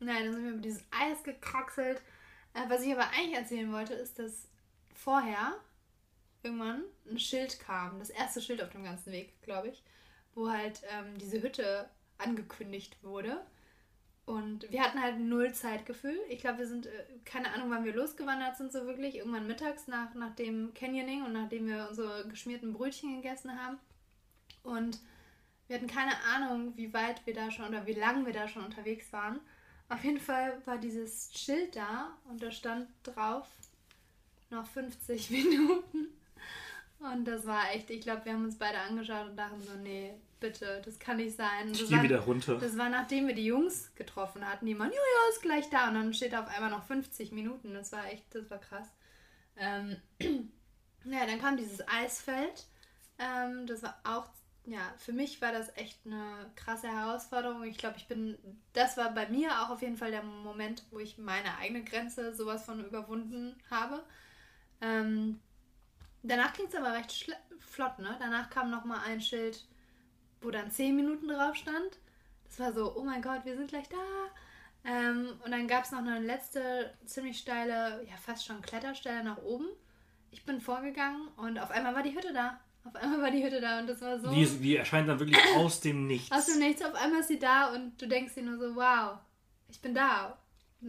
naja, 0.00 0.24
dann 0.24 0.34
sind 0.34 0.44
wir 0.44 0.52
über 0.52 0.60
dieses 0.60 0.84
Eis 0.90 1.22
gekraxelt. 1.22 2.02
Äh, 2.52 2.68
was 2.68 2.82
ich 2.82 2.92
aber 2.92 3.08
eigentlich 3.10 3.38
erzählen 3.38 3.72
wollte, 3.72 3.94
ist, 3.94 4.18
dass 4.18 4.48
vorher 4.94 5.54
irgendwann 6.42 6.84
ein 7.10 7.18
Schild 7.18 7.60
kam. 7.60 7.98
Das 7.98 8.10
erste 8.10 8.42
Schild 8.42 8.62
auf 8.62 8.70
dem 8.70 8.84
ganzen 8.84 9.12
Weg, 9.12 9.40
glaube 9.42 9.68
ich 9.68 9.82
wo 10.34 10.50
halt 10.50 10.82
ähm, 10.90 11.18
diese 11.18 11.42
Hütte 11.42 11.88
angekündigt 12.18 12.96
wurde. 13.02 13.40
Und 14.26 14.70
wir 14.70 14.82
hatten 14.82 15.02
halt 15.02 15.18
null 15.18 15.52
Zeitgefühl. 15.52 16.16
Ich 16.28 16.40
glaube, 16.40 16.58
wir 16.58 16.66
sind, 16.68 16.86
äh, 16.86 17.04
keine 17.24 17.52
Ahnung, 17.52 17.70
wann 17.70 17.84
wir 17.84 17.94
losgewandert 17.94 18.56
sind, 18.56 18.72
so 18.72 18.86
wirklich. 18.86 19.16
Irgendwann 19.16 19.46
mittags 19.46 19.88
nach, 19.88 20.14
nach 20.14 20.34
dem 20.36 20.72
Canyoning 20.74 21.24
und 21.24 21.32
nachdem 21.32 21.66
wir 21.66 21.88
unsere 21.88 22.28
geschmierten 22.28 22.72
Brötchen 22.72 23.16
gegessen 23.16 23.58
haben. 23.60 23.78
Und 24.62 24.98
wir 25.70 25.76
hatten 25.76 25.86
keine 25.86 26.20
Ahnung, 26.24 26.76
wie 26.76 26.92
weit 26.92 27.24
wir 27.26 27.32
da 27.32 27.48
schon 27.48 27.68
oder 27.68 27.86
wie 27.86 27.92
lang 27.92 28.26
wir 28.26 28.32
da 28.32 28.48
schon 28.48 28.64
unterwegs 28.64 29.12
waren. 29.12 29.38
Auf 29.88 30.02
jeden 30.02 30.18
Fall 30.18 30.60
war 30.64 30.78
dieses 30.78 31.30
Schild 31.32 31.76
da 31.76 32.18
und 32.28 32.42
da 32.42 32.50
stand 32.50 32.88
drauf 33.04 33.46
noch 34.50 34.66
50 34.66 35.30
Minuten. 35.30 36.08
Und 36.98 37.24
das 37.24 37.46
war 37.46 37.70
echt, 37.72 37.88
ich 37.88 38.00
glaube, 38.00 38.24
wir 38.24 38.32
haben 38.32 38.46
uns 38.46 38.58
beide 38.58 38.78
angeschaut 38.78 39.28
und 39.28 39.36
dachten 39.36 39.62
so, 39.62 39.74
nee, 39.80 40.12
bitte, 40.40 40.82
das 40.84 40.98
kann 40.98 41.18
nicht 41.18 41.36
sein. 41.36 41.70
Ich 41.70 41.78
das 41.78 41.88
gehe 41.88 41.98
war, 41.98 42.02
wieder 42.02 42.18
runter. 42.18 42.58
Das 42.58 42.76
war 42.76 42.88
nachdem 42.88 43.28
wir 43.28 43.36
die 43.36 43.46
Jungs 43.46 43.94
getroffen 43.94 44.44
hatten, 44.44 44.66
die 44.66 44.74
meinen, 44.74 44.90
ja, 44.90 44.98
ja, 44.98 45.32
ist 45.32 45.40
gleich 45.40 45.70
da. 45.70 45.86
Und 45.86 45.94
dann 45.94 46.12
steht 46.12 46.34
auf 46.34 46.48
einmal 46.48 46.70
noch 46.70 46.82
50 46.82 47.30
Minuten. 47.30 47.74
Das 47.74 47.92
war 47.92 48.06
echt, 48.06 48.24
das 48.34 48.50
war 48.50 48.58
krass. 48.58 48.88
Ähm, 49.56 49.98
ja, 51.04 51.26
dann 51.26 51.40
kam 51.40 51.56
dieses 51.56 51.86
Eisfeld. 51.86 52.66
Ähm, 53.20 53.68
das 53.68 53.84
war 53.84 54.00
auch, 54.02 54.26
ja, 54.70 54.94
für 54.98 55.12
mich 55.12 55.42
war 55.42 55.50
das 55.50 55.76
echt 55.76 55.98
eine 56.06 56.48
krasse 56.54 56.86
Herausforderung. 56.86 57.64
Ich 57.64 57.76
glaube, 57.76 57.96
ich 57.96 58.06
bin, 58.06 58.38
das 58.72 58.96
war 58.96 59.12
bei 59.12 59.28
mir 59.28 59.50
auch 59.62 59.70
auf 59.70 59.82
jeden 59.82 59.96
Fall 59.96 60.12
der 60.12 60.22
Moment, 60.22 60.84
wo 60.92 61.00
ich 61.00 61.18
meine 61.18 61.58
eigene 61.58 61.82
Grenze 61.82 62.32
sowas 62.36 62.64
von 62.64 62.84
überwunden 62.84 63.60
habe. 63.68 64.04
Ähm, 64.80 65.40
danach 66.22 66.52
ging 66.52 66.66
es 66.66 66.74
aber 66.76 66.92
recht 66.92 67.36
flott, 67.58 67.98
ne? 67.98 68.16
Danach 68.20 68.48
kam 68.48 68.70
nochmal 68.70 69.00
ein 69.06 69.20
Schild, 69.20 69.66
wo 70.40 70.52
dann 70.52 70.70
10 70.70 70.94
Minuten 70.94 71.26
drauf 71.26 71.56
stand. 71.56 71.98
Das 72.44 72.60
war 72.60 72.72
so, 72.72 72.96
oh 72.96 73.02
mein 73.02 73.22
Gott, 73.22 73.44
wir 73.44 73.56
sind 73.56 73.70
gleich 73.70 73.88
da. 73.88 73.96
Ähm, 74.84 75.30
und 75.44 75.50
dann 75.50 75.66
gab 75.66 75.84
es 75.84 75.90
noch 75.90 75.98
eine 75.98 76.20
letzte 76.20 76.94
ziemlich 77.04 77.40
steile, 77.40 78.06
ja 78.08 78.16
fast 78.16 78.46
schon 78.46 78.62
Kletterstelle 78.62 79.24
nach 79.24 79.38
oben. 79.38 79.66
Ich 80.30 80.44
bin 80.44 80.60
vorgegangen 80.60 81.26
und 81.38 81.58
auf 81.58 81.72
einmal 81.72 81.96
war 81.96 82.04
die 82.04 82.14
Hütte 82.14 82.32
da. 82.32 82.60
Auf 82.84 82.94
einmal 82.96 83.20
war 83.22 83.30
die 83.30 83.42
Hütte 83.44 83.60
da 83.60 83.78
und 83.80 83.86
das 83.86 84.00
war 84.00 84.18
so. 84.18 84.30
Die, 84.30 84.42
ist- 84.42 84.60
die 84.62 84.76
erscheint 84.76 85.08
dann 85.08 85.18
wirklich 85.20 85.38
aus 85.56 85.80
dem 85.80 86.06
Nichts. 86.06 86.32
Aus 86.32 86.46
dem 86.46 86.58
Nichts, 86.58 86.82
auf 86.82 86.94
einmal 86.94 87.20
ist 87.20 87.28
sie 87.28 87.38
da 87.38 87.72
und 87.74 88.00
du 88.00 88.08
denkst 88.08 88.34
dir 88.34 88.42
nur 88.42 88.58
so, 88.58 88.74
wow, 88.74 89.18
ich 89.68 89.80
bin 89.80 89.94
da. 89.94 90.38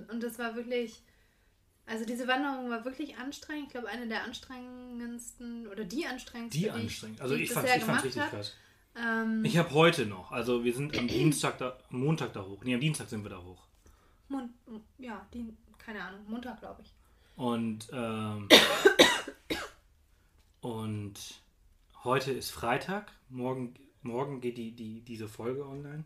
Und 0.09 0.23
das 0.23 0.39
war 0.39 0.55
wirklich, 0.55 1.03
also 1.85 2.05
diese 2.05 2.27
Wanderung 2.27 2.69
war 2.69 2.85
wirklich 2.85 3.17
anstrengend. 3.17 3.65
Ich 3.67 3.71
glaube, 3.73 3.89
eine 3.89 4.07
der 4.07 4.23
anstrengendsten 4.23 5.67
oder 5.67 5.83
die 5.83 6.05
anstrengendste, 6.05 6.57
Die 6.57 6.63
die 6.65 6.71
anstrengend. 6.71 7.17
ich, 7.17 7.21
Also 7.21 7.35
die 7.35 7.43
ich 7.43 7.49
ich 7.49 7.53
fand 7.53 7.67
gemacht 7.79 8.03
richtig 8.05 8.21
habe. 8.21 8.37
krass. 8.37 8.55
Ähm, 8.95 9.43
Ich 9.45 9.57
habe 9.57 9.71
heute 9.71 10.05
noch, 10.05 10.31
also 10.31 10.63
wir 10.63 10.73
sind 10.73 10.97
am 10.97 11.07
Dienstag 11.09 11.57
da, 11.57 11.77
am 11.91 11.99
Montag 11.99 12.31
da 12.33 12.41
hoch. 12.43 12.63
Nee, 12.63 12.73
am 12.75 12.79
Dienstag 12.81 13.09
sind 13.09 13.23
wir 13.23 13.29
da 13.29 13.41
hoch. 13.41 13.67
Mon 14.29 14.49
ja, 14.97 15.25
die, 15.33 15.53
keine 15.77 16.01
Ahnung, 16.01 16.21
Montag, 16.27 16.59
glaube 16.61 16.81
ich. 16.83 16.93
Und, 17.35 17.87
ähm, 17.91 18.47
und 20.61 21.13
heute 22.03 22.31
ist 22.31 22.51
Freitag. 22.51 23.11
Morgen, 23.29 23.73
morgen 24.01 24.41
geht 24.41 24.57
die, 24.57 24.75
die, 24.75 25.01
diese 25.01 25.27
Folge 25.27 25.65
online. 25.65 26.05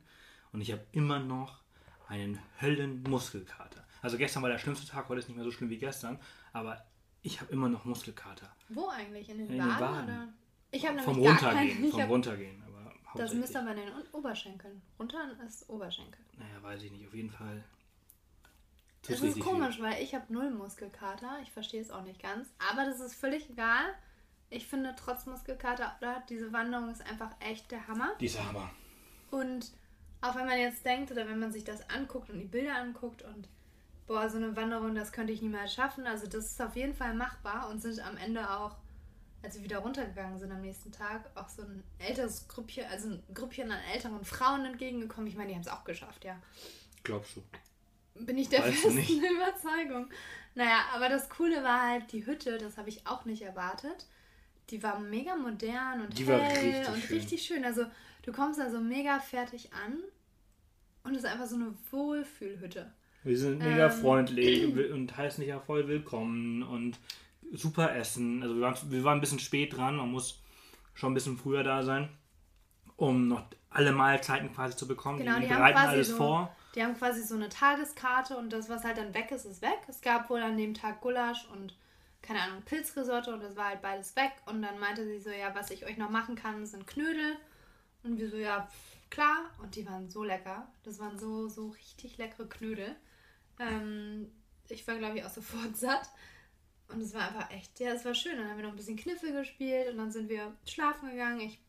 Und 0.51 0.61
ich 0.61 0.71
habe 0.71 0.83
immer 0.91 1.19
noch 1.19 1.59
einen 2.07 2.39
Höllenmuskelkater. 2.61 3.85
Also 4.01 4.17
gestern 4.17 4.43
war 4.43 4.49
der 4.49 4.59
schlimmste 4.59 4.87
Tag, 4.87 5.09
heute 5.09 5.19
ist 5.19 5.27
nicht 5.27 5.35
mehr 5.35 5.45
so 5.45 5.51
schlimm 5.51 5.69
wie 5.69 5.77
gestern. 5.77 6.19
Aber 6.53 6.85
ich 7.21 7.41
habe 7.41 7.51
immer 7.51 7.69
noch 7.69 7.85
Muskelkater. 7.85 8.55
Wo 8.69 8.89
eigentlich? 8.89 9.29
In 9.29 9.39
den 9.39 9.47
In 9.49 9.57
den 9.57 9.67
Baden? 9.67 10.05
Oder? 10.05 10.33
Ich 10.71 10.87
habe 10.87 10.99
Vom 10.99 11.17
Runtergehen, 11.17 11.55
keinen. 11.55 11.85
Ich 11.85 11.91
vom 11.91 12.01
hab, 12.01 12.09
Runtergehen. 12.09 12.63
Aber 12.63 12.93
das 13.15 13.33
müsste 13.33 13.61
aber 13.61 13.71
in 13.71 13.77
den 13.77 13.89
Oberschenkeln. 14.11 14.81
Runter 14.99 15.37
ist 15.47 15.69
Oberschenkel. 15.69 16.23
Naja, 16.37 16.61
weiß 16.61 16.83
ich 16.83 16.91
nicht. 16.91 17.07
Auf 17.07 17.13
jeden 17.13 17.31
Fall. 17.31 17.63
Das 19.07 19.21
ist 19.21 19.39
komisch, 19.39 19.79
weil 19.79 20.03
ich 20.03 20.13
habe 20.15 20.31
null 20.33 20.51
Muskelkater. 20.51 21.39
Ich 21.43 21.51
verstehe 21.51 21.81
es 21.81 21.91
auch 21.91 22.03
nicht 22.03 22.21
ganz. 22.21 22.53
Aber 22.71 22.85
das 22.85 22.99
ist 22.99 23.15
völlig 23.15 23.49
egal. 23.49 23.95
Ich 24.49 24.67
finde, 24.67 24.95
trotz 24.97 25.25
Muskelkater, 25.25 25.95
oder, 25.99 26.23
diese 26.29 26.53
Wanderung 26.53 26.89
ist 26.91 27.01
einfach 27.01 27.31
echt 27.39 27.71
der 27.71 27.87
Hammer. 27.87 28.13
Dieser 28.19 28.45
Hammer. 28.47 28.69
Und 29.31 29.71
auch 30.21 30.35
wenn 30.35 30.45
man 30.45 30.59
jetzt 30.59 30.85
denkt 30.85 31.11
oder 31.11 31.27
wenn 31.27 31.39
man 31.39 31.51
sich 31.51 31.63
das 31.63 31.89
anguckt 31.89 32.29
und 32.29 32.39
die 32.39 32.45
Bilder 32.45 32.75
anguckt 32.75 33.21
und 33.21 33.47
boah, 34.07 34.29
so 34.29 34.37
eine 34.37 34.55
Wanderung, 34.55 34.95
das 34.95 35.11
könnte 35.11 35.33
ich 35.33 35.41
niemals 35.41 35.73
schaffen. 35.73 36.07
Also 36.07 36.27
das 36.27 36.45
ist 36.45 36.61
auf 36.61 36.75
jeden 36.75 36.93
Fall 36.93 37.13
machbar 37.13 37.69
und 37.69 37.81
sind 37.81 37.99
am 37.99 38.17
Ende 38.17 38.49
auch, 38.49 38.75
als 39.43 39.55
wir 39.55 39.63
wieder 39.63 39.79
runtergegangen 39.79 40.39
sind 40.39 40.51
am 40.51 40.61
nächsten 40.61 40.91
Tag, 40.91 41.29
auch 41.35 41.49
so 41.49 41.63
ein 41.63 41.83
älteres 41.99 42.47
Grüppchen, 42.47 42.85
also 42.85 43.09
ein 43.09 43.23
Grüppchen 43.33 43.71
an 43.71 43.79
älteren 43.93 44.23
Frauen 44.25 44.65
entgegengekommen. 44.65 45.27
Ich 45.27 45.35
meine, 45.35 45.49
die 45.49 45.55
haben 45.55 45.61
es 45.61 45.67
auch 45.67 45.83
geschafft, 45.83 46.23
ja. 46.23 46.39
Glaubst 47.03 47.35
du? 47.35 47.43
Bin 48.15 48.37
ich 48.37 48.49
der 48.49 48.63
Weißt 48.63 48.77
festen. 48.77 48.99
Überzeugung. 49.35 50.09
Naja, 50.55 50.85
aber 50.93 51.09
das 51.09 51.29
Coole 51.29 51.63
war 51.63 51.89
halt 51.89 52.11
die 52.13 52.25
Hütte, 52.25 52.57
das 52.57 52.77
habe 52.77 52.89
ich 52.89 53.05
auch 53.05 53.25
nicht 53.25 53.41
erwartet. 53.41 54.07
Die 54.69 54.81
war 54.81 54.99
mega 54.99 55.35
modern 55.35 56.01
und 56.01 56.17
Die 56.17 56.25
hell 56.25 56.39
richtig 56.41 56.87
und 56.89 57.01
schön. 57.03 57.17
richtig 57.17 57.41
schön. 57.43 57.63
Also 57.65 57.85
du 58.23 58.31
kommst 58.31 58.59
da 58.59 58.69
so 58.69 58.79
mega 58.79 59.19
fertig 59.19 59.69
an 59.73 59.99
und 61.03 61.11
es 61.15 61.23
ist 61.23 61.29
einfach 61.29 61.45
so 61.45 61.55
eine 61.55 61.73
Wohlfühlhütte. 61.91 62.91
Wir 63.23 63.37
sind 63.37 63.59
mega 63.59 63.85
Ähm. 63.87 63.91
freundlich 63.91 64.91
und 64.91 65.15
heißen 65.15 65.41
dich 65.41 65.49
ja 65.49 65.59
voll 65.59 65.87
willkommen 65.87 66.63
und 66.63 66.97
super 67.51 67.95
Essen. 67.95 68.41
Also 68.41 68.55
wir 68.55 68.61
waren, 68.61 68.91
wir 68.91 69.03
waren 69.03 69.17
ein 69.17 69.21
bisschen 69.21 69.39
spät 69.39 69.75
dran, 69.77 69.97
man 69.97 70.11
muss 70.11 70.41
schon 70.93 71.11
ein 71.11 71.15
bisschen 71.15 71.37
früher 71.37 71.63
da 71.63 71.83
sein, 71.83 72.09
um 72.95 73.27
noch 73.27 73.43
alle 73.69 73.91
Mahlzeiten 73.91 74.51
quasi 74.53 74.75
zu 74.77 74.87
bekommen. 74.87 75.19
Genau, 75.19 75.35
die, 75.35 75.41
die 75.41 75.47
bereiten 75.47 75.77
alles 75.77 76.09
so- 76.09 76.17
vor. 76.17 76.55
Die 76.75 76.83
haben 76.83 76.97
quasi 76.97 77.21
so 77.23 77.35
eine 77.35 77.47
Tageskarte 77.49 78.35
und 78.35 78.51
das, 78.51 78.67
was 78.67 78.83
halt 78.83 78.97
dann 78.97 79.13
weg 79.13 79.31
ist, 79.31 79.45
ist 79.45 79.61
weg. 79.61 79.77
Es 79.87 80.01
gab 80.01 80.29
wohl 80.29 80.41
an 80.41 80.57
dem 80.57 80.73
Tag 80.73 80.99
Gulasch 81.01 81.47
und, 81.53 81.73
keine 82.25 82.41
Ahnung, 82.41 82.61
Pilzrisotto 82.63 83.31
und 83.33 83.41
das 83.43 83.55
war 83.55 83.69
halt 83.69 83.81
beides 83.81 84.15
weg. 84.15 84.31
Und 84.45 84.61
dann 84.61 84.79
meinte 84.79 85.05
sie 85.05 85.19
so, 85.19 85.29
ja, 85.29 85.53
was 85.53 85.69
ich 85.71 85.85
euch 85.85 85.97
noch 85.97 86.09
machen 86.09 86.35
kann, 86.35 86.65
sind 86.65 86.87
Knödel. 86.87 87.37
Und 88.03 88.19
wir 88.19 88.29
so, 88.29 88.37
ja, 88.37 88.67
klar. 89.09 89.49
Und 89.61 89.75
die 89.75 89.85
waren 89.85 90.09
so 90.09 90.23
lecker. 90.23 90.67
Das 90.83 90.99
waren 90.99 91.17
so, 91.17 91.47
so 91.47 91.69
richtig 91.69 92.17
leckere 92.17 92.47
Knödel. 92.47 92.95
Ähm, 93.59 94.31
ich 94.69 94.87
war, 94.87 94.95
glaube 94.97 95.17
ich, 95.17 95.25
auch 95.25 95.29
sofort 95.29 95.77
satt. 95.77 96.09
Und 96.87 97.01
es 97.01 97.13
war 97.13 97.27
einfach 97.27 97.49
echt, 97.51 97.79
ja, 97.79 97.91
es 97.91 98.05
war 98.05 98.13
schön. 98.13 98.37
Dann 98.37 98.49
haben 98.49 98.57
wir 98.57 98.63
noch 98.63 98.73
ein 98.73 98.77
bisschen 98.77 98.97
Kniffel 98.97 99.31
gespielt 99.31 99.89
und 99.89 99.97
dann 99.97 100.11
sind 100.11 100.29
wir 100.29 100.53
schlafen 100.65 101.09
gegangen. 101.09 101.39
Ich 101.41 101.59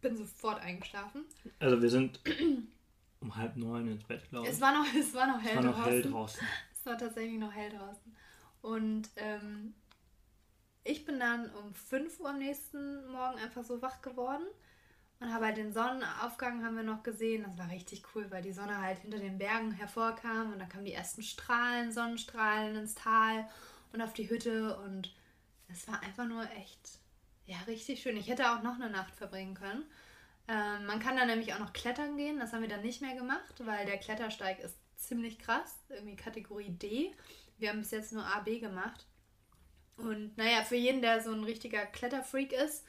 bin 0.00 0.16
sofort 0.16 0.60
eingeschlafen. 0.60 1.24
Also 1.58 1.80
wir 1.80 1.90
sind 1.90 2.20
um 3.20 3.34
halb 3.34 3.56
neun 3.56 3.88
ins 3.88 4.04
Bett, 4.04 4.28
glaube 4.28 4.46
ich. 4.46 4.52
Es 4.54 4.60
war 4.60 4.72
noch, 4.72 4.86
es 4.94 5.14
war 5.14 5.26
noch 5.26 5.42
hell 5.42 5.50
Es 5.50 5.56
war 5.56 5.62
noch 5.62 5.74
draußen. 5.74 5.92
hell 5.92 6.02
draußen. 6.02 6.40
Es 6.72 6.86
war 6.86 6.98
tatsächlich 6.98 7.38
noch 7.40 7.52
hell 7.52 7.70
draußen. 7.70 8.16
Und 8.66 9.10
ähm, 9.14 9.74
ich 10.82 11.04
bin 11.04 11.20
dann 11.20 11.48
um 11.54 11.72
5 11.72 12.18
Uhr 12.18 12.30
am 12.30 12.38
nächsten 12.38 13.06
Morgen 13.12 13.38
einfach 13.38 13.62
so 13.62 13.80
wach 13.80 14.02
geworden 14.02 14.42
und 15.20 15.32
habe 15.32 15.44
halt 15.46 15.56
den 15.56 15.72
Sonnenaufgang 15.72 16.64
haben 16.64 16.74
wir 16.74 16.82
noch 16.82 17.04
gesehen. 17.04 17.44
Das 17.44 17.56
war 17.58 17.70
richtig 17.70 18.02
cool, 18.12 18.28
weil 18.28 18.42
die 18.42 18.52
Sonne 18.52 18.80
halt 18.80 18.98
hinter 18.98 19.18
den 19.18 19.38
Bergen 19.38 19.70
hervorkam 19.70 20.52
und 20.52 20.58
dann 20.58 20.68
kamen 20.68 20.84
die 20.84 20.94
ersten 20.94 21.22
Strahlen, 21.22 21.92
Sonnenstrahlen 21.92 22.74
ins 22.74 22.96
Tal 22.96 23.48
und 23.92 24.02
auf 24.02 24.12
die 24.14 24.28
Hütte 24.28 24.76
und 24.78 25.14
es 25.68 25.86
war 25.86 26.02
einfach 26.02 26.26
nur 26.26 26.42
echt, 26.56 26.98
ja, 27.46 27.58
richtig 27.68 28.02
schön. 28.02 28.16
Ich 28.16 28.26
hätte 28.26 28.50
auch 28.50 28.62
noch 28.64 28.74
eine 28.74 28.90
Nacht 28.90 29.14
verbringen 29.14 29.54
können. 29.54 29.84
Ähm, 30.48 30.86
man 30.86 30.98
kann 30.98 31.16
da 31.16 31.24
nämlich 31.24 31.54
auch 31.54 31.60
noch 31.60 31.72
klettern 31.72 32.16
gehen. 32.16 32.40
Das 32.40 32.52
haben 32.52 32.62
wir 32.62 32.68
dann 32.68 32.82
nicht 32.82 33.00
mehr 33.00 33.14
gemacht, 33.14 33.64
weil 33.64 33.86
der 33.86 33.98
Klettersteig 33.98 34.58
ist 34.58 34.76
ziemlich 34.96 35.38
krass. 35.38 35.78
Irgendwie 35.88 36.16
Kategorie 36.16 36.70
D. 36.70 37.14
Wir 37.58 37.70
haben 37.70 37.80
bis 37.80 37.90
jetzt 37.90 38.12
nur 38.12 38.24
A, 38.24 38.40
B 38.40 38.58
gemacht. 38.58 39.06
Und 39.96 40.36
naja, 40.36 40.62
für 40.62 40.76
jeden, 40.76 41.00
der 41.00 41.22
so 41.22 41.32
ein 41.32 41.44
richtiger 41.44 41.86
Kletterfreak 41.86 42.52
ist 42.52 42.84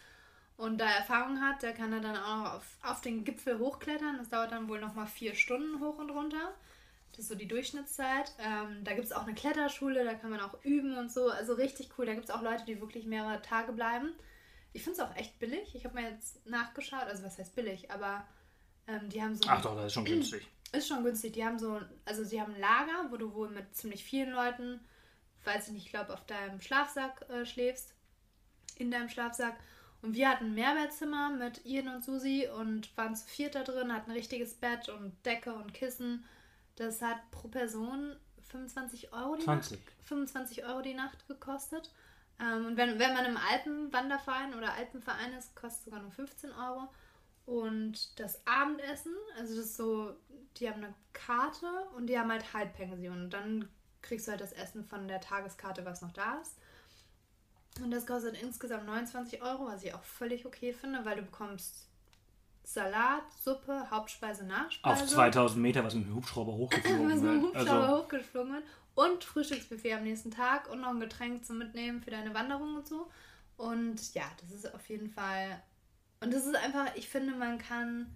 und 0.57 0.80
da 0.80 0.89
Erfahrung 0.89 1.39
hat, 1.39 1.61
der 1.61 1.74
kann 1.74 1.91
da 1.91 1.99
dann 1.99 2.18
auch 2.18 2.38
noch 2.38 2.53
auf, 2.55 2.78
auf 2.84 3.01
den 3.01 3.24
Gipfel 3.24 3.59
hochklettern. 3.59 4.18
Das 4.18 4.30
dauert 4.30 4.51
dann 4.51 4.68
wohl 4.68 4.80
nochmal 4.80 5.07
vier 5.07 5.36
Stunden 5.36 5.80
hoch 5.80 5.97
und 5.99 6.09
runter. 6.09 6.53
Das 7.11 7.20
ist 7.20 7.30
so 7.30 7.36
die 7.36 7.47
Durchschnittszeit. 7.47 8.34
Ähm, 8.39 8.84
da 8.84 8.93
gibt 8.93 9.05
es 9.05 9.13
auch 9.13 9.24
eine 9.24 9.36
Kletterschule, 9.36 10.03
da 10.03 10.13
kann 10.15 10.30
man 10.30 10.41
auch 10.41 10.63
üben 10.63 10.97
und 10.97 11.11
so. 11.11 11.30
Also 11.30 11.53
richtig 11.53 11.89
cool. 11.97 12.05
Da 12.05 12.13
gibt 12.13 12.26
es 12.26 12.32
auch 12.32 12.41
Leute, 12.41 12.65
die 12.65 12.82
wirklich 12.82 13.05
mehrere 13.05 13.41
Tage 13.41 13.72
bleiben. 13.72 14.13
Ich 14.74 14.84
finde 14.84 15.01
es 15.01 15.07
auch 15.07 15.15
echt 15.15 15.39
billig. 15.39 15.74
Ich 15.76 15.86
habe 15.86 15.95
mir 15.95 16.09
jetzt 16.09 16.45
nachgeschaut, 16.45 17.03
also 17.03 17.24
was 17.24 17.38
heißt 17.38 17.55
billig, 17.55 17.89
aber 17.89 18.28
ähm, 18.88 19.09
die 19.09 19.22
haben 19.22 19.36
so. 19.36 19.47
Ach 19.47 19.61
doch, 19.61 19.76
das 19.76 19.88
ist 19.88 19.93
schon 19.93 20.05
günstig. 20.05 20.47
Ist 20.72 20.88
schon 20.88 21.03
günstig. 21.03 21.34
Die 21.34 21.45
haben 21.45 21.59
so, 21.59 21.82
also 22.05 22.24
sie 22.24 22.41
haben 22.41 22.53
ein 22.53 22.59
Lager, 22.59 23.11
wo 23.11 23.18
du 23.18 23.34
wohl 23.34 23.49
mit 23.49 23.76
ziemlich 23.76 24.03
vielen 24.03 24.32
Leuten, 24.32 24.80
weiß 25.45 25.68
ich 25.68 25.74
nicht, 25.74 25.86
ich 25.86 25.91
glaube, 25.91 26.13
auf 26.13 26.26
deinem 26.26 26.61
Schlafsack 26.61 27.28
äh, 27.30 27.45
schläfst. 27.45 27.93
In 28.76 28.91
deinem 28.91 29.09
Schlafsack. 29.09 29.55
Und 30.01 30.13
wir 30.13 30.30
hatten 30.30 30.45
ein 30.45 30.53
Mehrwertzimmer 30.53 31.32
mit 31.32 31.65
Ian 31.65 31.88
und 31.88 32.03
Susi 32.03 32.47
und 32.47 32.95
waren 32.95 33.15
zu 33.15 33.26
viert 33.28 33.55
da 33.55 33.63
drin, 33.63 33.91
hatten 33.91 34.11
ein 34.11 34.18
richtiges 34.18 34.53
Bett 34.53 34.89
und 34.89 35.13
Decke 35.26 35.53
und 35.53 35.74
Kissen. 35.74 36.24
Das 36.76 37.01
hat 37.01 37.18
pro 37.32 37.47
Person 37.47 38.15
25 38.49 39.13
Euro 39.13 39.36
die 39.36 39.43
20. 39.43 39.80
Nacht. 39.80 39.93
25 40.03 40.65
Euro 40.65 40.82
die 40.82 40.93
Nacht 40.93 41.28
gekostet. 41.28 41.91
Ähm, 42.39 42.68
und 42.68 42.78
wenn, 42.78 42.99
wenn 42.99 43.13
man 43.13 43.26
im 43.26 43.38
Alpenwanderverein 43.38 44.53
oder 44.53 44.74
Alpenverein 44.74 45.34
ist, 45.34 45.55
kostet 45.55 45.80
es 45.80 45.86
sogar 45.86 46.01
nur 46.01 46.11
15 46.11 46.51
Euro. 46.51 46.89
Und 47.45 48.20
das 48.20 48.45
Abendessen, 48.45 49.13
also 49.39 49.55
das 49.55 49.65
ist 49.65 49.78
so, 49.78 50.15
die 50.60 50.70
haben 50.70 50.84
eine 50.84 50.93
Karte 51.14 51.68
und 51.95 52.08
die 52.08 52.18
haben 52.18 52.32
halt 52.32 52.53
Halbpension. 52.53 53.24
Und 53.24 53.30
dann 53.32 53.68
kriegst 54.01 54.28
du 54.28 54.32
halt 54.32 54.41
das 54.41 54.53
Essen 54.53 54.84
von 54.84 55.08
der 55.08 55.22
Tageskarte, 55.22 55.86
was 55.86 56.01
noch 56.01 56.12
da 56.12 56.39
ist. 56.41 56.58
Und 57.82 57.91
das 57.91 58.05
kostet 58.05 58.41
insgesamt 58.41 58.86
29 58.86 59.41
Euro, 59.41 59.68
was 59.68 59.84
ich 59.84 59.93
auch 59.93 60.03
völlig 60.03 60.45
okay 60.45 60.74
finde, 60.74 61.05
weil 61.05 61.18
du 61.18 61.22
bekommst 61.24 61.88
Salat, 62.64 63.24
Suppe, 63.43 63.89
Hauptspeise, 63.89 64.43
Auf 64.43 64.47
Nachspeise. 64.49 65.14
2000 65.14 65.62
Meter, 65.62 65.84
was 65.84 65.95
mit 65.95 66.05
dem 66.05 66.16
Hubschrauber 66.16 66.53
was 66.53 66.60
hochgeflogen 66.60 67.08
mit 67.08 67.18
dem 67.18 67.24
wird. 67.24 67.43
Hubschrauber 67.43 67.84
Also, 67.84 67.97
hochgeflogen 68.03 68.53
wird. 68.53 68.64
Und 68.95 69.24
Frühstücksbuffet 69.24 69.93
am 69.93 70.03
nächsten 70.03 70.32
Tag 70.32 70.70
und 70.70 70.82
noch 70.82 70.89
ein 70.89 70.99
Getränk 70.99 71.45
zum 71.45 71.60
Mitnehmen 71.60 72.01
für 72.01 72.12
deine 72.12 72.34
Wanderung 72.34 72.76
und 72.78 72.88
so. 72.88 73.10
Und 73.55 74.14
ja, 74.14 74.24
das 74.41 74.51
ist 74.51 74.74
auf 74.74 74.89
jeden 74.89 75.10
Fall. 75.10 75.62
Und 76.20 76.34
das 76.34 76.45
ist 76.45 76.55
einfach, 76.55 76.95
ich 76.95 77.08
finde, 77.08 77.36
man 77.36 77.60
kann 77.60 78.08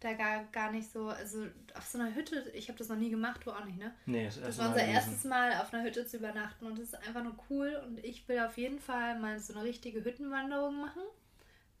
da 0.00 0.14
gar, 0.14 0.44
gar 0.46 0.72
nicht 0.72 0.90
so, 0.90 1.08
also 1.08 1.46
auf 1.74 1.84
so 1.86 1.98
einer 1.98 2.14
Hütte, 2.14 2.50
ich 2.54 2.68
habe 2.68 2.78
das 2.78 2.88
noch 2.88 2.96
nie 2.96 3.10
gemacht, 3.10 3.42
du 3.44 3.52
auch 3.52 3.64
nicht, 3.64 3.78
ne? 3.78 3.94
nee, 4.06 4.24
das, 4.24 4.40
Das 4.40 4.58
war 4.58 4.68
unser 4.68 4.80
gewesen. 4.80 4.94
erstes 4.94 5.24
Mal 5.24 5.52
auf 5.60 5.72
einer 5.72 5.84
Hütte 5.84 6.06
zu 6.06 6.16
übernachten 6.16 6.66
und 6.66 6.78
das 6.78 6.86
ist 6.86 6.94
einfach 6.94 7.22
nur 7.22 7.36
cool 7.50 7.80
und 7.86 8.02
ich 8.04 8.26
will 8.28 8.38
auf 8.40 8.56
jeden 8.56 8.80
Fall 8.80 9.18
mal 9.20 9.38
so 9.38 9.52
eine 9.54 9.64
richtige 9.64 10.04
Hüttenwanderung 10.04 10.80
machen. 10.80 11.02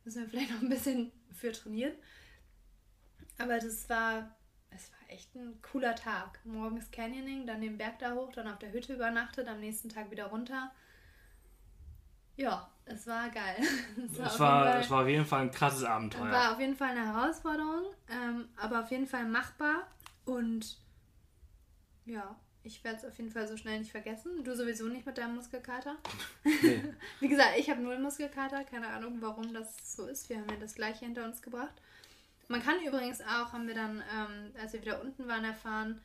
Müssen 0.04 0.22
wir 0.22 0.28
vielleicht 0.30 0.50
noch 0.52 0.62
ein 0.62 0.68
bisschen 0.68 1.12
für 1.32 1.52
trainieren. 1.52 1.92
Aber 3.38 3.58
das 3.58 3.88
war, 3.88 4.34
es 4.70 4.90
war 4.92 4.98
echt 5.08 5.34
ein 5.34 5.60
cooler 5.62 5.94
Tag. 5.94 6.40
Morgens 6.44 6.90
Canyoning, 6.90 7.46
dann 7.46 7.60
den 7.60 7.78
Berg 7.78 7.98
da 7.98 8.14
hoch, 8.14 8.32
dann 8.32 8.48
auf 8.48 8.58
der 8.58 8.72
Hütte 8.72 8.94
übernachtet, 8.94 9.48
am 9.48 9.60
nächsten 9.60 9.88
Tag 9.88 10.10
wieder 10.10 10.26
runter. 10.26 10.72
Ja, 12.36 12.70
es 12.92 13.06
war 13.06 13.28
geil. 13.30 13.56
Es 14.06 14.12
Es 14.18 14.20
auf 14.20 14.40
war, 14.40 14.64
Fall- 14.64 14.80
es 14.80 14.90
war 14.90 15.02
auf 15.02 15.08
jeden 15.08 15.26
Fall 15.26 15.40
ein 15.42 15.50
krasses 15.50 15.84
Abenteuer. 15.84 16.30
war 16.30 16.52
auf 16.52 16.60
jeden 16.60 16.76
Fall 16.76 16.90
eine 16.90 17.06
Herausforderung, 17.12 17.84
ähm, 18.10 18.48
aber 18.56 18.80
auf 18.80 18.90
jeden 18.90 19.06
Fall 19.06 19.24
machbar. 19.24 19.86
Und 20.24 20.78
ja, 22.06 22.34
ich 22.62 22.82
werde 22.84 22.98
es 22.98 23.04
auf 23.04 23.16
jeden 23.18 23.30
Fall 23.30 23.48
so 23.48 23.56
schnell 23.56 23.78
nicht 23.78 23.90
vergessen. 23.90 24.44
Du 24.44 24.54
sowieso 24.54 24.86
nicht 24.86 25.06
mit 25.06 25.16
deinem 25.18 25.34
Muskelkater. 25.36 25.96
Nee. 26.44 26.82
Wie 27.20 27.28
gesagt, 27.28 27.52
ich 27.56 27.70
habe 27.70 27.80
null 27.80 27.98
Muskelkater. 27.98 28.64
Keine 28.64 28.88
Ahnung, 28.88 29.18
warum 29.20 29.52
das 29.54 29.74
so 29.96 30.06
ist. 30.06 30.28
Wir 30.28 30.38
haben 30.38 30.48
ja 30.50 30.56
das 30.56 30.74
gleiche 30.74 31.04
hinter 31.04 31.24
uns 31.24 31.40
gebracht. 31.42 31.74
Man 32.48 32.62
kann 32.62 32.80
übrigens 32.84 33.20
auch, 33.22 33.52
haben 33.52 33.66
wir 33.68 33.74
dann, 33.74 33.98
ähm, 34.14 34.52
als 34.60 34.72
wir 34.72 34.80
wieder 34.82 35.00
unten 35.00 35.26
waren, 35.28 35.44
erfahren, 35.44 36.00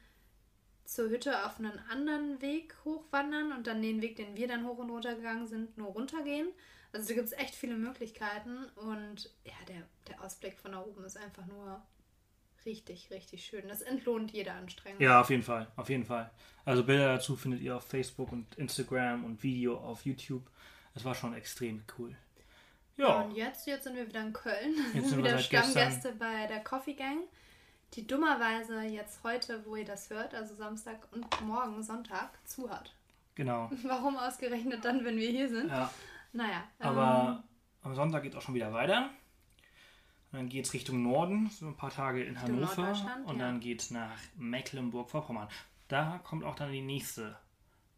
zur 0.85 1.09
Hütte 1.09 1.45
auf 1.45 1.59
einen 1.59 1.79
anderen 1.89 2.41
Weg 2.41 2.75
hochwandern 2.85 3.51
und 3.51 3.67
dann 3.67 3.81
den 3.81 4.01
Weg, 4.01 4.15
den 4.15 4.35
wir 4.35 4.47
dann 4.47 4.65
hoch 4.65 4.77
und 4.77 4.89
runter 4.89 5.15
gegangen 5.15 5.47
sind, 5.47 5.77
nur 5.77 5.89
runtergehen. 5.89 6.47
Also 6.93 7.09
da 7.09 7.13
gibt 7.15 7.27
es 7.27 7.33
echt 7.33 7.55
viele 7.55 7.75
Möglichkeiten 7.75 8.65
und 8.75 9.29
ja, 9.43 9.53
der, 9.67 9.83
der 10.07 10.23
Ausblick 10.23 10.57
von 10.57 10.71
da 10.71 10.81
oben 10.81 11.03
ist 11.03 11.17
einfach 11.17 11.45
nur 11.47 11.81
richtig, 12.65 13.09
richtig 13.11 13.45
schön. 13.45 13.67
Das 13.67 13.81
entlohnt 13.81 14.31
jede 14.31 14.51
Anstrengung. 14.51 15.01
Ja, 15.01 15.21
auf 15.21 15.29
jeden 15.29 15.43
Fall, 15.43 15.67
auf 15.75 15.89
jeden 15.89 16.05
Fall. 16.05 16.31
Also 16.63 16.83
Bilder 16.83 17.15
dazu 17.15 17.35
findet 17.35 17.61
ihr 17.61 17.75
auf 17.75 17.83
Facebook 17.83 18.31
und 18.31 18.55
Instagram 18.55 19.25
und 19.25 19.43
Video 19.43 19.77
auf 19.77 20.05
YouTube. 20.05 20.49
Es 20.93 21.03
war 21.03 21.13
schon 21.15 21.33
extrem 21.35 21.83
cool. 21.97 22.15
Ja, 22.97 23.21
Und 23.21 23.35
jetzt, 23.35 23.67
jetzt 23.67 23.83
sind 23.83 23.95
wir 23.95 24.07
wieder 24.07 24.21
in 24.21 24.31
Köln. 24.31 24.73
Jetzt 24.93 25.09
sind 25.09 25.17
wir 25.23 25.25
wieder 25.25 25.39
Stammgäste 25.39 26.13
bei 26.13 26.47
der 26.47 26.63
Coffee 26.63 26.93
Gang, 26.93 27.19
die 27.95 28.05
dummerweise 28.05 28.81
jetzt 28.83 29.23
heute, 29.23 29.65
wo 29.65 29.75
ihr 29.75 29.85
das 29.85 30.09
hört, 30.09 30.33
also 30.33 30.55
Samstag 30.55 31.07
und 31.11 31.25
morgen 31.41 31.81
Sonntag, 31.81 32.29
zu 32.45 32.69
hat. 32.69 32.93
genau. 33.35 33.69
Warum 33.83 34.17
ausgerechnet 34.17 34.83
dann, 34.83 35.03
wenn 35.05 35.17
wir 35.17 35.29
hier 35.29 35.49
sind? 35.49 35.69
Ja, 35.69 35.89
Naja. 36.33 36.63
aber 36.79 37.43
am 37.81 37.95
Sonntag 37.95 38.23
geht 38.23 38.33
es 38.33 38.37
auch 38.37 38.41
schon 38.41 38.55
wieder 38.55 38.73
weiter. 38.73 39.09
Und 40.31 40.39
dann 40.39 40.49
geht 40.49 40.65
es 40.65 40.73
Richtung 40.73 41.01
Norden, 41.03 41.49
so 41.49 41.67
ein 41.67 41.77
paar 41.77 41.91
Tage 41.91 42.23
in 42.23 42.35
Richtung 42.35 42.55
Hannover. 42.57 43.17
Und 43.25 43.39
ja. 43.39 43.45
dann 43.45 43.59
geht 43.61 43.81
es 43.81 43.91
nach 43.91 44.17
Mecklenburg-Vorpommern. 44.35 45.47
Da 45.87 46.19
kommt 46.25 46.43
auch 46.43 46.55
dann 46.55 46.71
die 46.71 46.81
nächste 46.81 47.37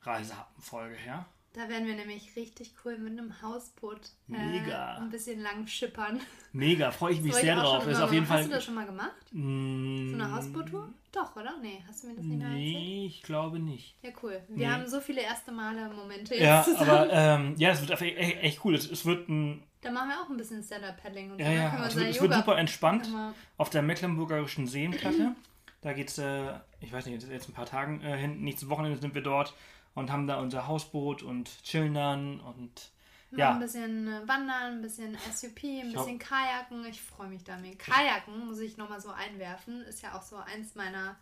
Reisehappenfolge 0.02 0.96
her. 0.96 1.26
Da 1.58 1.68
werden 1.70 1.88
wir 1.88 1.96
nämlich 1.96 2.36
richtig 2.36 2.72
cool 2.86 3.00
mit 3.00 3.14
einem 3.18 3.42
Hausboot 3.42 4.00
äh, 4.30 4.34
Mega. 4.34 4.98
ein 4.98 5.10
bisschen 5.10 5.42
lang 5.42 5.66
schippern. 5.66 6.20
Mega, 6.54 6.92
freue 6.92 7.14
ich 7.14 7.22
mich 7.22 7.34
sehr 7.34 7.56
drauf. 7.56 7.88
Ist 7.88 8.00
auf 8.00 8.14
jeden 8.14 8.28
Fall. 8.28 8.38
Hast 8.42 8.48
du 8.50 8.52
das 8.54 8.64
schon 8.64 8.76
mal 8.76 8.86
gemacht? 8.86 9.16
So 9.32 9.38
Mm, 9.40 10.14
eine 10.14 10.32
Hausboottour? 10.36 10.90
Doch, 11.12 11.36
oder? 11.36 11.56
Nee, 11.62 11.84
hast 11.88 12.04
du 12.04 12.10
mir 12.10 12.16
das 12.16 12.24
nicht 12.26 12.38
mal 12.40 12.46
erzählt? 12.52 12.74
Nee, 12.76 13.06
ich 13.08 13.24
glaube 13.24 13.58
nicht. 13.60 13.96
Ja, 14.04 14.12
cool. 14.22 14.40
Wir 14.50 14.68
Nee. 14.68 14.72
haben 14.74 14.88
so 14.88 15.02
viele 15.02 15.22
erste 15.22 15.52
Male 15.52 15.90
Momente 15.94 16.36
jetzt 16.36 16.44
Ja, 16.44 16.62
zusammen. 16.64 16.90
aber 16.92 17.10
ähm, 17.12 17.56
ja, 17.58 17.72
es 17.72 17.82
wird 17.88 18.00
echt, 18.02 18.44
echt 18.44 18.64
cool. 18.66 18.76
Es, 18.76 18.90
es 18.92 19.04
wird 19.06 19.28
ein, 19.28 19.64
Da 19.82 19.90
machen 19.92 20.10
wir 20.10 20.22
auch 20.22 20.30
ein 20.30 20.38
bisschen 20.38 20.62
Stand-Up-Paddling 20.62 21.32
und 21.32 21.40
ja, 21.40 21.46
so. 21.48 21.52
Dann 21.52 21.62
ja, 21.64 21.70
können 21.70 21.82
wir 21.82 21.88
es 21.88 21.96
wird, 21.96 22.08
es 22.10 22.22
wird 22.22 22.34
super 22.36 22.58
entspannt 22.60 23.10
auf 23.58 23.70
der 23.72 23.82
Mecklenburgischen 23.82 24.68
Seenplatte. 24.68 25.36
Da 25.82 25.94
geht's, 25.94 26.18
äh, 26.20 26.54
ich 26.82 26.92
weiß 26.94 27.06
nicht, 27.08 27.28
jetzt 27.28 27.50
ein 27.50 27.54
paar 27.54 27.66
Tagen 27.66 28.02
äh, 28.02 28.16
hin, 28.18 28.42
nächstes 28.42 28.70
Wochenende 28.70 29.00
sind 29.00 29.16
wir 29.16 29.22
dort 29.24 29.54
und 29.98 30.12
haben 30.12 30.28
da 30.28 30.40
unser 30.40 30.68
Hausboot 30.68 31.24
und 31.24 31.50
chillen 31.64 31.96
dann 31.96 32.40
und 32.40 32.92
Ja. 33.32 33.52
Ein 33.54 33.60
bisschen 33.60 34.08
äh, 34.08 34.28
Wandern, 34.28 34.74
ein 34.76 34.82
bisschen 34.82 35.18
SUP, 35.34 35.64
ein 35.64 35.88
Ich 35.90 35.94
bisschen 35.96 36.20
Kajaken. 36.20 36.86
Ich 36.86 37.02
freue 37.02 37.28
mich 37.30 37.44
damit. 37.44 37.80
Kajaken, 37.80 38.46
muss 38.48 38.60
ich 38.60 38.78
nochmal 38.78 39.02
so 39.02 39.10
einwerfen, 39.10 39.82
ist 39.82 40.02
ja 40.04 40.16
auch 40.16 40.22
so 40.22 40.36
eins 40.38 40.76
meiner 40.76 41.18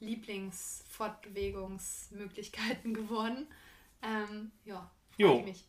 Lieblingsfortbewegungsmöglichkeiten 0.00 2.94
geworden. 3.00 3.46
Ähm, 4.02 4.50
ja, 4.64 4.90
freue 5.16 5.38
ich 5.40 5.44
mich. 5.44 5.64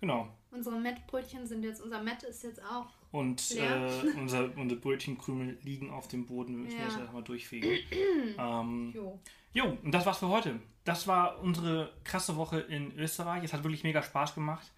genau. 0.00 0.28
Unsere 0.50 0.78
Mettbrötchen 0.80 1.46
sind 1.46 1.62
jetzt, 1.64 1.82
unser 1.82 2.02
Mett 2.02 2.22
ist 2.22 2.42
jetzt 2.42 2.62
auch. 2.64 2.86
Und 3.12 3.50
äh, 3.52 3.90
unser, 4.18 4.56
unsere 4.56 4.80
Brötchenkrümel 4.80 5.58
liegen 5.62 5.90
auf 5.90 6.08
dem 6.08 6.24
Boden. 6.26 6.56
Wir 6.56 6.64
müssen 6.64 6.78
Ja. 6.78 6.86
das 6.86 6.96
erstmal 6.98 7.22
durchfegen. 7.22 7.78
ähm, 8.38 8.92
Jo. 8.94 9.20
Jo, 9.54 9.78
und 9.82 9.92
das 9.92 10.04
war's 10.04 10.18
für 10.18 10.28
heute. 10.28 10.60
Das 10.84 11.06
war 11.06 11.40
unsere 11.40 11.94
krasse 12.04 12.36
Woche 12.36 12.60
in 12.60 12.92
Österreich. 12.98 13.42
Es 13.44 13.52
hat 13.52 13.62
wirklich 13.64 13.84
mega 13.84 14.02
Spaß 14.02 14.34
gemacht. 14.34 14.70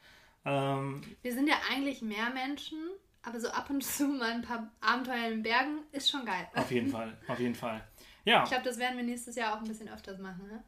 Ähm, 0.45 1.03
Wir 1.23 1.33
sind 1.35 1.49
ja 1.49 1.57
eigentlich 1.73 2.03
mehr 2.03 2.31
Menschen, 2.31 2.79
aber 3.23 3.41
so 3.41 3.49
ab 3.49 3.69
und 3.71 3.83
zu 3.83 4.07
mal 4.07 4.31
ein 4.33 4.43
paar 4.43 4.71
Abenteuer 4.81 5.25
in 5.27 5.31
den 5.39 5.43
Bergen 5.43 5.79
ist 5.93 6.11
schon 6.11 6.25
geil. 6.25 6.47
auf 6.55 6.71
jeden 6.71 6.89
Fall, 6.91 7.17
auf 7.27 7.41
jeden 7.41 7.55
Fall. 7.57 7.83
Ja, 8.25 8.43
Ich 8.45 8.51
glaube, 8.51 8.65
das 8.65 8.79
werden 8.79 8.97
wir 8.97 9.05
nächstes 9.05 9.35
Jahr 9.35 9.55
auch 9.55 9.61
ein 9.63 9.67
bisschen 9.69 9.89
öfters 9.89 10.19
machen. 10.19 10.47
Ne? 10.47 10.63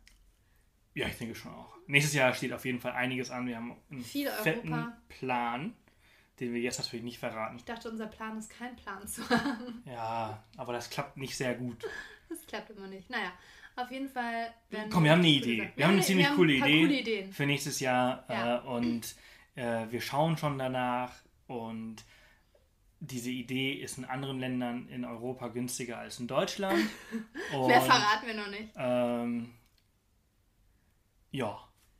ja, 0.94 1.06
ich 1.06 1.16
denke 1.18 1.34
schon 1.36 1.52
auch. 1.54 1.76
Nächstes 1.86 2.14
Jahr 2.14 2.32
steht 2.34 2.52
auf 2.52 2.64
jeden 2.64 2.80
Fall 2.80 2.92
einiges 2.92 3.30
an. 3.30 3.46
Wir 3.46 3.56
haben 3.56 3.76
einen 3.90 4.02
Viel 4.02 4.28
fetten 4.30 4.72
Europa. 4.72 4.96
Plan, 5.08 5.76
den 6.40 6.52
wir 6.54 6.60
jetzt 6.60 6.78
natürlich 6.78 7.04
nicht 7.04 7.18
verraten. 7.18 7.56
Ich 7.56 7.64
dachte, 7.64 7.88
unser 7.90 8.06
Plan 8.08 8.36
ist 8.38 8.50
kein 8.50 8.74
Plan 8.74 9.06
zu 9.06 9.28
haben. 9.30 9.82
Ja, 9.86 10.42
aber 10.56 10.72
das 10.72 10.90
klappt 10.90 11.16
nicht 11.16 11.36
sehr 11.36 11.54
gut. 11.54 11.84
Das 12.28 12.44
klappt 12.46 12.70
immer 12.70 12.88
nicht. 12.88 13.08
Naja, 13.10 13.32
auf 13.78 13.90
jeden 13.90 14.08
Fall. 14.08 14.52
werden 14.70 14.90
Komm, 14.90 15.04
wir 15.04 15.12
haben 15.12 15.20
eine 15.20 15.28
Idee. 15.28 15.58
Sachen- 15.58 15.72
Wir 15.76 15.84
haben 15.86 15.92
eine 15.94 16.02
ziemlich 16.02 16.28
wir 16.28 16.34
coole, 16.36 16.52
Idee 16.54 16.80
coole 16.82 17.00
Ideen. 17.00 17.32
für 17.32 17.46
nächstes 17.46 17.80
Jahr 17.80 18.24
Ja. 18.28 18.56
äh, 18.58 18.60
und 18.66 19.14
äh, 19.56 19.86
wir 19.90 20.00
schauen 20.00 20.36
schon 20.36 20.58
danach 20.58 21.12
und 21.46 21.96
diese 23.00 23.30
Idee 23.30 23.74
ist 23.74 23.96
in 23.98 24.04
anderen 24.04 24.40
Ländern 24.40 24.88
in 24.88 25.04
Europa 25.04 25.48
günstiger 25.48 25.98
als 25.98 26.18
in 26.18 26.26
Deutschland. 26.26 26.78
Und, 27.54 27.68
Mehr 27.68 27.80
verraten 27.80 28.26
wir 28.26 28.34
noch 28.34 28.48
nicht. 28.50 28.70
Ähm, 28.76 29.52
ja, 31.30 31.58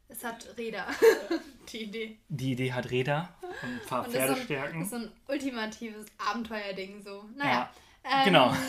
Es 0.09 0.25
hat 0.25 0.57
Räder. 0.57 0.87
Die 1.73 1.83
Idee. 1.85 2.19
die 2.29 2.53
Idee 2.53 2.73
hat 2.73 2.91
Räder 2.91 3.37
und 3.63 3.69
ein 3.69 3.81
paar 3.87 4.07
Und 4.07 4.15
das 4.15 4.23
ist, 4.23 4.29
so 4.29 4.33
ein, 4.33 4.47
Pferdestärken. 4.47 4.83
ist 4.83 4.91
so 4.91 4.97
ein 4.97 5.13
ultimatives 5.29 6.07
Abenteuerding 6.17 7.03
so. 7.03 7.25
Naja. 7.37 7.51
Ja, 7.53 7.71
ähm, 8.05 8.25
genau. 8.25 8.55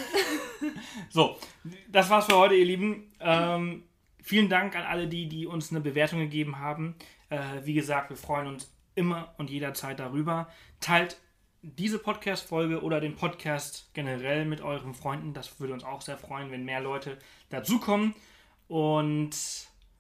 So, 1.10 1.38
das 1.88 2.10
war's 2.10 2.26
für 2.26 2.36
heute, 2.36 2.56
ihr 2.56 2.66
Lieben. 2.66 3.12
Ähm, 3.20 3.84
vielen 4.22 4.50
Dank 4.50 4.76
an 4.76 4.84
alle 4.84 5.08
die, 5.08 5.28
die 5.28 5.48
uns 5.48 5.72
eine 5.72 5.80
Bewertung 5.80 6.20
gegeben 6.20 6.60
haben. 6.60 6.96
Äh, 7.30 7.40
wie 7.64 7.74
gesagt, 7.74 8.10
wir 8.10 8.18
freuen 8.18 8.48
uns 8.48 8.72
immer 8.96 9.34
und 9.38 9.50
jederzeit 9.50 10.00
darüber. 10.00 10.50
Teilt 10.82 11.18
diese 11.62 12.00
Podcast-Folge 12.00 12.82
oder 12.82 13.02
den 13.02 13.16
Podcast 13.16 13.90
generell 13.94 14.46
mit 14.46 14.62
euren 14.62 14.94
Freunden. 14.94 15.34
Das 15.34 15.60
würde 15.60 15.74
uns 15.74 15.84
auch 15.84 16.02
sehr 16.02 16.18
freuen, 16.18 16.52
wenn 16.52 16.64
mehr 16.64 16.82
Leute 16.82 17.18
dazukommen. 17.50 18.16
Und 18.68 19.36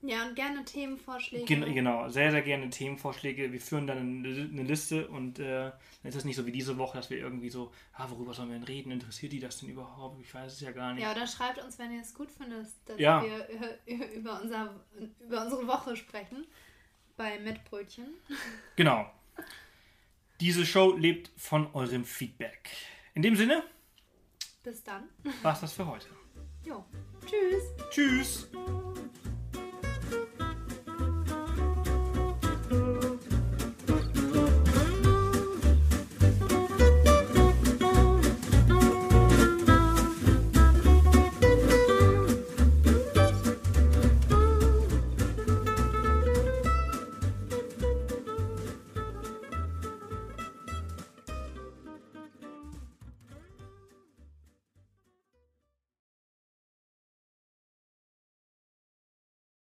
Ja, 0.02 0.26
und 0.26 0.36
gerne 0.36 0.64
Themenvorschläge. 0.64 1.44
Gen 1.46 1.74
genau, 1.74 2.08
sehr, 2.08 2.32
sehr 2.32 2.42
gerne 2.42 2.70
Themenvorschläge. 2.70 3.52
Wir 3.52 3.60
führen 3.60 3.86
dann 3.86 3.98
eine, 4.24 4.64
Liste 4.64 5.10
und 5.10 5.40
äh, 5.40 5.72
dann 5.72 6.10
ist 6.10 6.16
es 6.16 6.24
nicht 6.24 6.38
so 6.38 6.46
wie 6.46 6.54
diese 6.54 6.78
Woche, 6.78 6.98
dass 6.98 7.10
wir 7.10 7.18
irgendwie 7.18 7.50
so, 7.50 7.74
ah, 7.94 8.10
worüber 8.10 8.34
sollen 8.34 8.48
wir 8.50 8.56
denn 8.56 8.64
reden? 8.64 8.92
Interessiert 8.92 9.34
die 9.34 9.42
das 9.42 9.60
denn 9.60 9.68
überhaupt? 9.70 10.22
Ich 10.22 10.34
weiß 10.34 10.54
es 10.54 10.62
ja 10.62 10.72
gar 10.72 10.94
nicht. 10.94 11.04
Ja, 11.04 11.12
oder 11.12 11.28
schreibt 11.28 11.62
uns, 11.62 11.78
wenn 11.80 11.92
ihr 11.92 12.00
es 12.02 12.14
gut 12.14 12.32
findet, 12.32 12.68
dass 12.86 12.98
Ja. 12.98 13.22
wir 13.22 13.48
über, 13.50 14.14
über, 14.16 14.42
unser, 14.42 14.86
über 15.20 15.44
unsere 15.44 15.68
Woche 15.68 15.96
sprechen. 15.98 16.46
Bei 17.18 17.38
Mettbrötchen. 17.40 18.08
Genau. 18.78 19.12
Diese 20.40 20.66
Show 20.66 20.96
lebt 20.96 21.30
von 21.36 21.74
eurem 21.76 22.06
Feedback. 22.06 22.70
In 23.14 23.22
dem 23.22 23.36
Sinne, 23.36 23.64
Bis 24.64 24.82
dann. 24.82 25.10
war's 25.42 25.60
das 25.60 25.74
für 25.74 25.86
heute. 25.86 26.08
Jo. 26.64 26.86
Tschüss. 27.26 27.64
Tschüss! 27.92 28.50